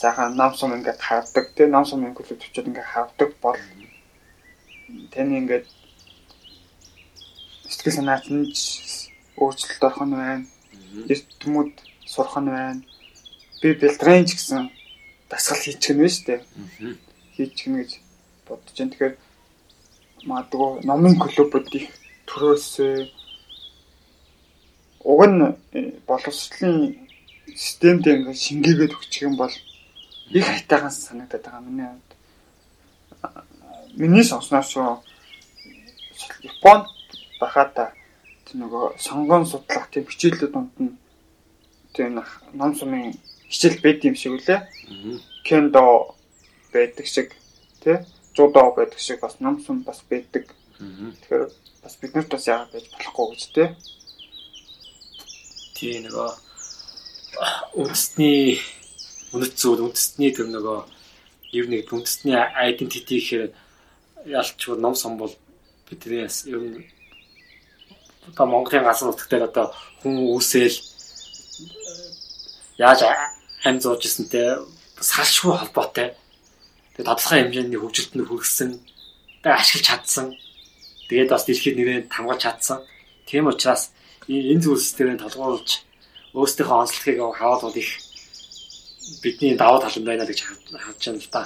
сайхан 0.00 0.36
нам 0.40 0.52
сум 0.58 0.74
ингээд 0.76 1.00
хавдаг 1.08 1.44
тий 1.56 1.66
нам 1.66 1.84
сумын 1.84 2.14
клуб 2.14 2.38
төчөд 2.40 2.68
ингээд 2.68 2.92
хавдаг 2.94 3.30
бол 3.42 3.58
таны 5.12 5.34
ингээд 5.40 5.66
сэтгэл 7.70 7.96
санаач 7.96 8.24
нь 8.32 8.46
өөрчлөлт 9.42 9.82
орох 9.88 10.02
нь 10.06 10.16
байна. 10.20 10.44
Эрт 11.12 11.28
түмүүд 11.40 11.72
сурах 12.12 12.36
нь 12.40 12.52
байна. 12.56 12.82
Би 13.60 13.68
бэлтрэн 13.80 14.26
ч 14.28 14.36
гэсэн 14.36 14.62
дасгал 15.30 15.62
хийчих 15.62 15.96
нь 15.96 16.08
шүү 16.08 16.24
дээ. 16.26 16.40
Хийчих 17.34 17.68
нь 17.70 17.78
гэж 17.80 17.90
бодож 18.46 18.76
байна. 18.76 18.92
Тэгэхээр 18.92 19.14
магадгүй 20.28 20.70
номын 20.88 21.14
клубуд 21.22 21.66
их 21.78 21.88
төрөөсөө 22.28 22.94
уг 25.10 25.20
нь 25.30 25.40
боловсролын 26.08 26.76
системд 27.56 28.04
ингээд 28.06 28.44
шингээгээд 28.44 28.96
өгчих 28.96 29.24
юм 29.28 29.36
бол 29.40 29.54
их 30.30 30.46
хайтайхан 30.46 30.90
санагдаад 30.90 31.44
байгаа 31.44 31.60
миний 31.60 31.88
хувьд. 31.90 32.10
Миний 33.94 34.24
сонсноор 34.24 35.00
Японд 36.42 36.86
тэр 38.50 38.56
нөгөө 38.66 38.98
сонгон 38.98 39.46
судлах 39.46 39.86
тийм 39.90 40.06
хичээлүүд 40.10 40.52
донд 40.52 40.74
нь 40.82 40.98
тийм 41.94 42.18
ном 42.52 42.74
сумын 42.74 43.14
хичээл 43.46 43.82
байд 43.82 44.04
юм 44.04 44.16
шиг 44.18 44.34
үлээ. 44.34 44.60
Кендо 45.46 46.14
байдаг 46.72 47.06
шиг 47.06 47.34
тий 47.82 47.98
жудо 48.34 48.74
байдаг 48.74 48.98
шиг 48.98 49.20
бас 49.20 49.38
ном 49.40 49.62
сум 49.62 49.82
бас 49.82 50.02
байдаг. 50.10 50.50
Тэгэхээр 50.78 51.50
бас 51.82 51.94
бид 52.00 52.14
нарт 52.14 52.30
бас 52.30 52.46
яагаад 52.46 52.72
байж 52.74 52.86
болохгүй 52.90 53.26
гэж 53.30 53.42
тий. 53.54 53.68
Тий 55.74 55.94
нөгөө 56.02 56.30
үндэсний 57.78 58.58
үнэт 59.34 59.54
зүйл 59.54 59.86
үндэсний 59.86 60.30
тэр 60.34 60.48
нөгөө 60.50 60.78
ер 61.58 61.66
нь 61.66 61.82
үндэсний 61.82 62.36
identity 62.36 63.18
гэхээр 63.18 63.50
ялчгүй 64.26 64.76
ном 64.78 64.94
сум 64.94 65.18
бол 65.18 65.34
биднээс 65.86 66.46
ер 66.50 66.60
нь 66.60 66.86
одоо 68.28 68.46
Монголын 68.46 68.84
газар 68.84 69.08
нутаг 69.08 69.28
дээр 69.30 69.48
одоо 69.50 69.66
хүн 70.02 70.14
үүсэл 70.34 70.76
яаж 72.78 73.00
амь 73.64 73.80
зууж 73.80 74.02
ирсэнтэй 74.04 74.60
салшгүй 75.00 75.56
холбоотой. 75.56 76.08
Тэгээд 76.96 77.08
тодорхой 77.08 77.38
хэмжээний 77.40 77.80
хөгжилтөнд 77.80 78.28
хүргэсэн. 78.28 78.70
Тэгээд 79.42 79.60
ашиглаж 79.60 79.86
чадсан. 79.88 80.26
Тэгээд 81.08 81.32
бас 81.32 81.44
дэлхийд 81.44 81.76
нэрээ 81.76 81.98
хамгаалж 82.12 82.42
чадсан. 82.44 82.78
Тийм 83.28 83.48
учраас 83.48 83.92
энэ 84.28 84.62
зүйлс 84.64 84.92
дээр 84.96 85.16
толгуурлж 85.20 85.70
өөрсдийнхөө 86.36 86.76
онцлогийг 86.80 87.20
хаваад 87.36 87.76
их 87.76 87.90
бидний 89.22 89.56
даваа 89.56 89.80
тал 89.80 89.96
юм 89.96 90.04
байна 90.06 90.26
гэж 90.26 90.38
харж 90.44 91.00
байна 91.06 91.18
л 91.18 91.30
да. 91.32 91.42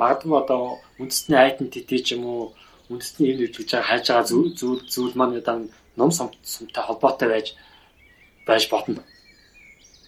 Магадгүй 0.00 0.36
одоо 0.38 0.80
үндэсний 0.98 1.38
identity 1.38 1.96
ч 2.02 2.18
юм 2.18 2.24
уу 2.26 2.42
үндэсний 2.90 3.32
юм 3.32 3.38
гэж 3.46 3.70
хайж 3.78 4.10
байгаа 4.10 4.26
зүйл 4.26 4.82
зүйл 4.88 5.14
маань 5.14 5.38
одоо 5.38 5.70
ном 5.96 6.10
сумтай 6.10 6.82
холбоотой 6.82 7.28
байж 7.28 7.46
байж 8.46 8.66
бодно. 8.70 9.04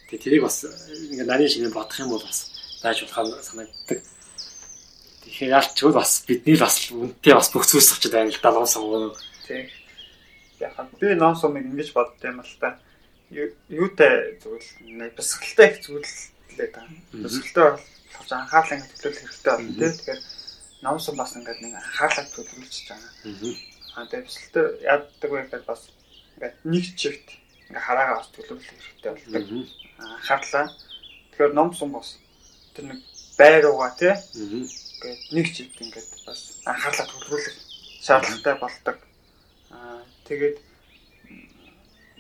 Тэгээ 0.09 0.23
тэрийг 0.23 0.43
бас 0.43 0.65
ингээ 0.67 1.29
нарийн 1.29 1.49
шиг 1.49 1.73
бодох 1.73 1.99
юм 2.01 2.11
бол 2.11 2.25
бас 2.25 2.51
байж 2.83 3.07
болох 3.07 3.41
санагддаг. 3.45 3.99
Тэгэхээр 5.23 5.55
ялчгүй 5.57 5.93
бас 5.95 6.25
бидний 6.27 6.59
бас 6.59 6.91
үнтэй 6.91 7.35
бас 7.39 7.49
бүх 7.55 7.65
зүйлс 7.65 7.95
очиж 7.95 8.11
байна 8.11 8.35
л 8.35 8.43
да 8.43 8.51
ном 8.51 8.67
сонгоо. 8.67 9.15
Тийм. 9.47 9.71
Яг 10.59 10.75
би 10.99 11.15
ном 11.15 11.37
сумыг 11.39 11.65
ингэж 11.65 11.95
боддог 11.95 12.25
юм 12.27 12.43
л 12.43 12.57
та. 12.59 12.79
Юутай 13.33 14.37
зүйл 14.43 14.69
бясалгалтай 15.17 15.67
их 15.73 15.81
зүйл 15.81 16.05
лээ 16.57 16.69
та. 16.69 16.85
Бясалгалтай 17.13 17.81
болж 18.13 18.31
анхаарлаа 18.33 18.77
ингэ 18.77 19.01
төлөөлөх 19.01 19.33
хэрэгтэй 19.33 19.53
байна 19.57 19.73
тийм. 19.73 19.93
Тэгэхээр 19.97 20.21
ном 20.85 20.99
сум 21.01 21.17
бас 21.17 21.33
ингээд 21.37 21.61
нэг 21.65 21.75
анхаарлаа 21.81 22.27
төлөвлөж 22.29 22.77
байгаа. 22.89 23.13
Аа 23.97 24.07
тэгээ 24.09 24.27
бясалгалтай 24.29 24.65
яадаг 24.85 25.31
вэ 25.33 25.39
гэхээр 25.49 25.65
бас 25.65 25.83
ингээд 26.37 26.57
нэг 26.69 26.85
чигт 27.01 27.29
ингээ 27.73 27.87
хараагаа 27.89 28.17
бас 28.21 28.29
төлөвлөх 28.37 28.69
хэрэгтэй 28.69 29.13
болдог 29.17 29.45
анхаарлаа. 29.97 30.67
Тэгэхээр 31.33 31.53
ном 31.57 31.71
сум 31.73 31.91
бас 31.97 32.21
тэр 32.77 32.85
нэг 32.93 33.01
байр 33.41 33.65
угаа 33.73 33.91
тий. 33.97 34.13
Ингээд 34.13 35.21
нэг 35.33 35.47
жид 35.57 35.73
ингээд 35.81 36.09
бас 36.29 36.41
анхаарлаа 36.69 37.07
төвлөрүүлэх 37.09 37.57
шаардлагатай 38.05 38.55
болдог. 38.61 38.97
Аа 39.73 40.05
тэгээд 40.29 40.57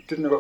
тэр 0.09 0.19
нэг 0.25 0.33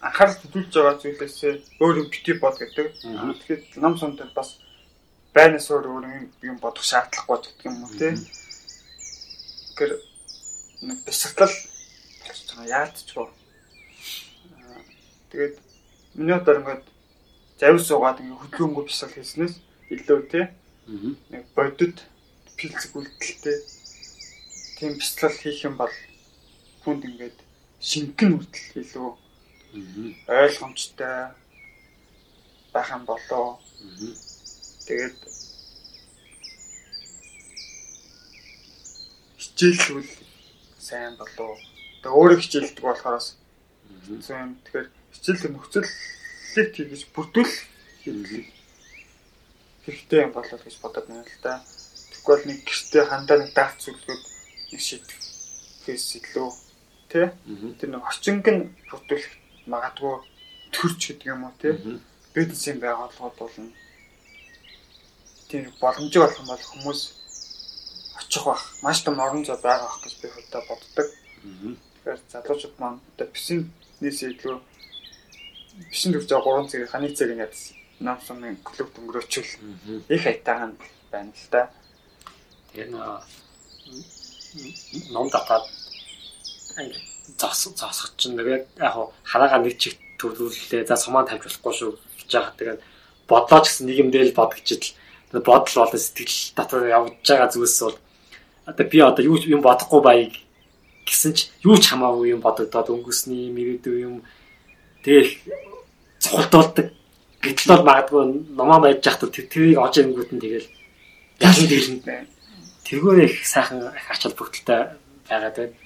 анхаарал 0.00 0.36
төвлөрж 0.40 0.74
байгаа 0.74 0.96
зүйлээсээ 1.00 1.52
өөр 1.80 1.96
юм 2.00 2.08
бити 2.10 2.32
бод 2.40 2.56
гэдэг. 2.58 2.86
Тэгэхээр 3.00 3.60
ном 3.84 3.94
сум 3.96 4.16
дээр 4.16 4.32
бас 4.34 4.58
байнаас 5.36 5.68
өөр 5.70 5.86
өөр 5.86 6.04
юм 6.50 6.56
бодох 6.60 6.84
шаардлагагүй 6.84 7.38
гэдэг 7.44 7.68
юм 7.68 7.84
уу 7.84 7.92
тий. 7.94 8.12
Тэгэхээр 9.76 9.92
нэг 10.88 10.98
бясалгал 11.04 11.54
болж 12.24 12.40
байгаа 12.48 12.68
яалтчгүй. 12.80 13.26
Тэгээд 15.30 15.56
Миний 16.14 16.34
бодлоор 16.34 16.58
ингээд 16.60 16.84
завис 17.60 17.86
суугаад 17.86 18.18
ингээд 18.18 18.42
хөдөлгөөнгөө 18.42 18.84
бисал 18.90 19.14
хийснээс 19.14 19.54
илүү 19.94 20.20
тий. 20.26 20.44
Нэг 21.30 21.44
бодит 21.54 22.02
пилцэг 22.58 22.98
үлдэлтэй 22.98 23.58
тийм 24.76 24.98
бяцлал 24.98 25.36
хийх 25.38 25.62
юм 25.62 25.78
бол 25.78 25.94
хүнд 26.82 27.06
ингээд 27.06 27.38
шингэн 27.78 28.42
хүртэл 28.42 28.82
илүү 28.82 29.08
ойлгомжтой. 29.72 31.30
Байх 32.72 32.90
юм 32.90 33.04
болоо. 33.04 33.58
Тэгээд 34.86 35.18
хичээлвэл 39.38 40.10
сайн 40.78 41.16
болоо. 41.16 41.58
Тэгээ 42.02 42.16
өөрөө 42.18 42.38
хичээлдэг 42.40 42.84
болохоос 42.84 43.36
зөв. 44.06 44.22
Тэгэхээр 44.26 44.88
хичээл 45.14 45.52
нөхцөлийг 45.54 46.68
тийгэж 46.74 47.02
бүрдүүл. 47.14 47.54
Хэрэгтэй 49.84 50.20
юм 50.24 50.32
болол 50.32 50.62
гэж 50.62 50.76
бодод 50.82 51.06
байна 51.06 51.26
л 51.26 51.42
да. 51.42 51.62
Тэгвэл 52.10 52.26
бол 52.26 52.44
нэг 52.46 52.58
гэртээ 52.66 53.04
хандаа 53.06 53.38
нэг 53.38 53.50
даац 53.54 53.78
зүйлүүд 53.84 54.22
нэг 54.70 54.80
шийдэхээс 54.80 56.06
илүү 56.20 56.50
тий 57.10 57.26
тэр 57.80 57.88
нэг 57.90 58.02
орчинг 58.06 58.46
нь 58.46 58.70
бүрдүүлэх 58.86 59.39
магадгүй 59.74 60.14
төрч 60.74 61.00
гэдэг 61.08 61.26
юм 61.32 61.44
уу 61.46 61.54
тий? 61.60 61.72
Бизнесийн 62.34 62.78
байгууллагууд 62.80 63.36
болно. 63.38 63.72
Тийм 65.48 65.72
боломжтой 65.80 66.20
болох 66.22 66.38
юм 66.38 66.46
бол 66.50 66.68
хүмүүс 66.70 67.00
очих 68.18 68.44
бах. 68.44 68.62
Маш 68.82 69.02
том 69.02 69.20
орон 69.20 69.44
зай 69.44 69.58
байгаа 69.62 69.88
бах 69.88 70.00
гэж 70.04 70.14
би 70.22 70.28
хөдөө 70.28 70.62
боддог. 70.68 71.08
Тэгэхээр 71.94 72.20
залуучууд 72.32 72.76
маань 72.78 73.00
одоо 73.14 73.26
бизнес 73.34 74.22
илүү 74.22 74.56
бишин 75.90 76.12
төвч 76.12 76.28
3 76.30 76.68
цаг 76.70 76.90
ханы 76.90 77.08
цаг 77.14 77.30
ингээд 77.30 77.54
нам 78.00 78.18
сумын 78.26 78.56
клуб 78.64 78.90
өнгөрөөчвөл 78.98 79.52
их 80.08 80.26
айтаахан 80.26 80.72
байна 81.10 81.32
л 81.34 81.48
да. 81.50 81.62
Нөө 82.74 83.20
ном 85.14 85.28
татаад 85.30 85.64
ингээд 86.78 87.09
зас 87.38 87.68
засах 87.76 88.14
чинь 88.16 88.36
нэг 88.36 88.46
яг 88.78 88.94
хараагаа 89.22 89.60
нэг 89.62 89.78
чиг 89.78 89.98
төрүүллээ 90.18 90.86
за 90.86 90.96
сумаа 90.96 91.26
тавьж 91.26 91.60
болохгүй 91.60 91.74
шүү 91.76 91.90
гэж 92.24 92.30
яагаад 92.34 92.56
тэгээд 92.58 92.80
бодлоо 93.28 93.60
ч 93.60 93.66
гэсэн 93.68 93.86
нэг 93.86 93.96
юм 94.02 94.10
дээр 94.10 94.26
л 94.30 94.38
бодгож 94.38 94.68
идэл 94.70 95.44
бодол 95.44 95.76
болон 95.76 96.00
сэтгэл 96.00 96.54
дотор 96.56 96.82
явж 96.88 97.14
байгаа 97.26 97.48
зүйлс 97.52 97.78
бол 97.82 97.98
одоо 98.66 98.86
би 98.86 98.98
одоо 99.00 99.22
юу 99.24 99.36
юм 99.46 99.62
бодохгүй 99.62 100.00
баяг 100.02 100.32
гэсэн 101.06 101.32
ч 101.34 101.50
юу 101.66 101.76
ч 101.78 101.90
хамаагүй 101.90 102.34
юм 102.34 102.40
бодогдоод 102.44 102.90
өнгөсний 102.90 103.50
мэрэгдүү 103.50 103.96
юм 104.06 104.14
тэгээ 105.02 105.26
цугтуулдаг. 106.20 106.92
Гэтэл 107.40 107.72
бол 107.72 107.88
магадгүй 107.88 108.22
номоо 108.52 108.78
байж 108.84 109.00
захт 109.00 109.24
тэрийг 109.24 109.80
ож 109.80 109.96
ирэнгүүт 109.96 110.30
нь 110.36 110.42
тэгэл 110.44 110.68
ялан 111.40 111.66
дэлнэ. 111.66 112.28
Тэргээр 112.84 113.24
их 113.24 113.34
сайхан 113.48 113.88
ач 113.88 114.20
холбогдолтой 114.20 115.00
байгаад 115.24 115.56
байна. 115.56 115.79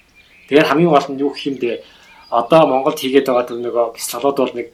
Тэгээд 0.48 0.68
хамгийн 0.68 0.90
гол 0.92 1.08
нь 1.08 1.20
юу 1.20 1.30
гэх 1.32 1.46
юм 1.48 1.56
бэ? 1.56 1.84
Одоо 2.30 2.66
Монголд 2.66 2.98
хийгээд 3.00 3.26
байгаа 3.28 3.46
тэр 3.48 3.60
нөгөө 3.64 3.94
бяцлагууд 3.96 4.38
бол 4.38 4.54
нэг 4.58 4.68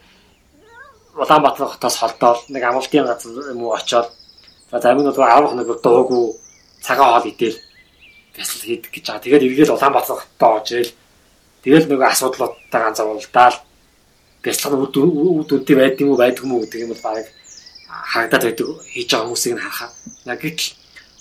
Улаанбаатар 1.15 1.67
хотоос 1.67 1.95
холдоод 1.99 2.39
нэг 2.49 2.63
амралтын 2.63 3.05
газар 3.05 3.51
юм 3.51 3.63
уу 3.63 3.75
очоод 3.75 4.07
за 4.71 4.79
зарим 4.79 5.03
нь 5.03 5.11
бол 5.11 5.23
авах 5.23 5.53
нэг 5.55 5.67
дуугүй 5.83 6.23
цагаан 6.81 7.19
хоол 7.19 7.29
идэл 7.31 7.57
бяцлал 8.35 8.63
хийдэг 8.63 8.91
гэж 8.91 9.05
байгаа. 9.07 9.23
Тэгээд 9.23 9.45
эргээл 9.47 9.75
Улаанбаатар 9.75 10.17
хотод 10.19 10.41
оожээл 10.41 10.91
тэгэл 11.63 11.87
нөгөө 11.91 12.07
асуудлуудтай 12.07 12.81
ганцаарвалдаал 12.81 13.57
бяцлах 14.43 14.73
нь 14.73 14.81
үд 14.81 15.49
үдтэй 15.51 15.75
байдаг 15.75 16.01
юм 16.01 16.11
уу 16.11 16.19
байдаг 16.19 16.43
юм 16.43 16.51
уу 16.55 16.63
гэдэг 16.63 16.81
юм 16.81 16.91
бол 16.95 17.05
баг 17.05 17.27
харагдаад 18.11 18.43
байдаг 18.47 18.67
хийж 18.89 19.07
байгаа 19.11 19.27
хүмүүсийг 19.27 19.53
нь 19.55 19.63
харахаа. 19.63 19.89
Яг 20.25 20.39
гэтэл 20.41 20.73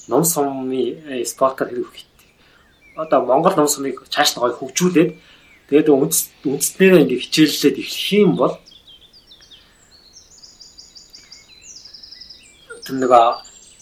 ном 0.08 0.24
сумны 0.24 0.82
спортоор 1.26 1.68
хэрэг. 1.70 2.09
Одоо 2.96 3.20
Монгол 3.24 3.54
ном 3.56 3.68
сумыг 3.68 4.02
цааш 4.08 4.34
нь 4.34 4.40
гоё 4.40 4.54
хөгжүүлээд 4.56 5.10
тэгээд 5.68 5.88
үндснээрээ 5.90 7.02
ингэ 7.02 7.22
хичээллээд 7.22 7.76
эхлэх 7.78 8.12
юм 8.18 8.30
бол 8.36 8.54
тэр 12.84 12.96
нэг 12.98 13.12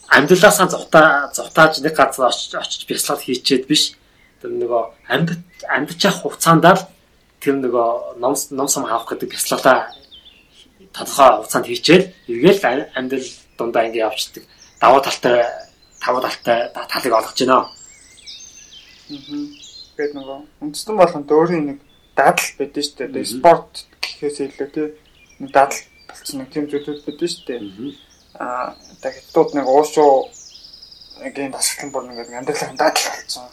амьдралаасаа 0.09 0.69
зовтаа 0.69 1.33
зовтааж 1.33 1.81
нэг 1.81 1.95
газар 1.97 2.33
очиж 2.33 2.83
бяцлал 2.89 3.21
хийчихэд 3.21 3.65
биш 3.69 3.97
тэр 4.41 4.53
нөгөө 4.53 4.83
амьд 5.09 5.41
амьдчих 5.69 6.15
хугацаанд 6.21 6.65
л 6.65 6.83
тэр 7.41 7.55
нөгөө 7.61 8.21
ном 8.21 8.35
ном 8.53 8.69
сум 8.69 8.85
авах 8.85 9.09
гэдэг 9.13 9.33
бяцлагаа 9.33 9.93
тодорхой 10.93 11.31
хугацаанд 11.41 11.67
хийчихэл 11.69 12.13
эргээл 12.29 12.93
амьдрал 12.97 13.29
дундаа 13.59 13.87
ингэ 13.87 14.05
явчихдаг. 14.09 14.45
Даваа 14.81 15.01
талтай 15.03 15.45
таваа 16.01 16.23
талтай 16.23 16.71
талыг 16.73 17.13
олгож 17.13 17.39
байна. 17.39 17.78
Тэгээд 19.09 20.13
нөгөө 20.13 20.39
үндэстэн 20.61 20.97
болгонд 21.01 21.31
өөрийн 21.33 21.65
нэг 21.73 21.79
дадал 22.13 22.49
байдаг 22.61 22.85
шүү 22.85 23.09
дээ. 23.09 23.25
Спорт 23.25 23.89
гэхээс 24.05 24.39
илүү 24.45 24.69
тий 24.69 24.89
нэг 25.41 25.51
дадал 25.57 25.81
болчихсон 26.05 26.39
нэг 26.45 26.51
тийм 26.53 26.69
зүйлүүд 26.69 27.01
байдаг 27.09 27.29
шүү 27.33 27.45
дээ. 27.49 27.61
Аа 28.37 28.77
одоо 28.77 29.11
хятадууд 29.17 29.51
нэг 29.57 29.67
уушуу 29.67 30.13
гэн 31.25 31.53
дасгалан 31.57 31.91
бүр 31.93 32.05
ингээд 32.13 32.37
амьдралаа 32.37 32.77
даадлал 32.77 33.17
болсон. 33.17 33.49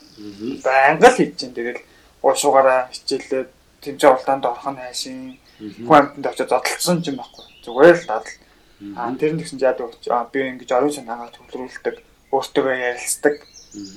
Байнга 0.59 1.07
л 1.07 1.17
хийж 1.17 1.31
чинь 1.39 1.55
тэгэл 1.55 1.81
уушуугаараа 2.19 2.91
хичээлээ 2.91 3.43
тэмцээн 3.79 4.11
уралдаанд 4.11 4.45
орох 4.45 4.67
нь 4.75 4.81
хайшин 4.83 5.17
хүн 5.87 5.97
амьтанд 5.97 6.27
очиж 6.27 6.51
зодтолсон 6.51 6.99
юм 7.07 7.15
байхгүй. 7.23 7.45
Зүгээр 7.63 7.97
л 8.03 8.09
дадал. 8.11 8.35
Аа 8.99 9.15
тэр 9.15 9.31
нь 9.33 9.39
гэсэн 9.39 9.63
яадаг 9.63 9.95
аа 10.11 10.27
би 10.27 10.39
ингэж 10.51 10.69
орон 10.75 10.91
санаагаа 10.91 11.31
төвлөрүүлдэг, 11.31 11.95
өөртөө 12.35 12.75
ярилцдаг 12.75 13.35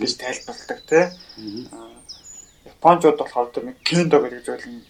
гэж 0.01 0.13
тайлбарладаг 0.19 0.81
тий. 0.91 1.05
Япончууд 2.67 3.19
болохоор 3.19 3.49
тэр 3.55 3.65
нэг 3.71 3.79
кендо 3.85 4.19
гэдэг 4.21 4.43
зүйл 4.45 4.67
нь 4.69 4.87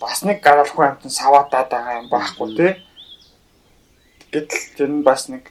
бас 0.00 0.22
нэг 0.22 0.38
гаралгүй 0.44 0.86
амьтан 0.86 1.10
саваатаад 1.10 1.68
байгаа 1.70 1.98
юм 2.00 2.08
байхгүй 2.12 2.48
тий. 2.56 2.72
Гэтэл 4.32 4.64
тэр 4.76 4.88
нь 4.92 5.02
бас 5.02 5.28
нэг 5.28 5.50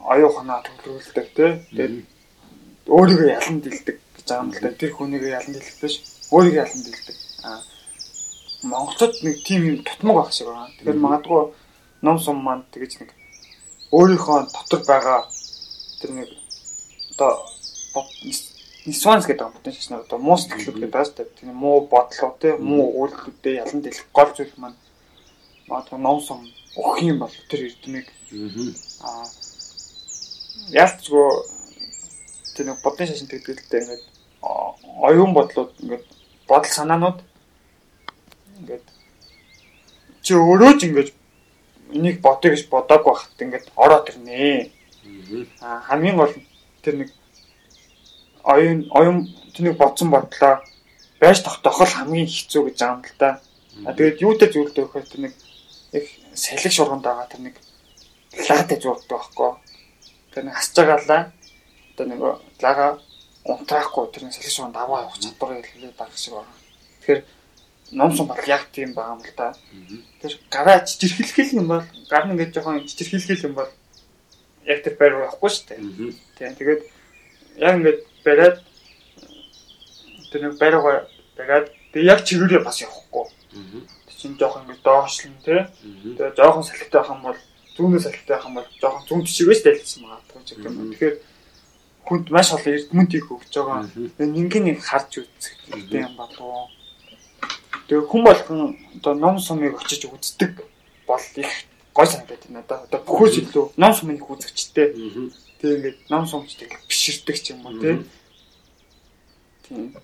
оюу 0.00 0.30
ханаа 0.32 0.62
төвлөрүүлдэг 0.62 1.26
тий. 1.36 1.50
Тэгээд 1.72 1.94
өөрийгөө 2.88 3.28
ялан 3.32 3.58
дэлдэг 3.60 3.96
гэж 3.96 4.24
байгаа 4.28 4.44
юм 4.44 4.50
л 4.52 4.60
да. 4.60 4.78
Тэр 4.80 4.92
хүнийгээ 4.94 5.36
ялан 5.38 5.52
дэлэх 5.52 5.76
биш. 5.80 5.94
Өөрийгөө 6.30 6.62
ялан 6.64 6.82
дэлдэг. 6.84 7.16
Аа 7.44 7.60
Монголд 8.64 9.12
нэг 9.22 9.44
тийм 9.44 9.60
юм 9.64 9.78
тутмаг 9.84 10.16
байх 10.16 10.32
шиг 10.32 10.48
байна. 10.48 10.72
Тэгэхээр 10.80 10.96
магадгүй 11.04 11.42
ном 12.00 12.18
сум 12.18 12.40
маань 12.40 12.64
тэгэж 12.72 12.92
нэг 13.00 13.10
өөрийнхөө 13.92 14.38
дотор 14.52 14.80
байгаа 14.88 15.28
тэр 16.00 16.10
нэг 16.16 16.28
одоо 17.12 17.44
нисванс 18.86 19.26
гэдэг 19.26 19.46
юм 19.46 19.54
тийм 19.62 19.74
шнэ 19.74 19.96
одоо 20.02 20.18
муу 20.18 20.36
сэтгэлүүд 20.36 20.78
гэдэг 20.80 21.14
дээ. 21.16 21.28
Тийм 21.40 21.54
муу 21.56 21.88
бодлоо 21.88 22.36
тийм 22.40 22.60
муу 22.60 22.88
үйлдэлүүдээ 23.00 23.60
ялан 23.62 23.80
дэлэх 23.80 24.06
гол 24.12 24.30
зүйл 24.36 24.54
маань 24.58 24.78
магадгүй 25.68 25.98
ном 25.98 26.20
сум 26.20 26.44
өгөх 26.76 26.98
юм 27.02 27.18
бол 27.22 27.34
тэр 27.48 27.70
эрдмийг 27.70 28.08
аа 29.00 29.24
ялцгүй 30.72 31.28
тэр 32.56 32.66
нэг 32.66 32.78
бодны 32.84 33.06
шашин 33.06 33.28
тэгдэлтэй 33.28 33.80
ингээд 33.80 34.04
оюун 35.00 35.32
бодлууд 35.32 35.72
ингээд 35.80 36.04
бодол 36.48 36.72
санаанууд 36.76 37.18
ингээд 38.60 38.86
чи 40.24 40.32
өөрөө 40.34 40.72
ч 40.78 40.80
ингээд 40.88 41.10
энийг 41.96 42.20
бодё 42.20 42.52
гэж 42.52 42.68
бодоагүй 42.68 43.12
байхад 43.12 43.44
ингээд 43.44 43.66
ороод 43.76 44.08
ирнэ. 44.10 44.70
Аа 45.60 45.80
хамгийн 45.88 46.16
гол 46.16 46.32
тэр 46.82 46.94
нэг 47.00 47.10
оюун 48.44 48.86
оюун 48.90 49.18
тэнийг 49.56 49.76
бодсон 49.76 50.10
бодлоо 50.10 50.60
байж 51.20 51.40
тогтоохол 51.42 51.88
хамгийн 51.88 52.28
хэцүү 52.28 52.62
гэж 52.68 52.78
юм 52.84 53.00
л 53.00 53.16
да. 53.18 53.40
А 53.86 53.92
тэгээд 53.96 54.22
юутай 54.22 54.48
зүйлтэй 54.52 54.84
өгөхөөр 54.84 55.06
тэр 55.08 55.20
нэг 55.24 55.34
их 55.96 56.06
салхи 56.34 56.70
шурганд 56.70 57.02
байгаа 57.02 57.26
тэр 57.26 57.40
нэг 57.48 57.56
лаатай 58.48 58.78
зүйлтэй 58.78 59.08
байхгүй. 59.08 59.50
Тэр 60.34 60.44
нэг 60.44 60.54
хасж 60.54 60.74
байгаалаа. 60.76 61.32
Одоо 61.94 62.06
нэг 62.06 62.20
лага 62.60 62.86
унтраахгүй 63.44 64.04
тэр 64.12 64.28
салхи 64.30 64.52
шурганд 64.52 64.76
аваа 64.76 65.08
явах 65.08 65.18
чадварыг 65.18 65.66
хэлээд 65.66 65.96
байгаа 65.96 66.18
шиг 66.20 66.34
байна. 66.36 66.54
Тэгэхээр 67.00 67.20
ном 67.92 68.10
сум 68.16 68.26
бол 68.28 68.44
яг 68.46 68.68
тийм 68.70 68.92
байгаа 68.92 69.16
юм 69.16 69.22
л 69.24 69.32
да. 69.36 69.54
Тэр 70.20 70.32
гараа 70.50 70.84
жижирхэлхэл 70.84 71.58
юм 71.58 71.68
бол 71.72 71.84
гар 72.10 72.24
нь 72.26 72.32
ингээд 72.36 72.54
жоохон 72.54 72.84
жижирхэлхэл 72.84 73.48
юм 73.48 73.54
бол 73.54 73.70
яг 74.68 74.78
тэр 74.84 74.94
байр 75.00 75.24
явахгүй 75.24 75.50
шүү 75.50 75.66
дээ. 75.72 75.80
Тийм 76.38 76.52
тэгээд 76.58 76.82
яг 77.58 77.74
ингээд 77.80 78.00
бариад 78.24 78.56
тэр 80.32 80.40
нэг 80.42 80.58
байргаа 80.58 81.06
бариад 81.36 81.66
тэг 81.92 82.02
яг 82.02 82.24
чигээрээ 82.24 82.64
бас 82.64 82.80
явахгүй. 82.82 83.30
Чин 84.18 84.36
жоохон 84.40 84.64
ингээд 84.64 84.82
доошлон 84.82 85.36
тий. 85.44 85.62
Тэгээ 86.16 86.34
жоохон 86.36 86.64
салхитай 86.64 87.00
байх 87.00 87.10
юм 87.12 87.22
бол 87.22 87.38
зүүнээ 87.76 88.02
салхитай 88.02 88.34
байх 88.36 88.46
юм 88.48 88.54
бол 88.58 88.68
жоохон 88.80 89.06
зүүн 89.06 89.22
тишгээс 89.28 89.62
дэлгэсэн 89.62 90.02
байгаа 90.02 90.42
ч 90.44 90.50
юм. 90.56 90.90
Тэгэхээр 90.90 91.16
хүнд 92.04 92.26
маш 92.30 92.48
олон 92.52 92.74
эрдэмтдийг 92.74 93.26
өгч 93.32 93.52
байгаа. 93.52 93.88
Тэгээ 93.92 94.32
ninгийн 94.32 94.64
нэг 94.68 94.78
харж 94.84 95.24
үзэх 95.24 95.54
хэрэгтэй 95.68 96.02
юм 96.04 96.14
болов. 96.16 96.68
Тэгээ 97.88 98.08
хүн 98.08 98.22
болгон 98.24 98.60
одоо 98.96 99.14
ном 99.14 99.36
сумыг 99.38 99.76
очиж 99.76 100.08
үздэг 100.08 100.64
бол 101.06 101.24
их 101.36 101.52
гой 101.92 102.06
санагдаад 102.06 102.42
байна. 102.44 102.60
Одоо 102.64 102.78
одоо 102.84 103.00
бүхөөс 103.04 103.34
илүү 103.40 103.64
ном 103.76 103.92
сумын 103.92 104.16
их 104.16 104.28
үзэгчтэй. 104.28 104.88
Тэгээ 105.64 105.76
ингээд 105.80 105.98
ном 106.12 106.28
сумчдаг 106.28 106.76
биширдэг 106.84 107.40
ч 107.40 107.56
юм 107.56 107.64
уу 107.64 107.80
тий. 107.80 108.04
Тийм. 109.64 109.96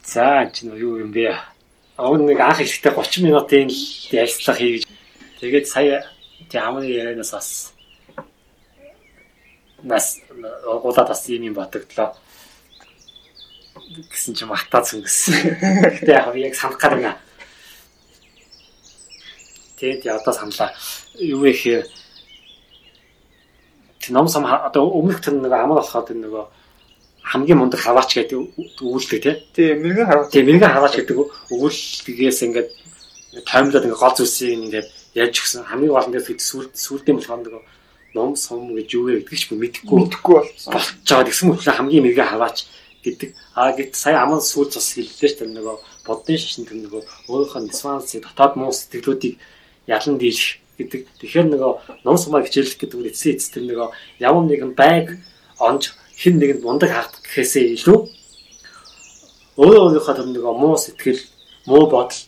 За 0.00 0.48
чи 0.48 0.64
нөө 0.64 0.80
юу 0.80 1.04
юм 1.04 1.12
бэ? 1.12 1.36
Өвн 2.00 2.24
нэг 2.24 2.40
анх 2.40 2.64
ихдээ 2.64 2.96
30 2.96 3.28
минутын 3.28 3.68
ярилцлага 3.68 4.64
хийж 4.64 4.88
тэгээд 5.44 5.68
сая 5.68 6.08
тий 6.48 6.56
амны 6.56 6.88
ярианаас 6.88 7.36
бас 7.36 7.48
нас 9.84 10.16
угуулаад 10.64 11.12
бас 11.12 11.28
юм 11.28 11.52
юм 11.52 11.54
батагдлаа 11.60 12.16
гэсэн 14.08 14.32
чи 14.32 14.48
мартаа 14.48 14.80
зүгсэн. 14.80 15.36
Гэтэ 16.00 16.16
яг 16.16 16.32
яг 16.32 16.56
санах 16.56 16.80
гад 16.80 16.96
байна. 16.96 17.20
Тэгээд 19.76 20.08
одоо 20.08 20.32
саналаа. 20.32 20.72
Юу 21.20 21.44
их 21.44 21.60
ном 24.10 24.28
сам 24.28 24.44
одоо 24.46 24.90
өмнөх 24.90 25.22
тэр 25.22 25.38
нэг 25.38 25.52
амар 25.52 25.78
болоход 25.78 26.08
тэр 26.10 26.18
нөгөө 26.18 26.44
хамгийн 27.22 27.58
мундаг 27.58 27.80
хаваач 27.80 28.18
гэдэг 28.18 28.38
өгүүлдэг 28.82 29.20
тий. 29.22 29.36
Тийм, 29.54 29.86
мэрэгэн 29.86 30.08
хаваач. 30.10 30.28
Тийм, 30.34 30.46
мэрэгэн 30.50 30.74
хаваач 30.74 30.94
гэдэг 30.98 31.16
өгүүлдгээс 31.54 32.40
ингээд 32.50 32.68
таймлаад 33.46 33.84
ингээд 33.86 34.02
гол 34.02 34.16
зүйлсийг 34.18 34.50
ингээд 34.58 34.88
яаж 35.14 35.34
өгсөн 35.38 35.62
хамгийн 35.70 35.94
гол 35.94 36.08
нь 36.10 36.18
сүүл 36.18 36.68
сүүлдээ 36.74 37.14
болохоор 37.14 37.40
нөгөө 37.46 37.62
ном 38.18 38.34
сум 38.36 38.74
гэж 38.74 38.88
юу 38.98 39.06
вэ 39.06 39.22
гэдгийг 39.22 39.40
ч 39.40 39.44
мэдэхгүй 39.54 39.96
мэдэхгүй 40.02 40.34
болсон. 40.34 40.72
Болцоод 40.74 41.26
гэсэн 41.30 41.46
мэтлээ 41.48 41.76
хамгийн 41.78 42.04
мэрэгэн 42.04 42.30
хаваач 42.32 42.58
гэдэг. 43.06 43.30
Аа 43.54 43.72
гэт 43.76 43.92
сая 43.94 44.18
аман 44.22 44.42
сүүл 44.42 44.68
цус 44.68 44.98
хэллээ 44.98 45.30
шүү 45.30 45.38
дээ 45.46 45.56
нөгөө 45.62 45.76
бодны 46.06 46.34
шашин 46.36 46.66
тэр 46.66 46.78
нөгөө 46.82 47.02
өөрийнхөө 47.30 47.60
дисфанси 47.70 48.22
дотоод 48.22 48.58
муу 48.58 48.74
сэтгэлүүдийг 48.74 49.38
ялан 49.86 50.18
дийлэх 50.18 50.61
гэдэг. 50.82 51.02
Тэгэхээр 51.22 51.46
нөгөө 51.54 51.72
ном 52.04 52.16
сумаа 52.18 52.42
хичээлэх 52.42 52.78
гэдэг 52.78 52.98
нь 52.98 53.08
эцсийн 53.10 53.36
эц 53.38 53.48
тэр 53.54 53.64
нөгөө 53.70 53.88
ямар 54.20 54.44
нэгэн 54.50 54.72
байг 54.74 55.22
онж 55.62 55.94
хин 56.18 56.36
нэгэнд 56.42 56.62
мундаг 56.66 56.90
хаагдах 56.90 57.22
гэхээсээ 57.22 57.78
илүү 57.78 57.98
өөрөө 59.60 59.82
өөрийнхөө 59.86 60.16
тэр 60.16 60.28
нөгөө 60.32 60.54
муу 60.58 60.76
сэтгэл, 60.80 61.22
муу 61.68 61.84
бодол, 61.86 62.22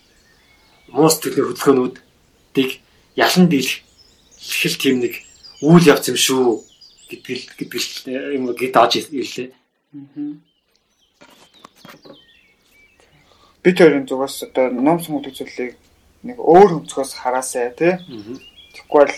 муу 0.92 1.08
сэтгэлийн 1.08 1.48
хөдөлгөөнүүдийг 1.48 2.70
ялан 3.16 3.46
дийлэх 3.48 3.80
хэл 4.38 4.76
тийм 4.76 4.96
нэг 5.00 5.14
үйл 5.64 5.88
явц 5.88 6.12
юм 6.12 6.18
шүү 6.20 6.44
гэдгэл 7.08 7.44
гэдгэл 7.58 7.88
юм 8.36 8.44
гээд 8.52 8.76
ааж 8.76 8.92
ирлээ. 9.08 9.48
Бид 13.64 13.76
хоёрын 13.80 14.04
зүгээс 14.04 14.52
одоо 14.52 14.68
ном 14.68 15.00
сум 15.00 15.24
үзүүлэлийг 15.24 15.80
нэг 16.26 16.38
өөр 16.40 16.70
өнцгөөс 16.80 17.12
хараасаа 17.20 17.70
тий. 17.76 17.94
Тэгэхгүй 18.74 19.00
бол 19.04 19.16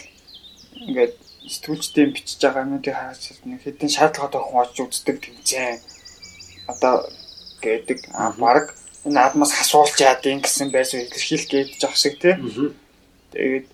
ингээд 0.87 1.15
сэтгүүлчдийн 1.47 2.11
бичиж 2.13 2.41
байгаа 2.43 2.65
юмнуудыг 2.67 2.95
хараад 2.95 3.23
нэг 3.47 3.61
хэдэн 3.63 3.91
шаардлагатай 3.95 4.43
хүн 4.43 4.61
очиж 4.63 4.79
үздэг 4.83 5.17
тэмцээн 5.23 5.79
одоо 6.73 6.95
гэдэг 7.63 7.99
а 8.13 8.35
баг 8.35 8.75
энэ 9.07 9.21
адмаас 9.23 9.53
хасуулж 9.55 9.97
яадын 10.03 10.43
гэсэн 10.43 10.69
байсан 10.75 11.07
илэрхийлэх 11.07 11.51
гэж 11.51 11.69
явах 11.87 11.97
шиг 11.97 12.19
тий. 12.19 12.35
Тэгээд 13.33 13.67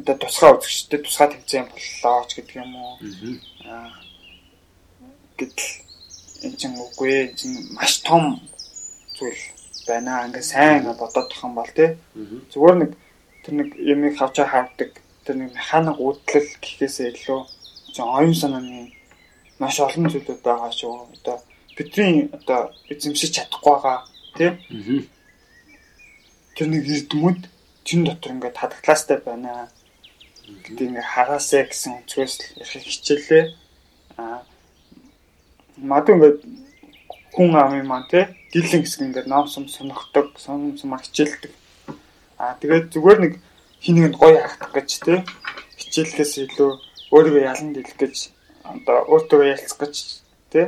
одоо 0.00 0.14
тусгай 0.18 0.50
үзэгчтэй 0.56 1.00
тусгай 1.04 1.28
тэмцээн 1.30 1.66
боллоо 1.68 2.24
ч 2.28 2.30
гэдэг 2.40 2.56
юм 2.64 2.72
уу. 2.74 2.96
Аа 3.68 3.92
гэтэл 5.38 5.70
энэ 6.46 6.56
чинь 6.56 6.76
үгүй 6.78 7.12
энэ 7.28 7.36
чинь 7.38 7.56
маш 7.76 8.00
том 8.06 8.40
зүйл 9.18 9.42
байна. 9.86 10.26
Ингээ 10.26 10.42
сайн 10.42 10.84
бодоод 10.84 11.28
тах 11.30 11.42
юм 11.44 11.54
бол 11.54 11.70
тий. 11.70 11.96
Зүгээр 12.52 12.76
нэг 12.80 12.90
тэр 13.44 13.54
нэг 13.54 13.68
юмыг 13.76 14.16
хавчаа 14.16 14.46
хавдаг 14.46 14.90
тэр 15.24 15.36
нэг 15.36 15.54
механик 15.54 15.98
уудлал 16.00 16.48
гэхээсээ 16.62 17.12
илүү 17.12 17.40
чинь 17.94 18.08
оюун 18.08 18.34
санааны 18.34 18.92
маш 19.58 19.80
олон 19.80 20.08
зүйлүүд 20.08 20.40
байгаа 20.42 20.72
шүү. 20.72 20.94
Одоо 21.16 21.36
бидний 21.76 22.28
одоо 22.32 22.72
эзэмшиж 22.88 23.30
чадахгүй 23.36 23.72
байгаа 23.72 23.98
тий. 24.36 24.50
Тэр 26.56 26.68
нэг 26.68 26.84
эрдэмүүд 26.88 27.40
чин 27.84 28.04
дотор 28.04 28.32
ингээд 28.32 28.56
хадгалаастай 28.56 29.18
байна. 29.20 29.68
Гэдэг 30.64 30.88
ингээд 30.88 31.12
хараасаа 31.12 31.64
гэсэн 31.68 31.92
өнцгөөс 32.04 32.34
ярих 32.60 32.84
хичээлээ. 32.84 33.44
Аа 34.20 34.40
мад 35.76 36.08
ингээд 36.08 36.38
хүн 37.34 37.50
амын 37.58 37.86
маань 37.86 38.08
тий 38.08 38.24
дийлэн 38.54 38.86
хэсэг 38.86 39.02
ингээд 39.02 39.26
ном 39.26 39.50
сум 39.50 39.66
соногддог, 39.66 40.38
сон 40.38 40.78
сумаар 40.78 41.02
хичээлдэг. 41.02 41.50
Аа 42.38 42.54
тэгээд 42.62 42.94
зүгээр 42.94 43.18
нэг 43.20 43.32
хин 43.82 43.94
нэгэнд 43.98 44.14
гоё 44.14 44.38
харагдах 44.38 44.72
гэж 44.78 44.90
тий 45.02 45.18
хичээлээс 45.76 46.32
илүү 46.46 46.70
өөрийгөө 47.10 47.42
ялан 47.50 47.74
дэлгэх 47.74 47.98
гэж 47.98 48.16
одоо 48.62 48.98
өөртөө 49.10 49.50
ялцах 49.50 49.78
гэж 49.82 49.94
тий 50.54 50.66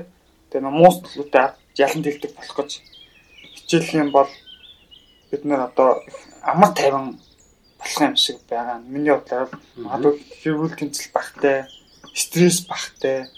тэгээ 0.51 0.75
муус 0.75 0.99
төлөвтэй 1.07 1.47
ялан 1.79 2.03
дэлгэх 2.03 2.35
болох 2.35 2.57
гэж 2.59 2.71
хичээлэх 3.55 3.95
юм 4.03 4.11
бол 4.11 4.31
бид 5.31 5.43
нэр 5.47 5.71
одоо 5.71 6.03
амар 6.43 6.71
тайван 6.75 7.17
болох 7.79 8.01
юм 8.03 8.17
шиг 8.17 8.39
байгаа. 8.51 8.83
Миний 8.83 9.15
бодлоор 9.15 9.49
магадгүй 9.79 10.15
хэрүүл 10.43 10.75
тэмцэл 10.75 11.15
багтай 11.15 11.71
стресс 12.17 12.65
багтай. 12.65 13.29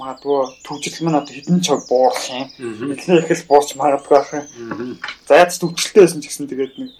Магадгүй 0.00 0.56
төвжил 0.64 1.04
маань 1.04 1.20
одоо 1.20 1.34
хэдэн 1.36 1.60
цаг 1.60 1.84
буурах 1.88 2.24
юм. 2.32 2.48
Нэлээд 2.88 3.28
их 3.28 3.44
л 3.44 3.48
буурч 3.48 3.76
магадгүй 3.76 4.16
байх 4.16 4.32
юм. 4.32 4.98
За 5.28 5.36
яц 5.44 5.60
төвчлөлтэй 5.60 6.02
байсан 6.02 6.24
ч 6.24 6.32
гэсэн 6.32 6.48
тэгээд 6.48 6.74
нэг 6.80 6.90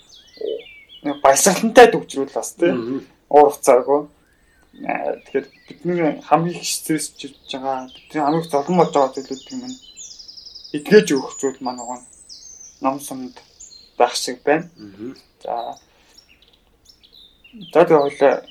нэг 1.09 1.17
баясгалантай 1.25 1.89
төвчрүүл 1.89 2.37
бас 2.37 2.53
тийм 2.61 3.09
уурцаагүй. 3.33 4.13
Тэгэхээр 4.77 5.47
бидний 5.69 6.21
хамгийн 6.21 6.61
их 6.61 6.69
стресс 6.69 7.09
чиж 7.17 7.33
байгаа 7.49 7.89
бидний 7.89 8.21
хамгийн 8.21 8.45
золон 8.53 8.77
болж 8.77 8.93
байгаа 8.93 9.17
зүйлүүд 9.17 9.53
юм. 9.57 9.73
Эдгэж 10.77 11.07
өгөх 11.17 11.33
зүйл 11.41 11.65
маань 11.65 11.81
нөгөө 11.81 11.99
ном 12.85 13.01
сумд 13.01 13.41
байх 13.97 14.13
шиг 14.21 14.45
байна. 14.45 14.69
За. 15.41 15.81
За 17.73 17.81
тэгвэл 17.89 18.45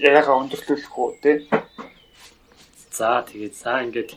ягаага 0.00 0.38
өндөрлүүлэх 0.40 0.94
үү 0.96 1.10
те. 1.22 1.32
За 3.00 3.24
тэгээд 3.24 3.54
за 3.56 3.80
ингээд 3.80 4.10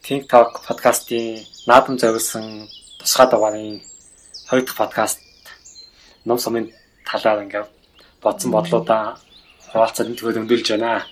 Think 0.00 0.22
Talk 0.32 0.64
подкастын 0.64 1.44
наадам 1.68 2.00
зориулсан 2.00 2.64
тусгай 2.96 3.26
дугаарын 3.28 3.84
хоёр 4.48 4.64
дахь 4.64 4.80
подкаст 4.80 5.20
ном 6.24 6.38
сумын 6.40 6.72
талаар 7.04 7.44
ингээд 7.44 7.68
бодсон 8.24 8.50
бодлуудаа 8.56 9.04
хуваалцаад 9.68 10.08
энэ 10.08 10.16
төгөөд 10.16 10.40
өндөрлж 10.40 10.68
байна. 10.72 11.04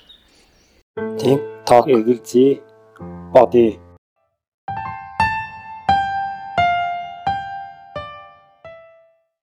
Think 1.20 1.40
Talk 1.68 1.84
эгэлзээ 1.92 2.50
боди 3.36 3.76